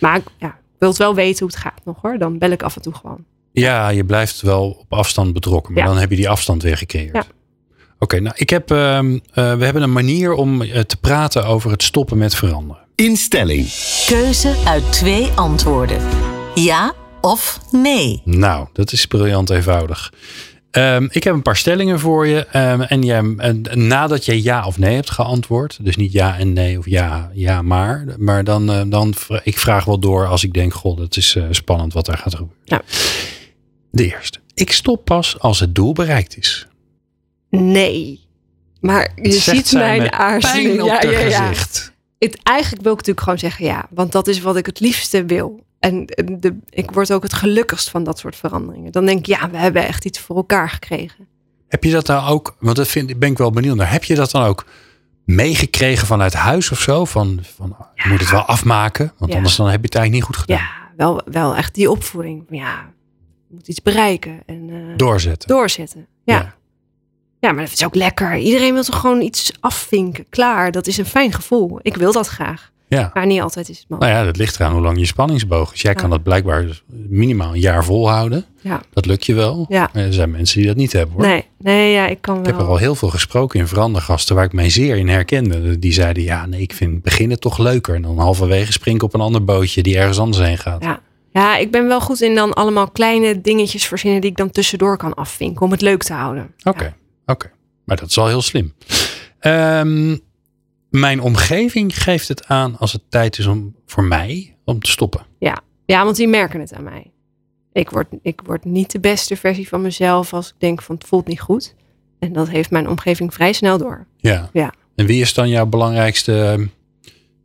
Maar 0.01 0.21
ja, 0.37 0.47
ik 0.47 0.77
wil 0.79 0.89
het 0.89 0.97
wel 0.97 1.15
weten 1.15 1.39
hoe 1.39 1.47
het 1.47 1.57
gaat 1.63 1.81
nog 1.85 1.97
hoor. 2.01 2.17
Dan 2.17 2.37
bel 2.37 2.49
ik 2.51 2.63
af 2.63 2.75
en 2.75 2.81
toe 2.81 2.93
gewoon. 2.93 3.23
Ja, 3.51 3.89
je 3.89 4.05
blijft 4.05 4.41
wel 4.41 4.69
op 4.79 4.93
afstand 4.93 5.33
betrokken, 5.33 5.73
maar 5.73 5.83
Ja. 5.83 5.89
dan 5.89 5.97
heb 5.99 6.09
je 6.09 6.15
die 6.15 6.29
afstand 6.29 6.63
weer 6.63 6.77
gecreëerd. 6.77 7.15
Ja. 7.15 7.23
Oké, 7.99 8.19
nou 8.19 8.35
ik 8.37 8.49
heb, 8.49 8.71
ehm, 8.71 9.13
eh, 9.33 9.53
we 9.57 9.63
hebben 9.65 9.81
een 9.81 9.91
manier 9.91 10.33
om 10.33 10.61
eh, 10.61 10.79
te 10.79 10.97
praten 10.97 11.45
over 11.45 11.71
het 11.71 11.83
stoppen 11.83 12.17
met 12.17 12.35
veranderen. 12.35 12.83
Instelling. 12.95 13.67
Keuze 14.07 14.55
uit 14.65 14.91
twee 14.91 15.29
antwoorden. 15.35 16.01
Ja 16.55 16.93
of 17.21 17.59
nee. 17.71 18.21
Nou, 18.25 18.67
dat 18.73 18.91
is 18.91 19.05
briljant 19.05 19.49
eenvoudig. 19.49 20.13
Ehm, 20.71 21.07
ik 21.09 21.23
heb 21.23 21.33
een 21.33 21.41
paar 21.41 21.55
stellingen 21.57 21.99
voor 21.99 22.27
je. 22.27 22.45
ehm, 22.45 22.81
en 22.81 23.01
jij, 23.03 23.33
en 23.37 23.61
nadat 23.73 24.25
je 24.25 24.43
ja 24.43 24.65
of 24.65 24.77
nee 24.77 24.95
hebt 24.95 25.09
geantwoord, 25.09 25.77
dus 25.81 25.95
niet 25.95 26.11
ja 26.11 26.37
en 26.37 26.53
nee 26.53 26.77
of 26.77 26.85
ja, 26.89 27.31
ja 27.33 27.61
maar. 27.61 28.05
Maar 28.17 28.43
dan, 28.43 28.71
eh, 28.71 28.81
dan 28.87 29.13
ik 29.43 29.57
vraag 29.57 29.85
wel 29.85 29.99
door 29.99 30.27
als 30.27 30.43
ik 30.43 30.53
denk, 30.53 30.73
god, 30.73 30.99
het 30.99 31.15
is 31.17 31.35
eh, 31.35 31.43
spannend 31.49 31.93
wat 31.93 32.07
er 32.07 32.17
gaat 32.17 32.35
gebeuren. 32.35 32.57
Ja. 32.63 32.81
De 33.91 34.05
eerste. 34.15 34.39
Ik 34.53 34.71
stop 34.71 35.05
pas 35.05 35.39
als 35.39 35.59
het 35.59 35.75
doel 35.75 35.93
bereikt 35.93 36.37
is. 36.37 36.67
Nee. 37.49 38.19
Maar 38.79 39.11
je 39.21 39.31
ziet 39.31 39.71
mijn 39.71 40.11
aarzeling. 40.11 40.81
Op 40.81 40.87
Ja, 40.87 40.93
haar 40.93 41.11
ja, 41.11 41.19
ja. 41.19 41.47
gezicht. 41.47 41.91
Het, 42.19 42.39
eigenlijk 42.43 42.83
wil 42.83 42.91
ik 42.91 42.97
natuurlijk 42.97 43.25
gewoon 43.25 43.39
zeggen 43.39 43.65
ja. 43.65 43.85
Want 43.89 44.11
dat 44.11 44.27
is 44.27 44.41
wat 44.41 44.55
ik 44.55 44.65
het 44.65 44.79
liefste 44.79 45.25
wil. 45.25 45.63
En 45.81 46.05
de, 46.39 46.57
ik 46.69 46.91
word 46.91 47.13
ook 47.13 47.23
het 47.23 47.33
gelukkigst 47.33 47.89
van 47.89 48.03
dat 48.03 48.19
soort 48.19 48.35
veranderingen. 48.35 48.91
Dan 48.91 49.05
denk 49.05 49.19
ik, 49.19 49.25
ja, 49.25 49.49
we 49.49 49.57
hebben 49.57 49.87
echt 49.87 50.05
iets 50.05 50.19
voor 50.19 50.35
elkaar 50.35 50.69
gekregen. 50.69 51.27
Heb 51.67 51.83
je 51.83 51.91
dat 51.91 52.07
nou 52.07 52.29
ook, 52.29 52.55
want 52.59 52.75
dat 52.75 52.87
vind, 52.87 53.19
ben 53.19 53.31
ik 53.31 53.37
wel 53.37 53.51
benieuwd 53.51 53.75
naar. 53.75 53.91
Heb 53.91 54.03
je 54.03 54.15
dat 54.15 54.31
dan 54.31 54.43
ook 54.43 54.65
meegekregen 55.25 56.07
vanuit 56.07 56.33
huis 56.33 56.71
of 56.71 56.79
zo? 56.79 57.05
Van, 57.05 57.39
van 57.55 57.75
je 57.95 58.09
moet 58.09 58.19
het 58.19 58.29
wel 58.31 58.41
afmaken, 58.45 59.13
want 59.17 59.31
Ja. 59.31 59.37
anders 59.37 59.55
dan 59.55 59.65
heb 59.67 59.79
je 59.79 59.85
het 59.85 59.95
eigenlijk 59.95 60.27
niet 60.27 60.35
goed 60.35 60.45
gedaan. 60.45 60.57
Ja, 60.57 60.91
wel, 60.97 61.21
wel 61.25 61.55
echt 61.55 61.73
die 61.75 61.91
opvoeding. 61.91 62.45
Ja, 62.49 62.89
je 63.47 63.53
moet 63.55 63.67
iets 63.67 63.81
bereiken 63.81 64.39
en 64.45 64.69
eh, 64.69 64.97
Doorzetten. 64.97 65.47
doorzetten. 65.49 66.07
Ja. 66.23 66.33
Ja. 66.35 66.55
ja. 67.39 67.51
maar 67.51 67.63
dat 67.63 67.73
is 67.73 67.85
ook 67.85 67.95
lekker. 67.95 68.37
Iedereen 68.37 68.73
wil 68.73 68.83
toch 68.83 68.99
gewoon 68.99 69.21
iets 69.21 69.51
afvinken. 69.59 70.25
Klaar, 70.29 70.71
dat 70.71 70.87
is 70.87 70.97
een 70.97 71.05
fijn 71.05 71.33
gevoel. 71.33 71.79
Ik 71.81 71.95
wil 71.95 72.11
dat 72.11 72.27
graag. 72.27 72.71
Ja. 72.97 73.11
Maar 73.13 73.25
niet 73.25 73.41
altijd 73.41 73.69
is 73.69 73.77
het 73.79 73.89
mogelijk. 73.89 74.13
Nou 74.13 74.23
ja, 74.25 74.31
dat 74.31 74.39
ligt 74.41 74.55
eraan 74.55 74.71
hoe 74.71 74.81
lang 74.81 74.99
je 74.99 75.05
spanningsboog 75.05 75.73
is. 75.73 75.81
Jij 75.81 75.91
Ja. 75.93 75.99
kan 75.99 76.09
dat 76.09 76.23
blijkbaar 76.23 76.81
minimaal 77.09 77.53
een 77.53 77.59
jaar 77.59 77.83
volhouden. 77.83 78.45
Ja. 78.61 78.81
Dat 78.93 79.05
lukt 79.05 79.25
je 79.25 79.33
wel. 79.33 79.65
Ja. 79.69 79.89
Maar 79.93 80.03
Er 80.03 80.13
zijn 80.13 80.31
mensen 80.31 80.57
die 80.57 80.67
dat 80.67 80.75
niet 80.75 80.93
hebben 80.93 81.15
hoor. 81.15 81.25
Nee, 81.25 81.45
nee, 81.57 81.91
ja, 81.91 82.07
ik 82.07 82.21
kan 82.21 82.33
wel. 82.33 82.43
Ik 82.43 82.49
heb 82.49 82.59
er 82.59 82.67
al 82.67 82.77
heel 82.77 82.95
veel 82.95 83.09
gesproken 83.09 83.59
in 83.59 83.67
verandergasten 83.67 84.35
waar 84.35 84.45
ik 84.45 84.53
mij 84.53 84.69
zeer 84.69 84.97
in 84.97 85.07
herkende. 85.09 85.79
Die 85.79 85.93
zeiden, 85.93 86.23
ja 86.23 86.45
nee, 86.45 86.61
ik 86.61 86.73
vind 86.73 87.01
beginnen 87.01 87.39
toch 87.39 87.57
leuker. 87.57 87.95
En 87.95 88.01
dan 88.01 88.17
halverwege 88.17 88.71
spring 88.71 88.95
ik 88.95 89.03
op 89.03 89.13
een 89.13 89.21
ander 89.21 89.43
bootje 89.43 89.83
die 89.83 89.97
ergens 89.97 90.19
anders 90.19 90.45
heen 90.45 90.57
gaat. 90.57 90.83
Ja. 90.83 90.99
ja, 91.31 91.57
ik 91.57 91.71
ben 91.71 91.87
wel 91.87 92.01
goed 92.01 92.21
in 92.21 92.35
dan 92.35 92.53
allemaal 92.53 92.89
kleine 92.89 93.41
dingetjes 93.41 93.85
verzinnen 93.85 94.21
die 94.21 94.29
ik 94.29 94.37
dan 94.37 94.51
tussendoor 94.51 94.97
kan 94.97 95.13
afvinken 95.13 95.61
om 95.65 95.71
het 95.71 95.81
leuk 95.81 96.03
te 96.03 96.13
houden. 96.13 96.53
Oké, 96.63 96.93
oké. 97.25 97.51
Maar 97.85 97.97
dat 97.97 98.09
is 98.09 98.15
wel 98.15 98.27
heel 98.27 98.41
slim. 98.41 98.73
Ehm, 99.39 100.17
mijn 100.91 101.21
omgeving 101.21 102.03
geeft 102.03 102.27
het 102.27 102.45
aan 102.45 102.77
als 102.77 102.93
het 102.93 103.01
tijd 103.09 103.37
is 103.37 103.45
om 103.45 103.75
voor 103.85 104.03
mij 104.03 104.55
om 104.65 104.79
te 104.79 104.89
stoppen. 104.89 105.25
Ja. 105.39 105.61
ja, 105.85 106.03
want 106.03 106.15
die 106.15 106.27
merken 106.27 106.59
het 106.59 106.73
aan 106.73 106.83
mij. 106.83 107.11
Ik 107.73 107.89
word, 107.89 108.07
ik 108.21 108.41
word 108.45 108.65
niet 108.65 108.91
de 108.91 108.99
beste 108.99 109.35
versie 109.35 109.67
van 109.67 109.81
mezelf 109.81 110.33
als 110.33 110.47
ik 110.47 110.55
denk 110.57 110.81
van 110.81 110.95
het 110.95 111.07
voelt 111.07 111.27
niet 111.27 111.39
goed. 111.41 111.75
En 112.19 112.33
dat 112.33 112.49
heeft 112.49 112.71
mijn 112.71 112.89
omgeving 112.89 113.33
vrij 113.33 113.53
snel 113.53 113.77
door. 113.77 114.07
Ja. 114.17 114.49
Ja. 114.53 114.73
En 114.95 115.05
wie 115.05 115.21
is 115.21 115.33
dan 115.33 115.49
jouw 115.49 115.65
belangrijkste 115.65 116.41
ehm, 116.43 116.65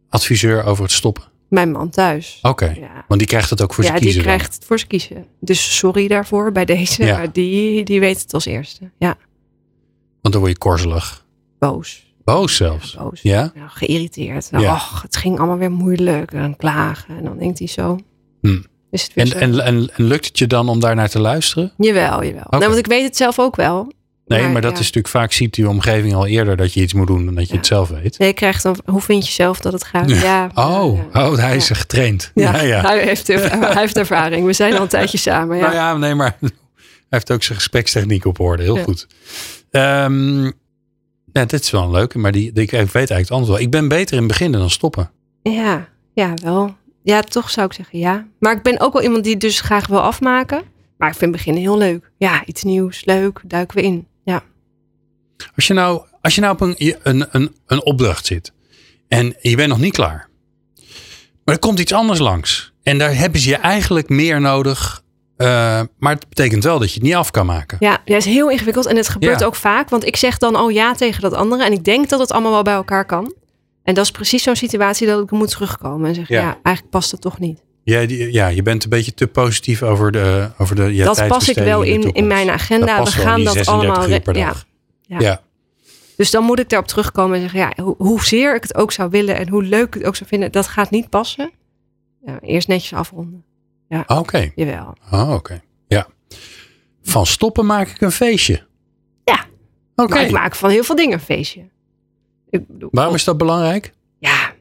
adviseur 0.09 0.65
over 0.65 0.83
het 0.83 0.93
stoppen? 0.93 1.25
Mijn 1.49 1.71
man 1.71 1.91
thuis. 1.91 2.39
Oké, 2.43 2.75
Ja. 2.81 3.05
want 3.09 3.21
die 3.21 3.29
krijgt 3.29 3.51
het 3.51 3.63
ook 3.63 3.75
voor 3.75 3.85
ja, 3.85 3.91
zijn 3.91 4.01
die 4.03 4.11
kiezen 4.11 4.29
dan. 4.29 4.37
krijgt 4.37 4.55
het 4.55 4.65
voor 4.65 4.77
zijn 4.79 4.91
kiezen. 4.91 5.27
Dus 5.41 5.77
sorry 5.77 6.09
daarvoor 6.09 6.53
bij 6.53 6.65
deze. 6.65 7.05
Ja. 7.05 7.17
Maar 7.17 7.33
die, 7.33 7.85
die 7.85 8.01
weet 8.01 8.21
het 8.21 8.35
als 8.35 8.45
eerste. 8.45 8.91
Ja. 8.99 9.17
Want 10.21 10.35
dan 10.35 10.41
word 10.41 10.53
je 10.53 10.59
korzelig. 10.59 11.27
Boos. 11.59 12.06
Boos 12.27 12.57
zelfs. 12.57 12.95
Boos. 12.95 13.21
Ja? 13.23 13.53
Ja, 13.55 13.69
geïrriteerd. 13.69 14.49
Ja. 14.51 14.75
Och, 14.75 15.03
het 15.03 15.17
ging 15.17 15.39
allemaal 15.39 15.59
weer 15.59 15.71
moeilijk. 15.71 16.33
En 16.33 16.57
klagen. 16.57 17.17
En 17.17 17.25
dan 17.25 17.39
denkt 17.39 17.59
hij 17.59 17.69
zo. 17.69 17.99
Hm. 18.41 18.59
Is 18.91 19.03
het 19.03 19.13
En, 19.15 19.27
zo. 19.27 19.39
en, 19.39 19.61
en, 19.61 19.91
en 19.97 20.05
lukt 20.05 20.27
het 20.27 20.39
je 20.39 20.47
dan 20.47 20.69
om 20.69 20.81
daar 20.81 20.95
naar 20.95 21.09
te 21.09 21.19
luisteren? 21.21 21.73
Jawel, 21.77 22.25
jawel. 22.25 22.47
Nou, 22.51 22.65
want 22.65 22.77
ik 22.77 22.87
weet 22.87 23.05
het 23.05 23.17
zelf 23.17 23.39
ook 23.39 23.57
wel. 23.57 23.93
Nee, 24.27 24.43
maar, 24.43 24.51
Maar, 24.51 24.63
dat 24.63 24.71
ja. 24.71 24.79
is 24.79 24.85
natuurlijk 24.85 25.15
vaak 25.15 25.33
ziet 25.33 25.55
die 25.55 25.69
omgeving 25.69 26.15
al 26.15 26.27
eerder 26.27 26.57
dat 26.57 26.73
je 26.73 26.81
iets 26.81 26.93
moet 26.93 27.07
doen 27.07 27.25
dan 27.25 27.35
dat 27.35 27.49
je 27.49 27.57
het 27.57 27.67
zelf 27.67 27.89
weet. 27.89 28.19
Nee, 28.19 28.29
je 28.29 28.35
krijgt 28.35 28.63
dan, 28.63 28.77
hoe 28.85 29.01
vind 29.01 29.27
je 29.27 29.33
zelf 29.33 29.61
dat 29.61 29.73
het 29.73 29.85
gaat? 29.85 30.11
Ja. 30.11 30.51
Oh, 30.55 31.01
oh 31.13 31.37
hij 31.37 31.57
is 31.57 31.71
getraind. 31.71 32.31
Ja, 32.35 32.61
Ja. 32.61 32.81
Hij, 32.81 33.03
heeft, 33.03 33.27
hij 33.73 33.81
heeft 33.81 33.97
ervaring. 33.97 34.47
We 34.47 34.53
zijn 34.53 34.75
al 34.75 34.83
een 34.83 34.89
tijdje 34.89 35.19
samen. 35.19 35.57
Ja. 35.57 35.63
Nou 35.63 35.75
ja, 35.75 35.97
nee, 35.97 36.15
maar 36.15 36.37
hij 36.41 36.51
heeft 37.09 37.33
ook 37.33 37.43
zijn 37.43 37.59
gesprekstechniek 37.59 38.25
op 38.25 38.41
orde. 38.41 38.63
Heel 38.63 38.83
goed. 38.83 39.07
Ehm 39.71 40.51
ja, 41.37 41.45
dit 41.45 41.63
is 41.63 41.71
wel 41.71 41.83
een 41.83 41.91
leuke, 41.91 42.19
maar 42.19 42.33
die, 42.33 42.53
die, 42.53 42.63
ik 42.63 42.71
weet 42.71 42.81
eigenlijk 42.95 43.19
het 43.19 43.31
antwoord 43.31 43.59
wel. 43.59 43.67
Ik 43.67 43.71
ben 43.71 43.89
beter 43.89 44.17
in 44.17 44.27
beginnen 44.27 44.61
dan 44.61 44.71
stoppen. 44.71 45.11
Ja, 45.43 45.89
ja, 46.15 46.35
wel. 46.43 46.77
Ja, 47.03 47.21
toch 47.21 47.51
zou 47.51 47.67
ik 47.67 47.73
zeggen 47.73 47.99
ja. 47.99 48.27
Maar 48.39 48.57
ik 48.57 48.63
ben 48.63 48.81
ook 48.81 48.93
wel 48.93 49.03
iemand 49.03 49.23
die 49.23 49.33
het 49.33 49.41
dus 49.41 49.61
graag 49.61 49.87
wil 49.87 50.01
afmaken. 50.01 50.63
Maar 50.99 51.11
ik 51.11 51.17
vind 51.17 51.33
beginnen 51.33 51.63
heel 51.63 51.79
leuk. 51.79 52.11
Ja, 52.19 52.45
iets 52.45 52.63
nieuws, 52.63 53.05
leuk, 53.05 53.41
duiken 53.45 53.77
we 53.77 53.83
in. 53.83 54.07
Ja. 54.25 54.43
Als 55.55 55.67
je 55.67 55.75
nou, 55.75 56.03
als 56.21 56.35
je 56.35 56.41
nou 56.41 56.53
op 56.53 56.61
een, 56.61 56.97
een, 57.03 57.27
een, 57.31 57.55
een 57.67 57.85
opdracht 57.85 58.27
zit 58.27 58.53
en 59.09 59.37
je 59.41 59.57
bent 59.57 59.69
nog 59.69 59.79
niet 59.79 59.93
klaar. 59.93 60.29
Maar 61.45 61.55
er 61.55 61.61
komt 61.61 61.79
iets 61.79 61.93
anders 61.93 62.19
langs. 62.19 62.73
En 62.83 62.99
daar 62.99 63.17
hebben 63.17 63.41
ze 63.41 63.49
je 63.49 63.57
eigenlijk 63.57 64.09
meer 64.09 64.41
nodig. 64.41 65.03
Eh, 65.37 65.47
maar 65.99 66.13
het 66.15 66.29
betekent 66.29 66.65
wel 66.65 66.79
dat 66.79 66.89
je 66.89 66.95
het 66.95 67.03
niet 67.03 67.15
af 67.15 67.31
kan 67.31 67.47
maken. 67.47 67.77
Ja, 67.81 67.99
ja, 68.05 68.17
is 68.17 68.25
heel 68.25 68.51
ingewikkeld 68.51 68.87
en 68.87 68.97
het 68.97 69.09
gebeurt 69.09 69.41
Ja. 69.41 69.47
ook 69.47 69.55
vaak. 69.55 69.89
Want 69.91 70.05
ik 70.07 70.17
zeg 70.17 70.39
dan 70.39 70.55
al 70.55 70.69
ja 70.69 70.95
tegen 70.95 71.23
dat 71.23 71.33
andere. 71.33 71.65
En 71.65 71.73
ik 71.73 71.85
denk 71.85 72.09
dat 72.09 72.21
het 72.21 72.33
allemaal 72.33 72.53
wel 72.53 72.63
bij 72.63 72.75
elkaar 72.75 73.05
kan. 73.07 73.35
En 73.83 73.95
dat 73.95 74.05
is 74.05 74.11
precies 74.11 74.43
zo'n 74.43 74.57
situatie 74.57 75.07
dat 75.07 75.23
ik 75.23 75.31
moet 75.31 75.51
terugkomen. 75.51 76.09
En 76.09 76.15
zeggen, 76.15 76.35
Ja. 76.37 76.43
ja, 76.43 76.59
eigenlijk 76.63 76.91
past 76.91 77.11
het 77.11 77.21
toch 77.21 77.39
niet. 77.39 77.65
Ja, 77.83 78.07
die- 78.07 78.33
ja, 78.33 78.47
je 78.49 78.63
bent 78.63 78.85
een 78.85 78.91
beetje 78.91 79.15
te 79.15 79.27
positief 79.27 79.83
over 79.83 80.13
de, 80.13 80.51
over 80.59 80.77
de 80.77 80.95
ja, 80.95 81.05
dat 81.05 81.27
pas 81.29 81.49
ik 81.49 81.57
wel 81.57 81.83
in, 81.83 82.13
in 82.13 82.27
mijn 82.27 82.51
agenda. 82.51 82.97
Dat 82.97 83.15
We 83.15 83.21
gaan 83.21 83.45
dat 83.45 83.53
36 83.55 83.75
allemaal... 83.75 84.11
uur 84.11 84.21
per 84.21 84.33
re- 84.33 84.39
ja. 84.39 84.47
dag. 84.47 84.65
Ja. 85.03 85.19
Ja. 85.21 85.41
Dus 86.17 86.31
dan 86.31 86.45
moet 86.45 86.59
ik 86.59 86.69
daarop 86.69 86.89
terugkomen 86.89 87.35
en 87.37 87.41
zeggen, 87.41 87.59
ja, 87.61 87.73
ho- 87.85 87.95
hoezeer 87.99 88.55
ik 88.55 88.63
het 88.63 88.75
ook 88.75 88.93
zou 88.93 89.11
willen 89.11 89.37
en 89.37 89.49
hoe 89.49 89.63
leuk 89.63 89.87
ik 89.87 89.95
het 89.95 90.05
ook 90.05 90.17
zou 90.17 90.29
vinden, 90.29 90.53
dat 90.53 90.67
gaat 90.67 90.91
niet 90.91 91.09
passen. 91.11 91.51
Ja, 92.27 92.39
eerst 92.41 92.69
netjes 92.69 92.93
afronden. 92.99 93.45
Oké. 94.07 94.53
Jawel. 94.55 94.97
Oh, 95.11 95.33
oké. 95.33 95.63
Ja. 95.89 96.07
Van 97.03 97.27
stoppen 97.27 97.67
maak 97.67 97.89
ik 97.89 98.01
een 98.01 98.13
feestje. 98.13 98.67
Ja. 99.25 99.45
Oké. 99.95 100.19
Ik 100.19 100.31
maak 100.31 100.55
van 100.55 100.71
heel 100.71 100.85
veel 100.85 100.97
dingen 100.97 101.13
een 101.13 101.21
feestje. 101.21 101.69
Ik 102.51 102.67
bedoel, 102.67 102.89
Waarom 102.93 103.15
is 103.15 103.25
dat 103.25 103.39
belangrijk? 103.39 103.93
Ja, 104.19 104.53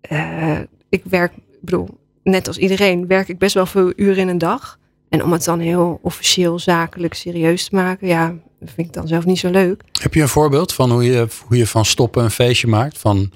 eh, 0.00 0.58
ik 0.88 1.02
werk, 1.04 1.32
ik 1.36 1.60
bedoel, 1.60 1.88
net 2.22 2.46
als 2.46 2.58
iedereen 2.58 3.06
werk 3.06 3.28
ik 3.28 3.38
best 3.38 3.54
wel 3.54 3.66
veel 3.66 3.92
uren 3.96 4.16
in 4.16 4.28
een 4.28 4.38
dag. 4.38 4.78
En 5.08 5.24
om 5.24 5.32
het 5.32 5.44
dan 5.44 5.58
heel 5.58 5.98
officieel, 6.02 6.58
zakelijk, 6.58 7.14
serieus 7.14 7.68
te 7.68 7.74
maken, 7.74 8.06
ja, 8.06 8.34
dat 8.60 8.70
vind 8.74 8.86
ik 8.86 8.92
dan 8.92 9.08
zelf 9.08 9.24
niet 9.24 9.38
zo 9.38 9.50
leuk. 9.50 9.82
Heb 10.00 10.14
je 10.14 10.20
een 10.20 10.28
voorbeeld 10.28 10.72
van 10.72 10.90
hoe 10.90 11.04
je, 11.04 11.26
hoe 11.46 11.56
je 11.56 11.66
van 11.66 11.84
stoppen 11.84 12.24
een 12.24 12.30
feestje 12.30 12.66
maakt? 12.66 12.98
Van, 12.98 13.32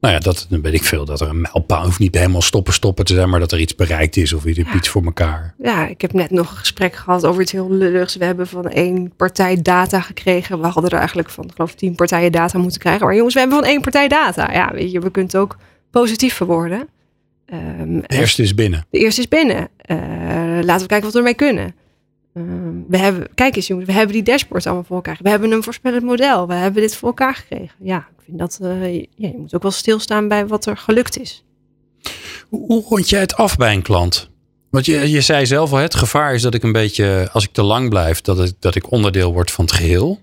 nou 0.00 0.14
ja, 0.14 0.20
dat, 0.20 0.46
dan 0.48 0.60
weet 0.62 0.74
ik 0.74 0.84
veel, 0.84 1.04
dat 1.04 1.20
er 1.20 1.28
een 1.28 1.40
mijlpaal 1.40 1.84
hoeft 1.84 1.98
niet 1.98 2.14
helemaal 2.14 2.42
stoppen 2.42 2.72
stoppen 2.72 3.04
te 3.04 3.14
zijn, 3.14 3.28
maar 3.30 3.40
dat 3.40 3.52
er 3.52 3.60
iets 3.60 3.74
bereikt 3.74 4.16
is 4.16 4.32
of 4.32 4.44
hebt 4.44 4.74
iets 4.74 4.88
voor 4.88 5.04
elkaar. 5.04 5.54
Ja, 5.58 5.86
ik 5.86 6.00
heb 6.00 6.12
net 6.12 6.30
nog 6.30 6.50
een 6.50 6.56
gesprek 6.56 6.94
gehad 6.94 7.24
over 7.26 7.42
iets 7.42 7.52
heel 7.52 7.70
lulligs. 7.70 8.16
We 8.16 8.24
hebben 8.24 8.46
van 8.46 8.68
één 8.68 9.12
partij 9.16 9.62
data 9.62 10.00
gekregen. 10.00 10.60
We 10.60 10.66
hadden 10.66 10.90
er 10.90 10.98
eigenlijk 10.98 11.30
van, 11.30 11.50
geloof 11.54 11.70
ik, 11.70 11.76
tien 11.76 11.94
partijen 11.94 12.32
data 12.32 12.58
moeten 12.58 12.80
krijgen. 12.80 13.06
Maar 13.06 13.14
jongens, 13.16 13.34
we 13.34 13.40
hebben 13.40 13.58
van 13.58 13.68
één 13.68 13.80
partij 13.80 14.08
data. 14.08 14.52
Ja, 14.52 14.70
weet 14.72 14.90
je, 14.92 15.00
we 15.00 15.10
kunnen 15.10 15.30
het 15.30 15.40
ook 15.40 15.56
positief 15.90 16.34
verwoorden. 16.34 16.88
Ehm, 17.46 18.00
De 18.00 18.06
eerste 18.08 18.42
is 18.42 18.54
binnen. 18.54 18.86
de 18.90 18.98
eerste 18.98 19.20
is 19.20 19.28
binnen. 19.28 19.68
Eh, 19.76 19.96
laten 20.62 20.82
we 20.82 20.86
kijken 20.86 21.02
wat 21.02 21.12
we 21.12 21.18
ermee 21.18 21.34
kunnen. 21.34 21.74
Ehm, 22.34 22.74
we 22.88 22.98
hebben, 22.98 23.28
kijk 23.34 23.56
eens 23.56 23.66
jongens, 23.66 23.86
we 23.86 23.92
hebben 23.92 24.14
die 24.14 24.22
dashboards 24.22 24.66
allemaal 24.66 24.84
voor 24.84 24.96
elkaar. 24.96 25.18
We 25.22 25.28
hebben 25.28 25.52
een 25.52 25.62
voorspellend 25.62 26.02
model. 26.02 26.46
We 26.46 26.54
hebben 26.54 26.82
dit 26.82 26.96
voor 26.96 27.08
elkaar 27.08 27.34
gekregen. 27.34 27.74
Ja, 27.78 27.98
ik 27.98 28.24
vind 28.24 28.38
dat, 28.38 28.58
eh, 28.62 28.94
ja, 28.94 29.04
je 29.14 29.38
moet 29.38 29.54
ook 29.54 29.62
wel 29.62 29.70
stilstaan 29.70 30.28
bij 30.28 30.46
wat 30.46 30.66
er 30.66 30.76
gelukt 30.76 31.20
is. 31.20 31.44
Hoe, 32.48 32.84
rond 32.88 33.08
jij 33.08 33.20
het 33.20 33.34
af 33.34 33.56
bij 33.56 33.74
een 33.74 33.82
klant? 33.82 34.30
Want 34.70 34.86
je, 34.86 35.10
je 35.10 35.20
zei 35.20 35.46
zelf 35.46 35.72
al, 35.72 35.78
het 35.78 35.94
gevaar 35.94 36.34
is 36.34 36.42
dat 36.42 36.54
ik 36.54 36.62
een 36.62 36.72
beetje, 36.72 37.28
als 37.32 37.44
ik 37.44 37.52
te 37.52 37.62
lang 37.62 37.88
blijf, 37.88 38.20
dat, 38.20 38.38
het, 38.38 38.54
dat 38.58 38.74
ik 38.74 38.90
onderdeel 38.90 39.32
word 39.32 39.50
van 39.50 39.64
het 39.64 39.74
geheel. 39.74 40.20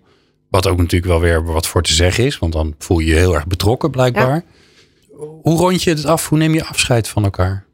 Wat 0.50 0.68
ook 0.68 0.78
natuurlijk 0.78 1.12
wel 1.12 1.20
weer 1.20 1.46
wat 1.46 1.68
voor 1.68 1.84
te 1.84 1.94
zeggen 1.94 2.26
is, 2.26 2.40
want 2.40 2.54
dan 2.54 2.76
voel 2.78 3.00
je 3.00 3.06
je 3.06 3.16
heel 3.16 3.36
erg 3.36 3.48
betrokken 3.48 3.92
blijkbaar. 3.92 4.44
Hoe 5.42 5.58
rond 5.58 5.84
je 5.84 5.90
het 5.90 6.06
af? 6.06 6.30
Hoe 6.30 6.38
neem 6.38 6.54
je 6.54 6.66
afscheid 6.66 7.08
van 7.08 7.24
elkaar? 7.24 7.66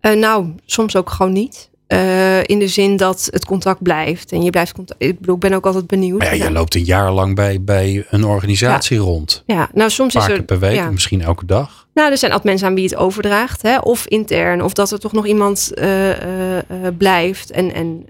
Eh, 0.00 0.12
nou, 0.12 0.54
soms 0.66 0.96
ook 0.96 1.10
gewoon 1.10 1.32
niet. 1.32 1.70
Eh, 1.86 2.42
in 2.42 2.58
de 2.58 2.68
zin 2.68 2.96
dat 2.96 3.28
het 3.30 3.44
contact 3.44 3.82
blijft. 3.82 4.32
En 4.32 4.42
je 4.42 4.50
blijft 4.50 4.72
contact. 4.72 5.02
Ik 5.02 5.18
bedoel, 5.18 5.34
ik 5.34 5.40
ben 5.40 5.52
ook 5.52 5.66
altijd 5.66 5.86
benieuwd. 5.86 6.18
Maar 6.18 6.36
ja, 6.36 6.44
je 6.44 6.50
loopt 6.50 6.74
een 6.74 6.84
jaar 6.84 7.12
lang 7.12 7.34
bij, 7.34 7.62
bij 7.62 8.06
een 8.10 8.24
organisatie 8.24 8.98
rond. 8.98 9.42
ja, 9.46 9.68
nou 9.72 9.90
soms 9.90 10.14
Een 10.14 10.20
is 10.20 10.26
paar 10.26 10.36
er. 10.36 10.42
per 10.42 10.58
week, 10.58 10.74
ja. 10.74 10.90
misschien 10.90 11.22
elke 11.22 11.46
dag. 11.46 11.88
Nou, 11.94 12.10
er 12.10 12.18
zijn 12.18 12.32
altijd 12.32 12.50
mensen 12.50 12.68
aan 12.68 12.74
wie 12.74 12.84
het 12.84 12.96
overdraagt. 12.96 13.62
Hè? 13.62 13.78
Of 13.78 14.06
intern. 14.06 14.62
Of 14.62 14.72
dat 14.72 14.90
er 14.90 14.98
toch 14.98 15.12
nog 15.12 15.26
iemand 15.26 15.74
eh, 15.74 16.58
eh, 16.58 16.64
blijft. 16.98 17.50
En, 17.50 17.74
en 17.74 18.06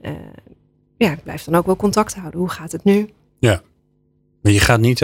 ja, 0.96 1.12
ik 1.12 1.22
blijf 1.22 1.44
dan 1.44 1.54
ook 1.54 1.66
wel 1.66 1.76
contact 1.76 2.14
houden. 2.14 2.40
Hoe 2.40 2.50
gaat 2.50 2.72
het 2.72 2.84
nu? 2.84 3.08
Maar 4.42 4.54
je 4.54 4.60
gaat 4.60 4.80
niet, 4.80 4.98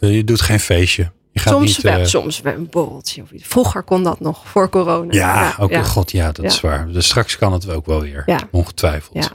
je 0.00 0.22
doet 0.24 0.40
geen 0.40 0.60
feestje. 0.60 1.10
Soms 1.34 1.66
niet, 1.66 1.80
wel, 1.80 1.98
eh, 1.98 2.04
soms 2.04 2.40
wel 2.40 2.52
een 2.54 2.66
borreltje. 2.70 3.22
Of 3.22 3.30
iets. 3.30 3.46
Vroeger 3.46 3.82
kon 3.82 4.02
dat 4.02 4.20
nog, 4.20 4.48
voor 4.48 4.68
corona. 4.68 5.12
ja, 5.14 5.54
ook 5.58 5.70
ja. 5.70 5.82
god, 5.82 6.10
ja, 6.10 6.26
dat 6.32 6.44
Ja. 6.44 6.50
is 6.50 6.60
waar. 6.60 6.88
Dus 6.92 7.06
straks 7.06 7.38
kan 7.38 7.52
het 7.52 7.70
ook 7.70 7.86
wel 7.86 8.00
weer, 8.00 8.22
Ja. 8.26 8.38
ongetwijfeld. 8.50 9.14
Ja. 9.24 9.30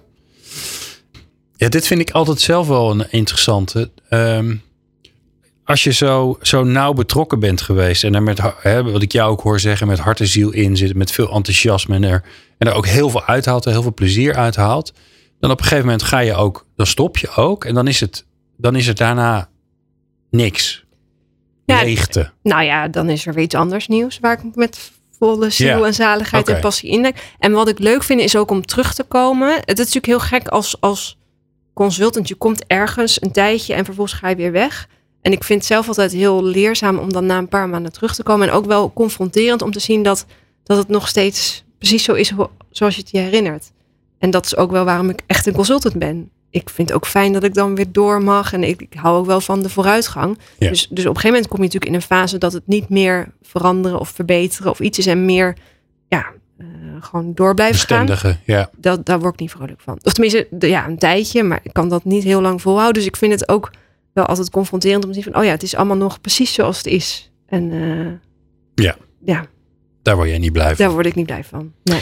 Ja, 1.56 1.70
dit 1.70 1.88
vind 1.88 2.00
ik 2.02 2.12
altijd 2.12 2.40
zelf 2.42 2.68
wel 2.68 2.92
een 2.92 3.12
interessante. 3.12 3.92
Ehm, 4.10 4.56
als 5.64 5.84
je 5.84 5.92
zo, 5.92 6.38
zo 6.42 6.64
nauw 6.64 6.94
betrokken 6.94 7.40
bent 7.40 7.62
geweest 7.62 8.04
en 8.04 8.16
er 8.16 8.24
met, 8.24 8.40
hè, 8.58 8.84
wat 8.92 9.02
ik 9.02 9.12
jou 9.12 9.32
ook 9.32 9.42
hoor 9.42 9.60
zeggen, 9.60 9.88
met 9.88 10.00
hart 10.00 10.20
en 10.20 10.28
ziel 10.28 10.52
in 10.52 10.78
zit, 10.78 10.96
met 10.96 11.12
veel 11.12 11.32
enthousiasme 11.32 11.96
en 11.96 12.04
er, 12.04 12.24
en 12.58 12.68
er 12.68 12.74
ook 12.74 12.88
heel 12.88 13.10
veel 13.10 13.24
uithaalt 13.26 13.66
en 13.66 13.72
heel 13.72 13.82
veel 13.82 13.94
plezier 13.94 14.36
uithaalt, 14.36 14.94
dan 15.40 15.52
op 15.52 15.58
een 15.58 15.64
gegeven 15.64 15.86
moment 15.86 16.04
ga 16.04 16.20
je 16.20 16.34
ook, 16.34 16.66
dan 16.76 16.86
stop 16.86 17.18
je 17.18 17.30
ook 17.36 17.66
en 17.66 17.74
dan 17.74 17.88
is 17.88 18.00
het, 18.00 18.26
dan 18.58 18.76
is 18.76 18.88
het 18.88 18.98
daarna 18.98 19.50
niks. 20.30 20.86
Ja, 21.68 21.84
Leegte. 21.84 22.32
Nou 22.44 22.64
ja, 22.64 22.88
dan 22.88 23.10
is 23.10 23.26
er 23.26 23.34
weer 23.34 23.44
iets 23.44 23.56
anders 23.56 23.88
nieuws 23.88 24.20
waar 24.20 24.34
ik 24.44 24.56
met 24.56 24.92
volle 25.18 25.50
ziel 25.50 25.86
en 25.86 25.94
zaligheid 25.94 26.50
en 26.50 26.60
passie 26.60 26.90
in 26.90 27.02
denk. 27.02 27.16
En 27.40 27.52
wat 27.52 27.68
ik 27.68 27.80
leuk 27.80 28.04
vind 28.04 28.22
is 28.22 28.36
ook 28.36 28.52
om 28.52 28.66
terug 28.66 28.94
te 28.94 29.04
komen. 29.04 29.54
Het 29.54 29.80
is 29.80 29.94
natuurlijk 29.94 30.06
heel 30.06 30.20
gek 30.20 30.48
als, 30.48 30.78
als 30.80 31.18
consultant. 31.74 32.28
Je 32.28 32.36
komt 32.36 32.66
ergens 32.68 33.22
een 33.22 33.32
tijdje 33.32 33.74
en 33.74 33.86
vervolgens 33.86 34.20
ga 34.20 34.30
je 34.30 34.36
weer 34.36 34.52
weg. 34.52 34.88
En 35.22 35.32
ik 35.32 35.44
vind 35.44 35.60
het 35.60 35.68
zelf 35.68 35.88
altijd 35.88 36.12
heel 36.12 36.44
leerzaam 36.44 36.98
om 36.98 37.14
dan 37.14 37.26
na 37.26 37.38
een 37.38 37.50
paar 37.50 37.70
maanden 37.70 37.92
terug 37.92 38.16
te 38.16 38.24
komen. 38.24 38.48
En 38.48 38.54
ook 38.54 38.66
wel 38.66 38.94
confronterend 38.94 39.62
om 39.62 39.72
te 39.72 39.80
zien 39.80 40.04
dat, 40.04 40.26
dat 40.64 40.78
het 40.78 40.88
nog 40.88 41.08
steeds 41.08 41.64
precies 41.78 42.04
zo 42.04 42.14
is 42.14 42.34
zoals 42.70 42.96
je 42.96 43.02
het 43.02 43.12
je 43.12 43.20
herinnert. 43.20 43.72
En 44.20 44.30
dat 44.30 44.46
is 44.46 44.58
ook 44.58 44.72
wel 44.72 44.86
waarom 44.86 45.10
ik 45.10 45.20
echt 45.26 45.46
een 45.46 45.54
consultant 45.54 45.96
ben. 46.00 46.32
Ik 46.50 46.70
vind 46.70 46.88
het 46.90 46.98
ook 46.98 47.06
fijn 47.08 47.34
dat 47.34 47.44
ik 47.44 47.54
dan 47.54 47.76
weer 47.76 47.92
door 47.92 48.22
mag. 48.24 48.54
En 48.54 48.64
ik, 48.64 48.82
ik 48.82 48.94
hou 48.94 49.18
ook 49.18 49.26
wel 49.26 49.42
van 49.42 49.62
de 49.62 49.70
vooruitgang. 49.70 50.38
Ja. 50.58 50.70
Dus, 50.70 50.88
dus 50.90 51.06
op 51.06 51.16
een 51.16 51.22
gegeven 51.22 51.30
moment 51.30 51.48
kom 51.48 51.58
je 51.58 51.64
natuurlijk 51.64 51.92
in 51.92 51.98
een 51.98 52.02
fase 52.18 52.38
dat 52.38 52.54
het 52.54 52.68
niet 52.68 52.90
meer 52.90 53.32
veranderen 53.42 54.00
of 54.00 54.10
verbeteren 54.10 54.72
of 54.72 54.80
iets 54.80 54.98
is. 54.98 55.06
En 55.06 55.26
meer 55.26 55.56
ja, 56.08 56.26
eh, 56.58 56.66
gewoon 57.00 57.34
door 57.34 57.54
blijven 57.54 57.88
gaan. 57.88 58.06
Bestendige, 58.06 58.40
ja. 58.46 58.70
Dat, 58.78 59.06
daar 59.06 59.20
word 59.20 59.34
ik 59.34 59.40
niet 59.40 59.52
vrolijk 59.52 59.82
van. 59.82 60.00
Of 60.04 60.14
tenminste, 60.14 60.48
de- 60.52 60.68
ja, 60.70 60.88
een 60.88 60.98
tijdje. 60.98 61.44
Maar 61.44 61.60
ik 61.64 61.74
kan 61.74 61.90
dat 61.90 62.04
niet 62.04 62.24
heel 62.24 62.42
lang 62.42 62.62
volhouden. 62.62 62.94
Dus 62.94 63.06
ik 63.06 63.16
vind 63.18 63.32
het 63.32 63.50
ook 63.50 63.72
wel 64.14 64.26
altijd 64.26 64.50
confronterend 64.50 65.04
om 65.06 65.10
te 65.12 65.22
zien 65.22 65.32
van... 65.32 65.42
oh 65.42 65.44
ja, 65.48 65.52
het 65.52 65.64
is 65.64 65.76
allemaal 65.76 65.98
nog 65.98 66.22
precies 66.22 66.54
zoals 66.54 66.78
het 66.78 66.86
is. 66.86 67.32
En 67.48 67.72
eh, 67.72 68.84
Ja. 68.86 68.96
ja, 69.26 69.46
Daar 70.02 70.16
word 70.16 70.30
jij 70.30 70.38
niet 70.38 70.52
blij 70.54 70.68
van. 70.76 70.86
daar 70.86 70.92
word 70.94 71.06
ik 71.06 71.16
niet 71.16 71.26
blij 71.26 71.44
van. 71.44 71.74
Nee. 71.84 72.02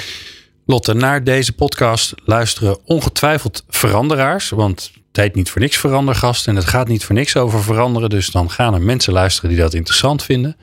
Lotte, 0.68 0.94
naar 0.94 1.24
deze 1.24 1.54
podcast 1.54 2.14
luisteren 2.24 2.78
ongetwijfeld 2.86 3.64
veranderaars. 3.68 4.50
Want 4.50 4.92
het 5.08 5.18
heet 5.18 5.36
niet 5.36 5.50
voor 5.50 5.62
niks 5.62 5.78
verandergast. 5.78 6.48
En 6.48 6.56
het 6.56 6.66
gaat 6.66 6.88
niet 6.88 7.04
voor 7.04 7.16
niks 7.16 7.36
over 7.36 7.64
veranderen. 7.64 8.10
Dus 8.10 8.30
dan 8.30 8.50
gaan 8.50 8.74
er 8.74 8.82
mensen 8.82 9.14
luisteren 9.14 9.50
die 9.50 9.60
dat 9.60 9.74
interessant 9.74 10.24
vinden. 10.24 10.58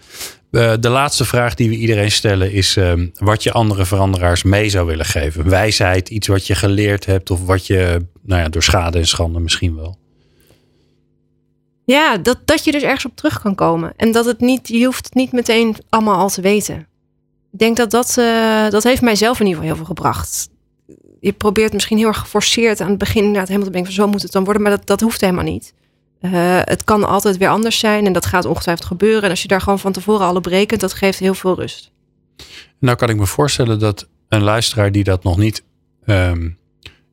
Eh, 0.51 0.73
de 0.81 0.89
laatste 0.89 1.25
vraag 1.25 1.55
die 1.55 1.69
we 1.69 1.77
iedereen 1.77 2.11
stellen 2.11 2.53
is 2.53 2.77
ehm, 2.77 3.09
wat 3.15 3.43
je 3.43 3.53
andere 3.53 3.85
veranderaars 3.85 4.43
mee 4.43 4.69
zou 4.69 4.87
willen 4.87 5.05
geven. 5.05 5.49
Wijsheid, 5.49 6.09
iets 6.09 6.27
wat 6.27 6.47
je 6.47 6.55
geleerd 6.55 7.07
hebt 7.07 7.31
of 7.31 7.45
wat 7.47 7.67
je 7.67 8.07
nou 8.23 8.43
ja, 8.43 8.49
door 8.49 8.63
schade 8.63 8.99
en 8.99 9.07
schande 9.07 9.41
misschien 9.41 9.77
wel. 9.77 9.99
Ja, 11.85 12.17
dat, 12.17 12.39
dat 12.45 12.65
je 12.65 12.73
dus 12.73 12.83
ergens 12.83 13.05
op 13.05 13.17
terug 13.17 13.41
kan 13.41 13.55
komen. 13.55 13.93
En 13.97 14.13
dat 14.13 14.25
het 14.25 14.41
niet, 14.41 14.69
je 14.69 14.85
hoeft 14.85 15.05
het 15.05 15.15
niet 15.15 15.33
meteen 15.33 15.77
allemaal 15.89 16.19
al 16.19 16.29
te 16.29 16.41
weten. 16.41 16.87
Ik 17.53 17.59
denk 17.59 17.77
dat 17.77 17.91
dat, 17.91 18.19
eh, 18.19 18.69
dat 18.69 18.83
heeft 18.83 19.03
mijzelf 19.03 19.41
in 19.41 19.47
ieder 19.47 19.63
geval 19.63 19.77
heel 19.77 19.85
veel 19.85 19.95
gebracht. 19.95 20.49
Je 21.21 21.33
probeert 21.33 21.73
misschien 21.73 21.99
heel 21.99 22.07
erg 22.07 22.19
geforceerd 22.19 22.81
aan 22.81 22.89
het 22.89 22.99
begin 22.99 23.21
inderdaad 23.23 23.47
helemaal 23.47 23.67
te 23.67 23.73
denken 23.73 23.93
van 23.93 24.05
zo 24.05 24.11
moet 24.11 24.23
het 24.23 24.33
dan 24.33 24.45
worden. 24.45 24.63
Maar 24.63 24.71
dat, 24.71 24.87
dat 24.87 25.01
hoeft 25.01 25.21
helemaal 25.21 25.45
niet. 25.45 25.75
Uh, 26.21 26.31
het 26.65 26.85
kan 26.85 27.05
altijd 27.05 27.37
weer 27.37 27.49
anders 27.49 27.79
zijn 27.79 28.07
en 28.07 28.13
dat 28.13 28.27
gaat 28.27 28.45
ongetwijfeld 28.45 28.87
gebeuren. 28.87 29.23
En 29.23 29.31
als 29.31 29.43
je 29.43 29.49
daar 29.49 29.61
gewoon 29.61 29.79
van 29.79 29.93
tevoren 29.93 30.27
alle 30.27 30.41
berekent, 30.41 30.81
dat 30.81 30.93
geeft 30.93 31.19
heel 31.19 31.35
veel 31.35 31.55
rust. 31.55 31.91
Nou 32.79 32.97
kan 32.97 33.09
ik 33.09 33.17
me 33.17 33.27
voorstellen 33.27 33.79
dat 33.79 34.09
een 34.29 34.43
luisteraar 34.43 34.93
die 34.93 35.05
dat 35.05 35.23
nog 35.23 35.37
niet 35.37 35.65
um, 36.07 36.59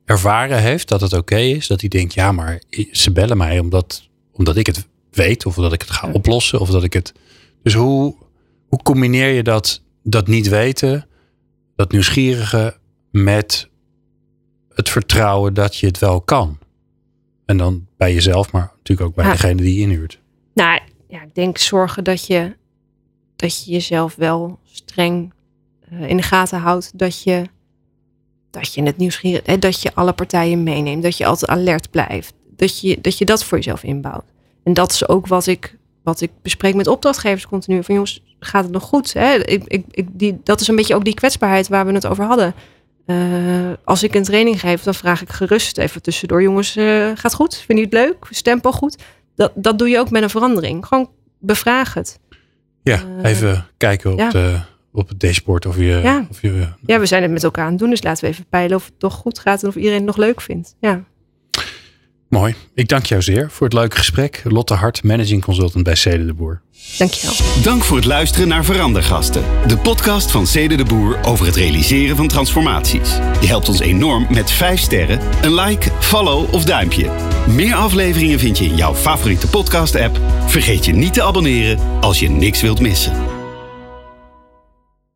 ervaren 0.04 0.58
heeft, 0.58 0.88
dat 0.88 1.00
het 1.00 1.12
oké 1.12 1.36
is, 1.36 1.66
dat 1.66 1.80
hij 1.80 1.88
denkt, 1.88 2.14
ja, 2.14 2.32
maar 2.32 2.62
ze 2.92 3.12
bellen 3.12 3.36
mij 3.36 3.58
omdat, 3.58 4.08
omdat 4.32 4.56
ik 4.56 4.66
het 4.66 4.86
weet 5.10 5.46
of 5.46 5.54
dat 5.54 5.72
ik 5.72 5.80
het 5.80 5.90
ga 5.90 6.10
oplossen 6.12 6.60
of 6.60 6.70
dat 6.70 6.84
ik 6.84 6.92
het. 6.92 7.12
Dus 7.62 7.74
hoe, 7.74 8.14
hoe 8.68 8.82
combineer 8.82 9.28
je 9.28 9.42
dat, 9.42 9.82
dat 10.02 10.26
niet 10.26 10.48
weten, 10.48 11.06
dat 11.76 11.92
nieuwsgierige 11.92 12.76
met 13.10 13.68
het 14.68 14.88
vertrouwen 14.88 15.54
dat 15.54 15.76
je 15.76 15.86
het 15.86 15.98
wel 15.98 16.20
kan? 16.20 16.58
En 17.44 17.56
dan 17.56 17.86
bij 17.96 18.14
jezelf, 18.14 18.52
maar 18.52 18.72
natuurlijk 18.76 19.08
ook 19.08 19.14
bij 19.14 19.24
ja. 19.24 19.32
degene 19.32 19.62
die 19.62 19.74
je 19.74 19.80
inhuurt. 19.80 20.20
Nou 20.54 20.80
ja, 21.08 21.22
ik 21.22 21.34
denk 21.34 21.58
zorgen 21.58 22.04
dat 22.04 22.26
je, 22.26 22.56
dat 23.36 23.64
je 23.64 23.70
jezelf 23.70 24.14
wel 24.14 24.58
streng 24.64 25.32
uh, 25.92 26.08
in 26.08 26.16
de 26.16 26.22
gaten 26.22 26.58
houdt. 26.58 26.98
Dat 26.98 27.22
je, 27.22 27.44
dat 28.50 28.74
je 28.74 28.82
het 28.82 28.96
nieuwsgierig, 28.96 29.46
hè, 29.46 29.58
dat 29.58 29.82
je 29.82 29.94
alle 29.94 30.12
partijen 30.12 30.62
meeneemt. 30.62 31.02
Dat 31.02 31.16
je 31.16 31.26
altijd 31.26 31.50
alert 31.50 31.90
blijft. 31.90 32.34
Dat 32.56 32.80
je, 32.80 33.00
dat 33.00 33.18
je 33.18 33.24
dat 33.24 33.44
voor 33.44 33.58
jezelf 33.58 33.82
inbouwt. 33.82 34.32
En 34.62 34.74
dat 34.74 34.92
is 34.92 35.08
ook 35.08 35.26
wat 35.26 35.46
ik, 35.46 35.76
wat 36.02 36.20
ik 36.20 36.30
bespreek 36.42 36.74
met 36.74 36.86
opdrachtgevers 36.86 37.46
continu. 37.46 37.84
Van 37.84 37.94
jongens, 37.94 38.22
gaat 38.40 38.64
het 38.64 38.72
nog 38.72 38.82
goed? 38.82 39.12
Hè? 39.12 39.34
Ik, 39.34 39.62
ik, 39.66 39.84
ik, 39.90 40.06
die, 40.12 40.40
dat 40.44 40.60
is 40.60 40.68
een 40.68 40.76
beetje 40.76 40.94
ook 40.94 41.04
die 41.04 41.14
kwetsbaarheid 41.14 41.68
waar 41.68 41.86
we 41.86 41.92
het 41.92 42.06
over 42.06 42.24
hadden. 42.24 42.54
Uh, 43.06 43.16
als 43.84 44.02
ik 44.02 44.14
een 44.14 44.22
training 44.22 44.60
geef, 44.60 44.82
dan 44.82 44.94
vraag 44.94 45.22
ik 45.22 45.28
gerust 45.28 45.78
even 45.78 46.02
tussendoor. 46.02 46.42
Jongens, 46.42 46.76
uh, 46.76 47.10
gaat 47.14 47.34
goed? 47.34 47.56
Vind 47.56 47.78
je 47.78 47.84
het 47.84 47.94
leuk? 47.94 48.16
Is 48.30 48.42
tempo 48.42 48.72
goed? 48.72 49.02
Dat, 49.36 49.52
dat 49.54 49.78
doe 49.78 49.88
je 49.88 49.98
ook 49.98 50.10
met 50.10 50.22
een 50.22 50.30
verandering. 50.30 50.86
Gewoon 50.86 51.10
bevraag 51.38 51.94
het. 51.94 52.18
Ja, 52.82 53.02
uh, 53.18 53.30
even 53.30 53.66
kijken 53.76 54.12
op, 54.12 54.18
ja. 54.18 54.30
de, 54.30 54.58
op 54.92 55.08
het 55.08 55.20
dashboard 55.20 55.66
of 55.66 55.76
je, 55.76 56.00
ja. 56.02 56.26
of 56.30 56.40
je... 56.42 56.68
Ja, 56.86 56.98
we 56.98 57.06
zijn 57.06 57.22
het 57.22 57.30
met 57.30 57.44
elkaar 57.44 57.64
aan 57.64 57.70
het 57.70 57.78
doen. 57.78 57.90
Dus 57.90 58.02
laten 58.02 58.24
we 58.24 58.30
even 58.30 58.46
peilen 58.48 58.76
of 58.76 58.84
het 58.84 58.98
toch 58.98 59.14
goed 59.14 59.38
gaat 59.38 59.62
en 59.62 59.68
of 59.68 59.76
iedereen 59.76 59.96
het 59.96 60.06
nog 60.06 60.16
leuk 60.16 60.40
vindt. 60.40 60.76
Ja. 60.80 61.04
Mooi. 62.30 62.54
Ik 62.74 62.88
dank 62.88 63.06
jou 63.06 63.22
zeer 63.22 63.50
voor 63.50 63.66
het 63.66 63.76
leuke 63.76 63.96
gesprek. 63.96 64.42
Lotte 64.44 64.74
Hart, 64.74 65.02
managing 65.02 65.44
consultant 65.44 65.84
bij 65.84 65.94
Cede 65.94 66.24
de 66.24 66.34
Boer. 66.34 66.60
Dankjewel. 66.98 67.34
Dank 67.62 67.84
voor 67.84 67.96
het 67.96 68.06
luisteren 68.06 68.48
naar 68.48 68.64
Verandergasten. 68.64 69.42
De 69.66 69.76
podcast 69.76 70.30
van 70.30 70.46
Cede 70.46 70.74
de 70.74 70.84
Boer 70.84 71.18
over 71.24 71.46
het 71.46 71.56
realiseren 71.56 72.16
van 72.16 72.28
transformaties. 72.28 73.10
Je 73.40 73.46
helpt 73.46 73.68
ons 73.68 73.80
enorm 73.80 74.26
met 74.30 74.50
5 74.50 74.80
sterren, 74.80 75.20
een 75.42 75.54
like, 75.54 75.90
follow 76.00 76.54
of 76.54 76.64
duimpje. 76.64 77.10
Meer 77.48 77.74
afleveringen 77.74 78.38
vind 78.38 78.58
je 78.58 78.64
in 78.64 78.76
jouw 78.76 78.94
favoriete 78.94 79.46
podcast 79.46 79.94
app. 79.94 80.20
Vergeet 80.46 80.84
je 80.84 80.92
niet 80.92 81.12
te 81.12 81.22
abonneren 81.22 82.00
als 82.00 82.20
je 82.20 82.30
niks 82.30 82.60
wilt 82.60 82.80
missen. 82.80 83.39